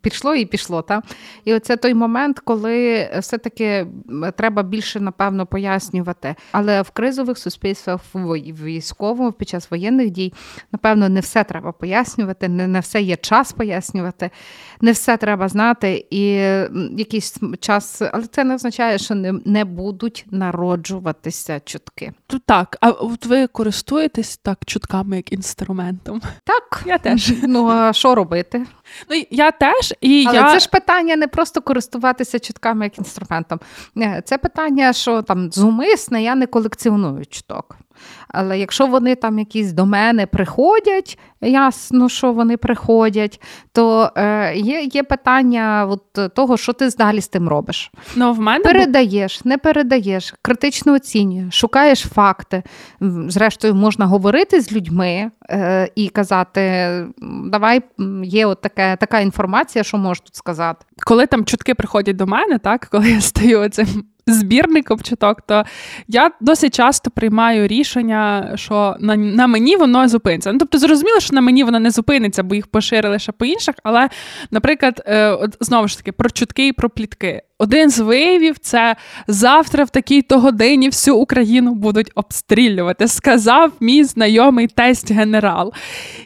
Пішло 0.00 0.34
і 0.34 0.46
пішло. 0.46 0.82
Та? 0.82 1.02
І 1.44 1.54
оце 1.54 1.76
той 1.76 1.94
момент, 1.94 2.38
коли 2.38 2.61
коли 2.62 3.10
все-таки 3.18 3.86
треба 4.36 4.62
більше, 4.62 5.00
напевно, 5.00 5.46
пояснювати. 5.46 6.34
Але 6.52 6.82
в 6.82 6.90
кризових 6.90 7.38
суспільствах, 7.38 8.00
в 8.14 8.36
військовому, 8.64 9.32
під 9.32 9.48
час 9.48 9.70
воєнних 9.70 10.10
дій, 10.10 10.32
напевно, 10.72 11.08
не 11.08 11.20
все 11.20 11.44
треба 11.44 11.72
пояснювати, 11.72 12.48
не 12.48 12.66
на 12.66 12.80
все 12.80 13.02
є 13.02 13.16
час 13.16 13.52
пояснювати, 13.52 14.30
не 14.80 14.92
все 14.92 15.16
треба 15.16 15.48
знати. 15.48 16.06
І 16.10 16.24
якийсь 16.98 17.38
час, 17.60 18.02
але 18.12 18.26
це 18.26 18.44
не 18.44 18.54
означає, 18.54 18.98
що 18.98 19.14
не, 19.14 19.32
не 19.44 19.64
будуть 19.64 20.26
народжуватися 20.30 21.60
чутки. 21.64 22.12
Так, 22.46 22.76
а 22.80 22.90
от 22.90 23.26
ви 23.26 23.46
користуєтесь 23.46 24.36
так 24.36 24.58
чутками 24.66 25.16
як 25.16 25.32
інструментом? 25.32 26.22
Так, 26.44 26.82
я 26.86 26.98
теж. 26.98 27.32
Ну 27.42 27.68
а 27.68 27.92
що 27.92 28.14
робити? 28.14 28.66
Ну 29.10 29.22
я 29.30 29.50
теж 29.50 29.94
і 30.00 30.24
Але 30.28 30.38
я... 30.38 30.52
це 30.52 30.58
ж 30.58 30.68
питання 30.68 31.16
не 31.16 31.26
просто 31.26 31.60
користуватися 31.62 32.38
чутками 32.38 32.51
як 32.82 32.98
інструментом. 32.98 33.60
Це 34.24 34.38
питання, 34.38 34.92
що 34.92 35.22
там 35.22 35.52
зумисне, 35.52 36.22
я 36.22 36.34
не 36.34 36.46
колекціоную 36.46 37.26
чуток. 37.26 37.76
Але 38.28 38.58
якщо 38.58 38.86
вони 38.86 39.14
там 39.14 39.38
якісь 39.38 39.72
до 39.72 39.86
мене 39.86 40.26
приходять, 40.26 41.18
ясно, 41.40 42.08
що 42.08 42.32
вони 42.32 42.56
приходять, 42.56 43.40
то 43.72 44.10
е, 44.16 44.54
є 44.56 44.80
є 44.82 45.02
питання 45.02 45.86
от 45.90 46.34
того, 46.34 46.56
що 46.56 46.72
ти 46.72 46.88
далі 46.98 47.20
з 47.20 47.28
тим 47.28 47.48
робиш. 47.48 47.90
Ну, 48.16 48.32
в 48.32 48.40
мене 48.40 48.64
Передаєш, 48.64 49.44
не 49.44 49.58
передаєш, 49.58 50.34
критично 50.42 50.92
оцінюєш, 50.92 51.54
шукаєш 51.54 52.00
факти. 52.00 52.62
Зрештою, 53.28 53.74
можна 53.74 54.06
говорити 54.06 54.60
з 54.60 54.72
людьми 54.72 55.30
е, 55.50 55.88
і 55.94 56.08
казати: 56.08 56.62
давай 57.46 57.82
є 58.24 58.46
от 58.46 58.60
таке, 58.60 58.96
така 59.00 59.20
інформація, 59.20 59.84
що 59.84 59.98
можеш 59.98 60.20
тут 60.20 60.36
сказати. 60.36 60.86
Коли 61.06 61.26
там 61.26 61.44
чутки 61.44 61.74
приходять 61.74 62.16
до 62.16 62.26
мене, 62.26 62.58
так 62.58 62.88
коли 62.90 63.10
я 63.10 63.20
стою 63.20 63.68
цим 63.68 64.04
збірником 64.26 65.00
чуток, 65.00 65.42
то 65.42 65.64
я 66.08 66.30
досить 66.40 66.74
часто 66.74 67.10
приймаю 67.10 67.66
рішення, 67.66 68.52
що 68.54 68.96
на 69.00 69.16
на 69.16 69.46
мені 69.46 69.76
воно 69.76 70.08
зупиниться. 70.08 70.52
Ну, 70.52 70.58
тобто, 70.58 70.78
зрозуміло, 70.78 71.20
що 71.20 71.34
на 71.34 71.40
мені 71.40 71.64
воно 71.64 71.80
не 71.80 71.90
зупиниться, 71.90 72.42
бо 72.42 72.54
їх 72.54 72.66
поширили 72.66 73.18
ще 73.18 73.32
по 73.32 73.44
інших. 73.44 73.74
Але, 73.82 74.08
наприклад, 74.50 75.02
е, 75.06 75.28
от, 75.30 75.56
знову 75.60 75.88
ж 75.88 75.96
таки, 75.96 76.12
про 76.12 76.30
чутки 76.30 76.66
і 76.66 76.72
про 76.72 76.90
плітки. 76.90 77.42
Один 77.62 77.90
з 77.90 77.98
виявів 77.98 78.58
це 78.58 78.96
завтра 79.26 79.84
в 79.84 79.90
такій-то 79.90 80.38
годині 80.38 80.88
всю 80.88 81.16
Україну 81.16 81.74
будуть 81.74 82.10
обстрілювати. 82.14 83.08
Сказав 83.08 83.72
мій 83.80 84.04
знайомий 84.04 84.66
тесть 84.66 85.12
генерал. 85.12 85.72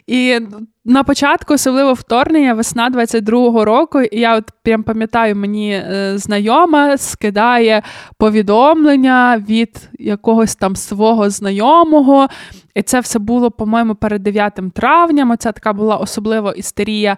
І 0.07 0.39
на 0.85 1.03
початку, 1.03 1.53
особливо 1.53 1.93
вторгнення, 1.93 2.53
весна 2.53 2.89
22-го 2.89 3.65
року, 3.65 4.01
і 4.01 4.19
я 4.19 4.37
от 4.37 4.51
прям 4.63 4.83
пам'ятаю, 4.83 5.35
мені 5.35 5.71
е, 5.71 6.13
знайома 6.17 6.97
скидає 6.97 7.81
повідомлення 8.17 9.43
від 9.49 9.89
якогось 9.99 10.55
там 10.55 10.75
свого 10.75 11.29
знайомого. 11.29 12.27
І 12.75 12.81
це 12.81 12.99
все 12.99 13.19
було, 13.19 13.51
по-моєму, 13.51 13.95
перед 13.95 14.23
9 14.23 14.59
травня. 14.73 15.37
Це 15.39 15.51
така 15.51 15.73
була 15.73 15.97
особлива 15.97 16.51
істерія. 16.51 17.17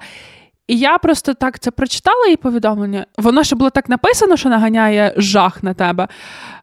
І 0.69 0.77
я 0.77 0.97
просто 0.97 1.33
так 1.33 1.59
це 1.59 1.71
прочитала 1.71 2.25
її 2.25 2.37
повідомлення. 2.37 3.05
Воно 3.17 3.43
ще 3.43 3.55
було 3.55 3.69
так 3.69 3.89
написано, 3.89 4.37
що 4.37 4.49
наганяє 4.49 5.13
жах 5.17 5.63
на 5.63 5.73
тебе. 5.73 6.07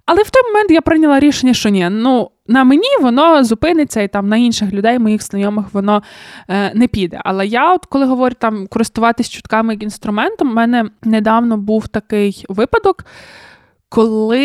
Але 0.04 0.22
в 0.22 0.30
той 0.30 0.42
момент 0.42 0.70
я 0.70 0.80
прийняла 0.80 1.20
рішення, 1.20 1.54
що 1.54 1.68
ні, 1.68 1.88
ну 1.90 2.30
на 2.46 2.64
мені 2.64 2.88
воно 3.00 3.44
зупиниться, 3.44 4.02
і 4.02 4.09
там 4.09 4.28
на 4.28 4.36
інших 4.36 4.72
людей, 4.72 4.98
моїх 4.98 5.22
знайомих, 5.22 5.66
воно 5.72 6.02
е, 6.48 6.72
не 6.74 6.88
піде. 6.88 7.20
Але 7.24 7.46
я, 7.46 7.74
от 7.74 7.86
коли 7.86 8.07
говорю 8.07 8.34
там 8.38 8.66
користуватись 8.66 9.30
чутками 9.30 9.74
як 9.74 9.82
інструментом, 9.82 10.50
у 10.50 10.54
мене 10.54 10.84
недавно 11.02 11.57
був 11.57 11.88
такий 11.88 12.44
випадок, 12.48 13.04
коли 13.88 14.44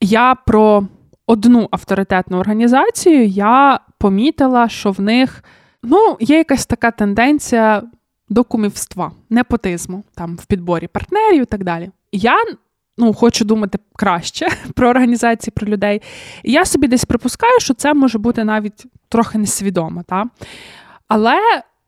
я 0.00 0.34
про 0.46 0.86
одну 1.26 1.68
авторитетну 1.70 2.38
організацію 2.38 3.26
я 3.26 3.80
помітила, 3.98 4.68
що 4.68 4.90
в 4.90 5.00
них 5.00 5.44
ну, 5.82 6.16
є 6.20 6.38
якась 6.38 6.66
така 6.66 6.90
тенденція 6.90 7.82
до 8.28 8.44
кумівства, 8.44 9.12
непотизму 9.30 10.04
там 10.14 10.36
в 10.36 10.46
підборі 10.46 10.86
партнерів 10.86 11.42
і 11.42 11.44
так 11.44 11.64
далі. 11.64 11.90
Я 12.12 12.36
ну, 12.98 13.14
хочу 13.14 13.44
думати 13.44 13.78
краще 13.96 14.48
про 14.74 14.88
організації, 14.88 15.52
про 15.56 15.66
людей. 15.66 16.02
І 16.42 16.52
я 16.52 16.64
собі 16.64 16.88
десь 16.88 17.04
припускаю, 17.04 17.60
що 17.60 17.74
це 17.74 17.94
може 17.94 18.18
бути 18.18 18.44
навіть 18.44 18.86
трохи 19.08 19.38
несвідомо. 19.38 20.02
Та? 20.02 20.24
Але 21.08 21.38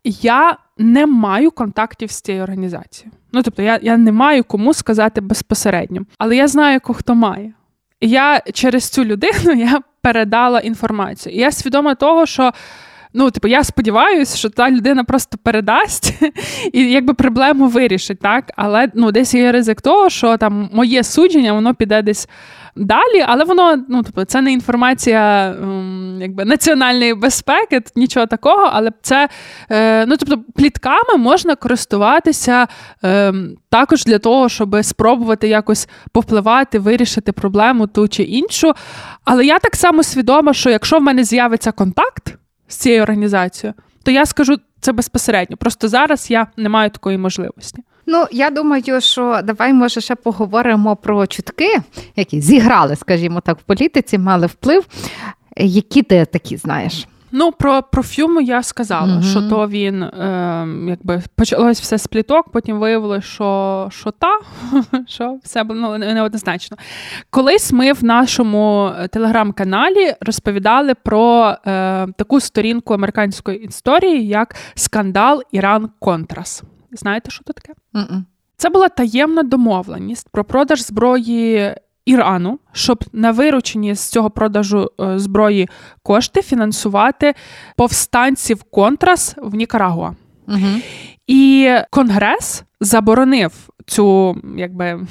я 0.04 0.56
не 0.78 1.06
маю 1.06 1.50
контактів 1.50 2.10
з 2.10 2.20
цією 2.20 2.42
організацією. 2.42 3.12
Ну, 3.32 3.42
тобто, 3.42 3.62
я 3.62 3.78
я 3.82 3.96
не 3.96 4.12
маю 4.12 4.44
кому 4.44 4.74
сказати 4.74 5.20
безпосередньо, 5.20 6.00
але 6.18 6.36
я 6.36 6.48
знаю, 6.48 6.80
хто 6.84 7.14
має. 7.14 7.52
Я 8.00 8.42
через 8.52 8.88
цю 8.88 9.04
людину 9.04 9.52
я 9.54 9.80
передала 10.00 10.60
інформацію. 10.60 11.34
І 11.34 11.38
я 11.38 11.52
свідома 11.52 11.94
того, 11.94 12.26
що 12.26 12.52
Ну, 13.18 13.30
типу, 13.30 13.48
я 13.48 13.64
сподіваюся, 13.64 14.36
що 14.36 14.50
та 14.50 14.70
людина 14.70 15.04
просто 15.04 15.38
передасть 15.42 16.14
і 16.72 16.90
якби 16.90 17.14
проблему 17.14 17.68
вирішить, 17.68 18.20
так? 18.20 18.52
Але 18.56 18.88
ну, 18.94 19.12
десь 19.12 19.34
є 19.34 19.52
ризик 19.52 19.80
того, 19.80 20.10
що 20.10 20.36
там 20.36 20.68
моє 20.72 21.02
судження, 21.04 21.52
воно 21.52 21.74
піде 21.74 22.02
десь 22.02 22.28
далі, 22.76 23.24
але 23.26 23.44
воно 23.44 23.84
ну 23.88 24.02
тобто, 24.02 24.24
це 24.24 24.40
не 24.40 24.52
інформація 24.52 25.54
якби 26.20 26.44
національної 26.44 27.14
безпеки, 27.14 27.82
нічого 27.96 28.26
такого, 28.26 28.70
але 28.72 28.90
це 29.02 29.28
е, 29.70 30.06
ну 30.06 30.16
тобто 30.16 30.38
плітками 30.54 31.16
можна 31.18 31.54
користуватися 31.54 32.66
е, 33.04 33.32
також 33.70 34.04
для 34.04 34.18
того, 34.18 34.48
щоб 34.48 34.84
спробувати 34.84 35.48
якось 35.48 35.88
повпливати, 36.12 36.78
вирішити 36.78 37.32
проблему 37.32 37.86
ту 37.86 38.08
чи 38.08 38.22
іншу. 38.22 38.72
Але 39.24 39.46
я 39.46 39.58
так 39.58 39.76
само 39.76 40.02
свідома, 40.02 40.52
що 40.52 40.70
якщо 40.70 40.98
в 40.98 41.02
мене 41.02 41.24
з'явиться 41.24 41.72
контакт 41.72 42.36
з 42.68 42.76
цією 42.76 43.02
організацією, 43.02 43.74
то 44.02 44.10
я 44.10 44.26
скажу 44.26 44.56
це 44.80 44.92
безпосередньо. 44.92 45.56
Просто 45.56 45.88
зараз 45.88 46.30
я 46.30 46.46
не 46.56 46.68
маю 46.68 46.90
такої 46.90 47.18
можливості. 47.18 47.82
Ну, 48.06 48.26
я 48.32 48.50
думаю, 48.50 49.00
що 49.00 49.40
давай, 49.44 49.72
може, 49.72 50.00
ще 50.00 50.14
поговоримо 50.14 50.96
про 50.96 51.26
чутки, 51.26 51.78
які 52.16 52.40
зіграли, 52.40 52.96
скажімо 52.96 53.40
так, 53.40 53.58
в 53.58 53.62
політиці, 53.62 54.18
мали 54.18 54.46
вплив. 54.46 54.86
Які 55.56 56.02
ти 56.02 56.24
такі 56.24 56.56
знаєш? 56.56 57.06
Ну, 57.32 57.52
про 57.52 57.82
про 57.82 58.02
я 58.42 58.62
сказала, 58.62 59.18
mm 59.18 59.22
що 59.22 59.42
то 59.42 59.68
він 59.68 60.02
е, 60.02 60.68
якби 60.88 61.22
почалось 61.34 61.80
все 61.80 61.98
з 61.98 62.06
пліток, 62.06 62.48
потім 62.52 62.78
виявилося, 62.78 63.26
що 63.26 63.88
що 63.92 64.10
та, 64.10 64.38
що 65.06 65.38
все 65.42 65.64
ну, 65.64 65.98
неоднозначно. 65.98 66.76
Колись 67.30 67.72
ми 67.72 67.92
в 67.92 68.04
нашому 68.04 68.92
телеграм-каналі 69.10 70.14
розповідали 70.20 70.94
про 70.94 71.54
е, 71.66 72.06
таку 72.16 72.40
сторінку 72.40 72.94
американської 72.94 73.64
історії, 73.64 74.26
як 74.26 74.54
скандал 74.74 75.42
Іран 75.52 75.90
Контрас. 75.98 76.62
Знаєте, 76.92 77.30
що 77.30 77.44
це 77.44 77.52
таке? 77.52 77.72
Mm-mm. 77.94 78.22
Це 78.56 78.68
була 78.68 78.88
таємна 78.88 79.42
домовленість 79.42 80.28
про 80.32 80.44
продаж 80.44 80.82
зброї 80.82 81.74
Ірану, 82.06 82.58
щоб 82.72 83.04
на 83.12 83.30
виручені 83.30 83.94
з 83.94 84.08
цього 84.08 84.30
продажу 84.30 84.90
е, 85.00 85.18
зброї 85.18 85.68
кошти 86.02 86.42
фінансувати 86.42 87.34
повстанців 87.76 88.62
Контрас 88.62 89.34
в 89.42 89.54
Нікарагуа. 89.54 90.12
Угу. 90.48 90.80
І 91.26 91.70
Конгрес 91.90 92.64
заборонив 92.80 93.52
цю 93.86 94.36
якби 94.56 95.06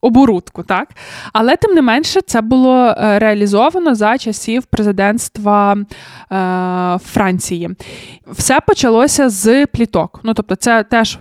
оборудку, 0.00 0.62
так 0.62 0.88
але 1.32 1.56
тим 1.56 1.74
не 1.74 1.82
менше 1.82 2.20
це 2.20 2.40
було 2.40 2.86
е, 2.86 3.18
реалізовано 3.18 3.94
за 3.94 4.18
часів 4.18 4.64
президентства 4.64 5.76
е, 5.76 6.98
Франції. 7.04 7.70
Все 8.26 8.60
почалося 8.60 9.28
з 9.28 9.66
пліток. 9.66 10.20
Ну 10.22 10.34
тобто, 10.34 10.56
це 10.56 10.84
теж 10.84 11.18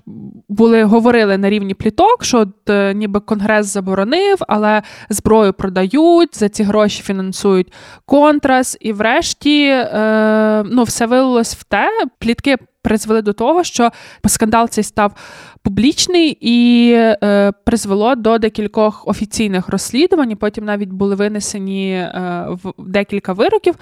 були 0.50 0.84
говорили 0.84 1.38
на 1.38 1.50
рівні 1.50 1.74
пліток, 1.74 2.24
що 2.24 2.40
от, 2.40 2.70
е, 2.70 2.94
ніби 2.94 3.20
конгрес 3.20 3.66
заборонив, 3.66 4.38
але 4.48 4.82
зброю 5.10 5.54
продають, 5.54 6.40
за 6.40 6.50
ці 6.50 6.64
гроші 6.64 7.04
фінансують 7.04 7.74
контрас, 8.06 8.78
і 8.82 8.94
врешті 8.94 9.68
е, 9.68 10.64
ну, 10.66 10.84
все 10.84 11.06
вилилось 11.06 11.56
в 11.56 11.64
те, 11.64 11.90
плітки 12.20 12.58
призвели 12.82 13.22
до 13.22 13.34
того, 13.34 13.64
що 13.64 13.92
скандал 14.28 14.70
цей 14.70 14.84
став 14.84 15.14
публічний 15.62 16.38
і 16.42 16.92
е, 16.94 17.52
призвело 17.66 18.16
до 18.16 18.38
декількох 18.38 19.08
офіційних 19.08 19.70
розслідувань. 19.70 20.36
Потім 20.36 20.66
навіть 20.66 20.90
були 20.90 21.16
винесені 21.16 21.92
е, 21.92 22.46
в 22.50 22.74
декілька 22.78 23.34
вироків 23.34 23.76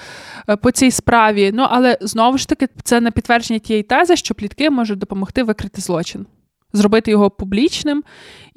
е, 0.50 0.56
по 0.56 0.72
цій 0.72 0.92
справі. 0.92 1.52
Ну 1.54 1.68
але 1.70 1.98
знову 2.02 2.38
ж 2.38 2.48
таки, 2.48 2.68
це 2.84 3.02
на 3.02 3.12
підтвердження 3.12 3.60
тієї 3.60 3.84
тези, 3.84 4.16
що 4.16 4.36
плітки 4.36 4.70
можуть 4.70 5.00
допомогти 5.00 5.44
викрити 5.44 5.82
злочин 5.82 6.26
зробити 6.74 7.12
його 7.12 7.30
публічним, 7.30 8.04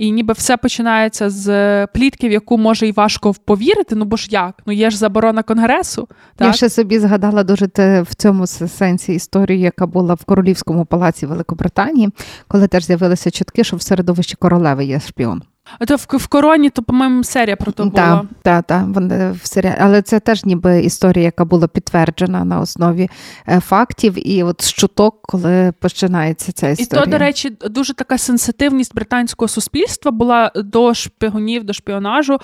і 0.00 0.10
ніби 0.10 0.34
все 0.34 0.56
починається 0.56 1.30
з 1.30 1.86
плітки, 1.86 2.28
в 2.28 2.32
яку 2.32 2.58
може 2.58 2.88
і 2.88 2.92
важко 2.92 3.34
повірити. 3.44 3.94
Ну 3.94 4.04
бо 4.04 4.16
ж 4.16 4.28
як? 4.30 4.62
Ну 4.66 4.72
є 4.72 4.90
ж 4.90 4.98
заборона 4.98 5.42
конгресу. 5.42 6.08
Так? 6.36 6.46
Я 6.46 6.52
ще 6.52 6.68
собі 6.68 6.98
згадала 6.98 7.44
дуже 7.44 7.68
те 7.68 8.02
в 8.02 8.14
цьому 8.14 8.46
сенсі 8.46 9.14
історію, 9.14 9.58
яка 9.58 9.86
була 9.86 10.14
в 10.14 10.24
королівському 10.24 10.84
палаці 10.84 11.26
Великобританії, 11.26 12.08
коли 12.48 12.68
теж 12.68 12.86
з'явилися 12.86 13.30
чутки, 13.30 13.64
що 13.64 13.76
в 13.76 13.82
середовищі 13.82 14.36
королеви 14.36 14.84
є 14.84 15.00
шпіон. 15.00 15.42
А 15.78 15.86
то 15.86 15.96
в, 15.96 16.06
в 16.10 16.26
короні, 16.26 16.70
то, 16.70 16.82
по-моєму, 16.82 17.24
серія 17.24 17.56
про 17.56 17.72
то 17.72 17.84
була. 17.84 18.26
Так, 18.42 18.64
так, 18.66 18.66
та, 18.66 19.32
в 19.42 19.46
серіалі. 19.46 19.76
Але 19.80 20.02
це 20.02 20.20
теж 20.20 20.44
ніби 20.44 20.80
історія, 20.80 21.24
яка 21.24 21.44
була 21.44 21.68
підтверджена 21.68 22.44
на 22.44 22.60
основі 22.60 23.10
е, 23.48 23.60
фактів, 23.60 24.28
і 24.28 24.42
от 24.42 24.62
з 24.62 24.72
чуток, 24.72 25.22
коли 25.22 25.72
починається 25.80 26.52
ця 26.52 26.68
історія. 26.68 27.02
І 27.02 27.04
то, 27.04 27.10
до 27.10 27.18
речі, 27.18 27.50
дуже 27.70 27.94
така 27.94 28.18
сенситивність 28.18 28.94
британського 28.94 29.48
суспільства 29.48 29.89
була 30.04 30.52
до 30.54 30.94
шпигунів, 30.94 31.64
до 31.64 31.72
шпіонажу. 31.72 32.38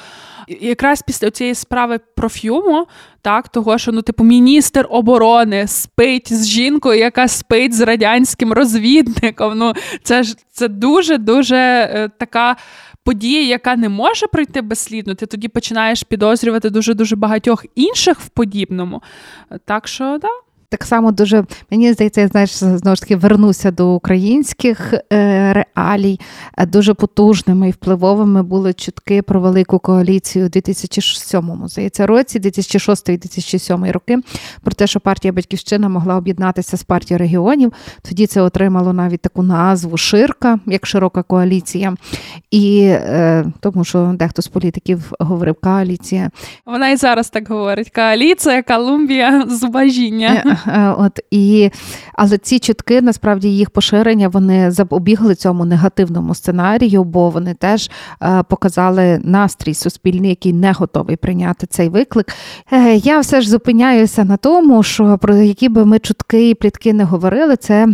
І 0.48 0.66
якраз 0.66 1.02
після 1.02 1.30
цієї 1.30 1.54
справи 1.54 2.00
про 2.16 2.28
Ф'юмо, 2.28 2.86
так, 3.22 3.48
того, 3.48 3.78
що 3.78 3.92
ну, 3.92 4.02
типу, 4.02 4.24
міністр 4.24 4.86
оборони 4.90 5.66
спить 5.66 6.32
з 6.32 6.46
жінкою, 6.46 6.98
яка 6.98 7.28
спить 7.28 7.74
з 7.74 7.80
радянським 7.80 8.52
розвідником. 8.52 9.58
Ну, 9.58 9.72
Це 10.02 10.22
ж 10.22 10.36
це 10.52 10.68
дуже 10.68 11.18
дуже 11.18 11.56
е, 11.56 12.10
така 12.18 12.56
подія, 13.04 13.42
яка 13.42 13.76
не 13.76 13.88
може 13.88 14.26
пройти 14.26 14.62
безслідно, 14.62 15.14
ти 15.14 15.26
тоді 15.26 15.48
починаєш 15.48 16.02
підозрювати 16.02 16.70
дуже 16.70 16.94
дуже 16.94 17.16
багатьох 17.16 17.64
інших 17.74 18.20
в 18.20 18.28
подібному. 18.28 19.02
Так 19.64 19.88
що. 19.88 20.18
Да. 20.22 20.45
Так 20.68 20.84
само 20.84 21.12
дуже 21.12 21.44
мені 21.70 21.92
здається, 21.92 22.20
я 22.20 22.28
знаєш, 22.28 22.56
знову 22.56 22.96
ж 22.96 23.00
таки 23.02 23.16
вернуся 23.16 23.70
до 23.70 23.94
українських 23.94 24.94
е, 25.12 25.64
реалій. 25.76 26.20
Е, 26.58 26.66
дуже 26.66 26.94
потужними 26.94 27.68
і 27.68 27.70
впливовими 27.70 28.42
були 28.42 28.72
чутки 28.72 29.22
про 29.22 29.40
велику 29.40 29.78
коаліцію 29.78 30.46
у 30.46 30.48
2007 30.48 31.62
здається, 31.64 32.06
році, 32.06 32.40
2006-2007 32.40 33.92
роки, 33.92 34.18
про 34.62 34.72
те, 34.72 34.86
що 34.86 35.00
партія 35.00 35.32
Батьківщина 35.32 35.88
могла 35.88 36.16
об'єднатися 36.16 36.76
з 36.76 36.82
партією 36.82 37.18
регіонів. 37.18 37.72
Тоді 38.08 38.26
це 38.26 38.40
отримало 38.40 38.92
навіть 38.92 39.20
таку 39.20 39.42
назву 39.42 39.96
Ширка, 39.96 40.58
як 40.66 40.86
широка 40.86 41.22
коаліція. 41.22 41.94
І 42.50 42.80
е, 42.88 43.44
тому, 43.60 43.84
що 43.84 44.14
дехто 44.18 44.42
з 44.42 44.48
політиків 44.48 45.12
говорив 45.18 45.54
коаліція. 45.62 46.30
Вона 46.66 46.88
і 46.88 46.96
зараз 46.96 47.30
так 47.30 47.48
говорить: 47.48 47.90
коаліція, 47.90 48.62
Колумбія, 48.62 49.46
зубажіння. 49.48 50.56
Е, 50.68 50.94
от 50.98 51.20
і 51.30 51.70
але 52.12 52.38
ці 52.38 52.58
чутки 52.58 53.02
насправді 53.02 53.48
їх 53.48 53.70
поширення 53.70 54.28
вони 54.28 54.70
запобігли 54.70 55.34
цьому 55.34 55.64
негативному 55.64 56.34
сценарію, 56.34 57.04
бо 57.04 57.30
вони 57.30 57.54
теж 57.54 57.90
е, 58.22 58.42
показали 58.42 59.20
настрій 59.24 59.74
суспільний, 59.74 60.30
який 60.30 60.52
не 60.52 60.72
готовий 60.72 61.16
прийняти 61.16 61.66
цей 61.66 61.88
виклик. 61.88 62.26
Е, 62.72 62.94
я 62.94 63.20
все 63.20 63.40
ж 63.40 63.50
зупиняюся 63.50 64.24
на 64.24 64.36
тому, 64.36 64.82
що 64.82 65.18
про 65.18 65.36
які 65.36 65.68
би 65.68 65.84
ми 65.84 65.98
чутки 65.98 66.50
і 66.50 66.54
плітки 66.54 66.92
не 66.92 67.04
говорили, 67.04 67.56
це 67.56 67.88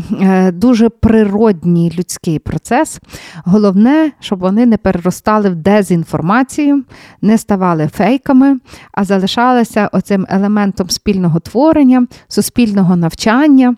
дуже 0.53 0.89
природній 0.89 1.93
людський 1.99 2.39
процес. 2.39 3.01
Головне, 3.45 4.13
щоб 4.21 4.39
вони 4.39 4.67
не 4.67 4.77
переростали 4.77 5.51
в 5.51 5.55
дезінформацію, 5.55 6.85
не 7.23 7.39
ставали 7.39 7.89
фейками, 7.95 8.59
а 8.93 9.05
залишалися 9.05 9.89
оцим 9.93 10.27
елементом 10.29 10.91
спільного 10.91 11.41
творення 11.41 12.07
навчання, 12.97 13.77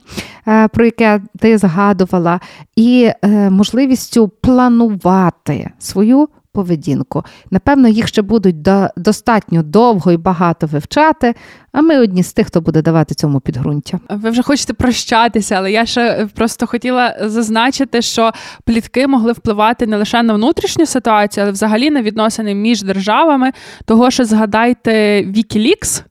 е, 0.49 0.69
про 0.69 0.85
яке 0.85 1.21
ти 1.39 1.59
згадувала, 1.59 2.41
і 2.77 3.11
е, 3.23 3.51
можливістю 3.51 4.29
планувати 4.29 5.71
свою. 5.79 6.29
Поведінку. 6.55 7.25
Напевно, 7.51 7.89
їх 7.89 8.09
ще 8.09 8.23
будуть 8.23 8.57
достатньо 8.97 9.63
довго 9.63 10.13
і 10.13 10.17
багато 10.17 10.67
вивчати, 10.67 11.35
а 11.73 11.83
ми 11.83 11.99
одні 11.99 12.23
з 12.23 12.33
тих, 12.33 12.47
хто 12.47 12.61
буде 12.61 12.83
давати 12.83 13.15
цьому 13.15 13.41
підґрунтя. 13.41 14.01
Ви 14.11 14.31
вже 14.31 14.43
хочете 14.43 14.73
прощатися, 14.73 15.55
але 15.55 15.73
я 15.73 15.87
ще 15.87 16.29
просто 16.35 16.67
хотіла 16.67 17.17
зазначити, 17.21 18.03
що 18.03 18.33
плітки 18.65 19.07
могли 19.07 19.33
впливати 19.33 19.87
не 19.87 19.97
лише 19.97 20.23
на 20.23 20.35
внутрішню 20.35 20.87
ситуацію, 20.87 21.45
але 21.45 21.53
взагалі 21.53 21.91
на 21.91 22.03
відносини 22.03 22.55
між 22.55 22.83
державами. 22.83 23.53
Того, 23.85 24.11
що 24.11 24.25
згадайте 24.25 25.23
Wikileaks, 25.23 26.03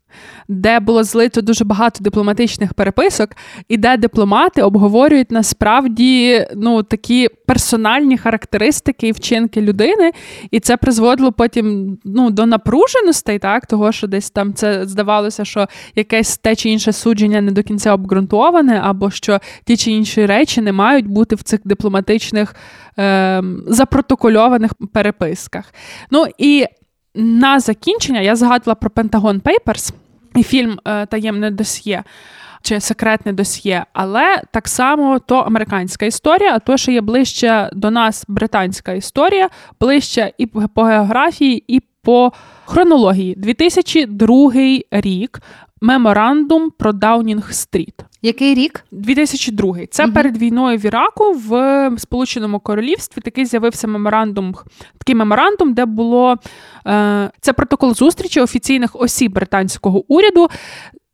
де 0.48 0.80
було 0.80 1.04
злито 1.04 1.42
дуже 1.42 1.66
багато 1.66 2.04
дипломатичних 2.04 2.74
переписок, 2.74 3.30
і 3.70 3.78
де 3.78 3.98
дипломати 3.98 4.62
обговорюють 4.62 5.32
насправді 5.32 6.46
ну, 6.56 6.84
такі 6.84 7.30
персональні 7.46 8.18
характеристики 8.18 9.08
і 9.08 9.12
вчинки 9.12 9.62
людини, 9.62 10.12
і 10.52 10.60
це 10.60 10.78
призводило 10.78 11.32
потім 11.32 11.98
ну, 12.06 12.30
до 12.30 12.46
напруженостей, 12.46 13.40
так, 13.40 13.66
того, 13.66 13.92
що 13.92 14.08
десь 14.08 14.30
там 14.30 14.54
це 14.54 14.88
здавалося, 14.88 15.46
що 15.46 15.68
якесь 15.96 16.38
те 16.38 16.56
чи 16.56 16.70
інше 16.70 16.94
судження 16.94 17.42
не 17.42 17.52
до 17.52 17.64
кінця 17.64 17.94
обґрунтоване, 17.94 18.82
або 18.84 19.12
що 19.12 19.40
ті 19.66 19.78
чи 19.78 19.92
інші 19.92 20.26
речі 20.26 20.62
не 20.62 20.72
мають 20.72 21.08
бути 21.08 21.36
в 21.36 21.44
цих 21.44 21.60
дипломатичних 21.66 22.56
е, 23.00 23.44
запротокольованих 23.68 24.72
переписках. 24.94 25.74
Ну 26.12 26.26
і 26.38 26.66
на 27.16 27.60
закінчення 27.60 28.22
я 28.22 28.36
згадувала 28.36 28.76
про 28.76 28.90
Pentagon 28.90 29.42
Papers 29.42 29.94
фільм 30.42 30.80
е, 30.86 31.06
Таємне 31.06 31.52
досьє. 31.52 32.04
чи 32.62 32.80
секретне 32.80 33.34
досьє, 33.34 33.86
але 33.94 34.42
так 34.52 34.68
само 34.68 35.20
то 35.20 35.36
американська 35.36 36.06
історія, 36.06 36.56
а 36.56 36.60
то, 36.60 36.78
що 36.78 36.92
є 36.92 37.02
ближче 37.02 37.70
до 37.74 37.92
нас 37.92 38.26
британська 38.28 38.94
історія, 38.94 39.50
ближче 39.80 40.34
і 40.38 40.46
по 40.48 40.84
географії, 40.84 41.64
і 41.68 41.82
по 42.04 42.32
хронології. 42.66 43.36
2002 43.38 44.54
рік. 44.92 45.42
Меморандум 45.82 46.72
про 46.78 46.94
Даунінг 46.94 47.54
Стріт. 47.54 48.06
Який 48.26 48.54
рік? 48.54 48.86
2002. 48.92 49.76
Це 49.92 50.04
угу. 50.04 50.14
перед 50.14 50.38
війною 50.38 50.78
в 50.78 50.86
Іраку 50.86 51.32
в 51.34 51.92
Сполученому 51.98 52.60
Королівстві. 52.60 53.22
Такий 53.22 53.46
з'явився 53.46 53.88
меморандум. 53.88 54.56
Такий 54.98 55.16
меморандум, 55.16 55.74
де 55.74 55.86
було 55.86 56.38
е, 56.88 57.32
це 57.42 57.54
протокол 57.54 57.94
зустрічі 57.96 58.42
офіційних 58.42 58.96
осіб 58.96 59.34
британського 59.34 60.14
уряду. 60.14 60.48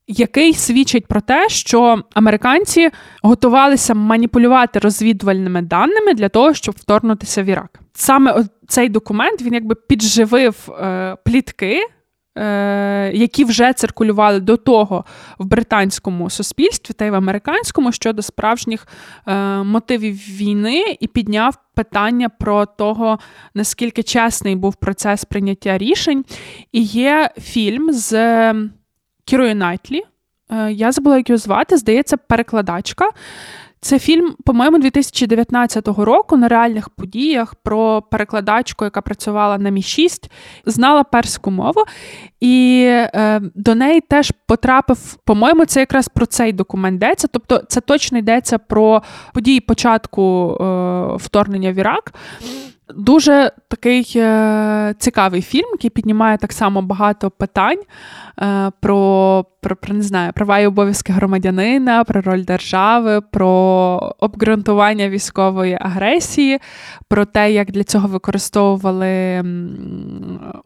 Який 0.07 0.53
свідчить 0.53 1.07
про 1.07 1.21
те, 1.21 1.49
що 1.49 2.03
американці 2.13 2.89
готувалися 3.23 3.93
маніпулювати 3.93 4.79
розвідувальними 4.79 5.61
даними 5.61 6.13
для 6.13 6.29
того, 6.29 6.53
щоб 6.53 6.75
вторгнутися 6.77 7.43
в 7.43 7.45
Ірак? 7.45 7.79
Саме 7.93 8.45
цей 8.67 8.89
документ 8.89 9.41
він 9.41 9.53
якби 9.53 9.75
підживив 9.75 10.55
е, 10.69 11.15
плітки 11.25 11.81
які 13.13 13.45
вже 13.45 13.73
циркулювали 13.73 14.39
до 14.39 14.57
того 14.57 15.05
в 15.39 15.45
британському 15.45 16.29
суспільстві 16.29 16.93
та 16.93 17.05
й 17.05 17.09
в 17.09 17.15
американському 17.15 17.91
щодо 17.91 18.21
справжніх 18.21 18.87
е, 19.27 19.35
мотивів 19.63 20.15
війни, 20.15 20.97
і 20.99 21.07
підняв 21.07 21.57
питання 21.75 22.29
про 22.29 22.65
того, 22.65 23.19
наскільки 23.53 24.03
чесний 24.03 24.55
був 24.55 24.75
процес 24.75 25.25
прийняття 25.25 25.77
рішень. 25.77 26.25
І 26.71 26.81
є 26.81 27.29
фільм 27.37 27.93
з 27.93 28.13
Кірою 29.25 29.55
Найтлі. 29.55 30.03
Е, 30.51 30.71
я 30.71 30.91
забула, 30.91 31.17
як 31.17 31.29
його 31.29 31.37
звати, 31.37 31.77
здається, 31.77 32.17
перекладачка. 32.17 33.09
Це 33.81 33.99
фільм, 33.99 34.35
по-моєму, 34.45 34.79
2019 34.79 35.87
року 35.87 36.37
на 36.37 36.47
реальних 36.47 36.89
подіях 36.89 37.55
про 37.55 38.01
перекладачку, 38.01 38.85
яка 38.85 39.01
працювала 39.01 39.57
на 39.57 39.69
Мі 39.69 39.81
6 39.81 40.31
знала 40.65 41.03
перську 41.03 41.51
мову, 41.51 41.83
і 42.39 42.83
е, 42.87 43.41
до 43.55 43.75
неї 43.75 44.01
теж 44.01 44.33
потрапив, 44.47 45.17
по-моєму, 45.25 45.65
це 45.65 45.79
якраз 45.79 46.07
про 46.07 46.25
цей 46.25 46.53
документ 46.53 46.95
йдеться. 46.95 47.27
Тобто, 47.27 47.57
це 47.67 47.81
точно 47.81 48.17
йдеться 48.17 48.57
про 48.57 49.01
події 49.33 49.59
початку 49.59 50.57
е, 50.61 50.63
вторгнення 51.17 51.71
в 51.71 51.75
Ірак. 51.75 52.13
Дуже 52.95 53.51
такий 53.67 54.13
е, 54.15 54.95
цікавий 54.99 55.41
фільм, 55.41 55.67
який 55.71 55.89
піднімає 55.89 56.37
так 56.37 56.53
само 56.53 56.81
багато 56.81 57.29
питань 57.29 57.79
е, 58.41 58.71
про 58.79 59.45
про, 59.61 59.75
про 59.75 59.93
не 59.93 60.01
знаю, 60.01 60.31
права 60.35 60.59
і 60.59 60.67
обов'язки 60.67 61.13
громадянина, 61.13 62.03
про 62.03 62.21
роль 62.21 62.43
держави, 62.43 63.21
про 63.31 63.49
обґрунтування 64.19 65.09
військової 65.09 65.77
агресії, 65.81 66.59
про 67.07 67.25
те, 67.25 67.51
як 67.51 67.71
для 67.71 67.83
цього 67.83 68.07
використовували 68.07 69.43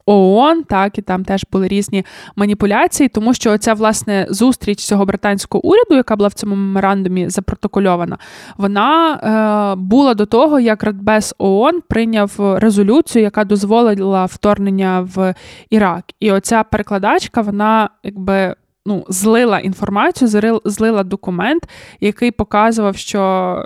ООН, 0.06 0.64
так 0.64 0.98
і 0.98 1.02
там 1.02 1.26
теж 1.26 1.46
були 1.52 1.68
різні 1.68 2.06
маніпуляції, 2.36 3.10
тому 3.10 3.34
що 3.34 3.52
оця 3.52 3.74
власне 3.74 4.28
зустріч 4.30 4.86
цього 4.86 5.06
британського 5.06 5.66
уряду, 5.66 5.96
яка 5.96 6.16
була 6.16 6.28
в 6.30 6.34
цьому 6.34 6.56
меморандумі 6.56 7.30
запротокольована, 7.30 8.18
вона 8.58 9.14
е, 9.14 9.76
була 9.82 10.14
до 10.24 10.28
того, 10.28 10.60
як 10.60 10.84
Радбез 10.84 11.36
ООН 11.38 11.82
прийняв 11.90 12.32
резолюцію, 12.40 13.24
яка 13.24 13.44
дозволила 13.44 14.26
вторгнення 14.26 15.08
в 15.16 15.34
Ірак. 15.70 16.04
І 16.20 16.32
оця 16.32 16.64
перекладачка, 16.64 17.42
вона 17.42 17.90
якби 18.04 18.56
ну, 18.86 19.06
злила 19.10 19.60
інформацію, 19.60 20.62
злила 20.66 21.04
документ, 21.04 21.70
який 22.00 22.32
показував, 22.32 22.98
що 22.98 23.66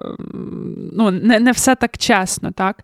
ну, 0.93 1.11
не 1.11 1.39
не 1.39 1.51
все 1.51 1.75
так 1.75 1.97
чесно. 1.97 2.51
так. 2.51 2.83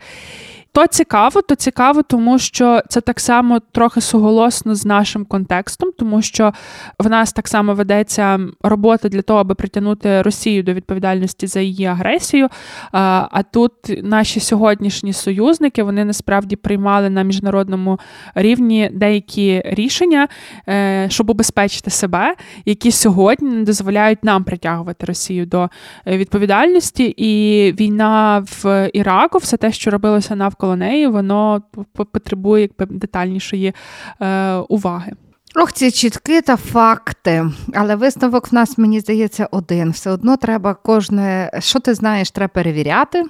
То 0.76 0.88
цікаво, 0.88 1.42
то 1.42 1.56
цікаво, 1.56 2.04
тому 2.04 2.40
що 2.40 2.82
це 2.90 3.02
так 3.02 3.20
само 3.20 3.60
трохи 3.72 4.02
суголосно 4.02 4.76
з 4.76 4.86
нашим 4.86 5.26
контекстом, 5.26 5.90
тому 5.98 6.22
що 6.22 6.54
в 7.00 7.10
нас 7.10 7.34
так 7.34 7.48
само 7.48 7.74
ведеться 7.74 8.40
робота 8.62 9.10
для 9.10 9.22
того, 9.22 9.40
аби 9.40 9.56
притягнути 9.56 10.22
Росію 10.22 10.64
до 10.64 10.74
відповідальності 10.74 11.48
за 11.48 11.60
її 11.60 11.86
агресію. 11.86 12.48
А 12.92 13.44
тут 13.52 13.72
наші 14.04 14.40
сьогоднішні 14.40 15.14
союзники 15.14 15.84
вони 15.84 16.06
насправді 16.06 16.56
приймали 16.56 17.10
на 17.10 17.24
міжнародному 17.24 18.00
рівні 18.36 18.90
деякі 18.94 19.62
рішення, 19.66 20.28
е, 20.70 21.08
щоб 21.10 21.30
убезпечити 21.30 21.90
себе, 21.90 22.36
які 22.66 22.92
сьогодні 22.92 23.50
не 23.50 23.64
дозволяють 23.64 24.24
нам 24.24 24.44
притягувати 24.44 25.06
Росію 25.06 25.46
до 25.46 25.70
е, 26.08 26.18
відповідальності. 26.18 27.14
І 27.18 27.72
війна 27.72 28.46
в 28.64 28.90
Іраку, 28.94 29.38
все 29.38 29.58
те, 29.58 29.72
що 29.72 29.92
робилося 29.92 30.36
навколо 30.36 30.63
навколо 30.64 30.76
неї, 30.76 31.08
воно 31.08 31.62
потребує 31.94 32.62
якби 32.62 32.86
детальнішої 32.98 33.74
е, 34.22 34.56
уваги. 34.56 35.12
Ох, 35.56 35.74
ці 35.74 35.92
чітки 35.92 36.42
та 36.42 36.58
факти, 36.58 37.46
але 37.74 37.96
висновок 37.96 38.52
в 38.52 38.56
нас, 38.56 38.78
мені 38.78 39.00
здається, 39.00 39.48
один. 39.52 39.92
Все 39.92 40.12
одно 40.12 40.38
треба 40.38 40.74
кожне, 40.74 41.52
що 41.60 41.80
ти 41.80 41.94
знаєш, 41.94 42.32
треба 42.32 42.48
перевіряти. 42.48 43.24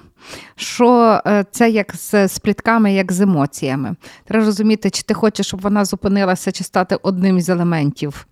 Що 0.56 1.22
е, 1.26 1.46
це 1.52 1.70
як 1.70 1.96
з, 1.96 2.28
з 2.28 2.40
плітками, 2.40 2.94
як 2.94 3.12
з 3.12 3.22
емоціями. 3.22 3.96
Треба 4.26 4.46
розуміти, 4.46 4.90
чи 4.90 5.04
ти 5.04 5.14
хочеш, 5.14 5.48
щоб 5.48 5.62
вона 5.62 5.86
зупинилася, 5.86 6.52
чи 6.52 6.64
стати 6.64 6.98
одним 7.02 7.38
із 7.38 7.50
елементів, 7.50 8.28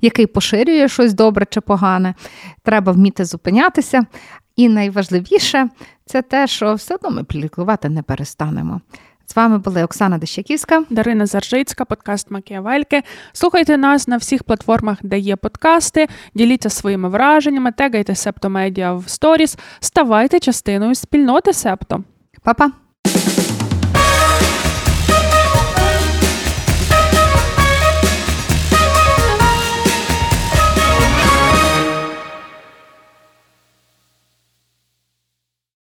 який 0.00 0.26
поширює 0.26 0.88
щось 0.88 1.14
добре 1.14 1.46
чи 1.50 1.60
погане. 1.60 2.14
Треба 2.62 2.92
вміти 2.92 3.24
зупинятися. 3.24 4.06
І 4.56 4.68
найважливіше 4.68 5.68
це 6.06 6.22
те, 6.22 6.46
що 6.46 6.74
все 6.74 6.94
одно 6.94 7.10
ми 7.10 7.24
плікувати 7.24 7.88
не 7.88 8.02
перестанемо. 8.02 8.80
З 9.26 9.36
вами 9.36 9.58
були 9.58 9.84
Оксана 9.84 10.18
Дещаківська, 10.18 10.84
Дарина 10.90 11.26
Заржицька, 11.26 11.84
подкаст 11.84 12.30
Макіавельки. 12.30 13.02
Слухайте 13.32 13.76
нас 13.76 14.08
на 14.08 14.16
всіх 14.16 14.44
платформах, 14.44 14.98
де 15.02 15.18
є 15.18 15.36
подкасти. 15.36 16.08
Діліться 16.34 16.70
своїми 16.70 17.08
враженнями, 17.08 17.72
тегайте 17.72 18.14
Септомедіа 18.14 18.94
в 18.94 19.08
сторіс, 19.08 19.58
ставайте 19.80 20.40
частиною 20.40 20.94
спільноти 20.94 21.52
Септо. 21.52 22.04
Па-па! 22.42 22.83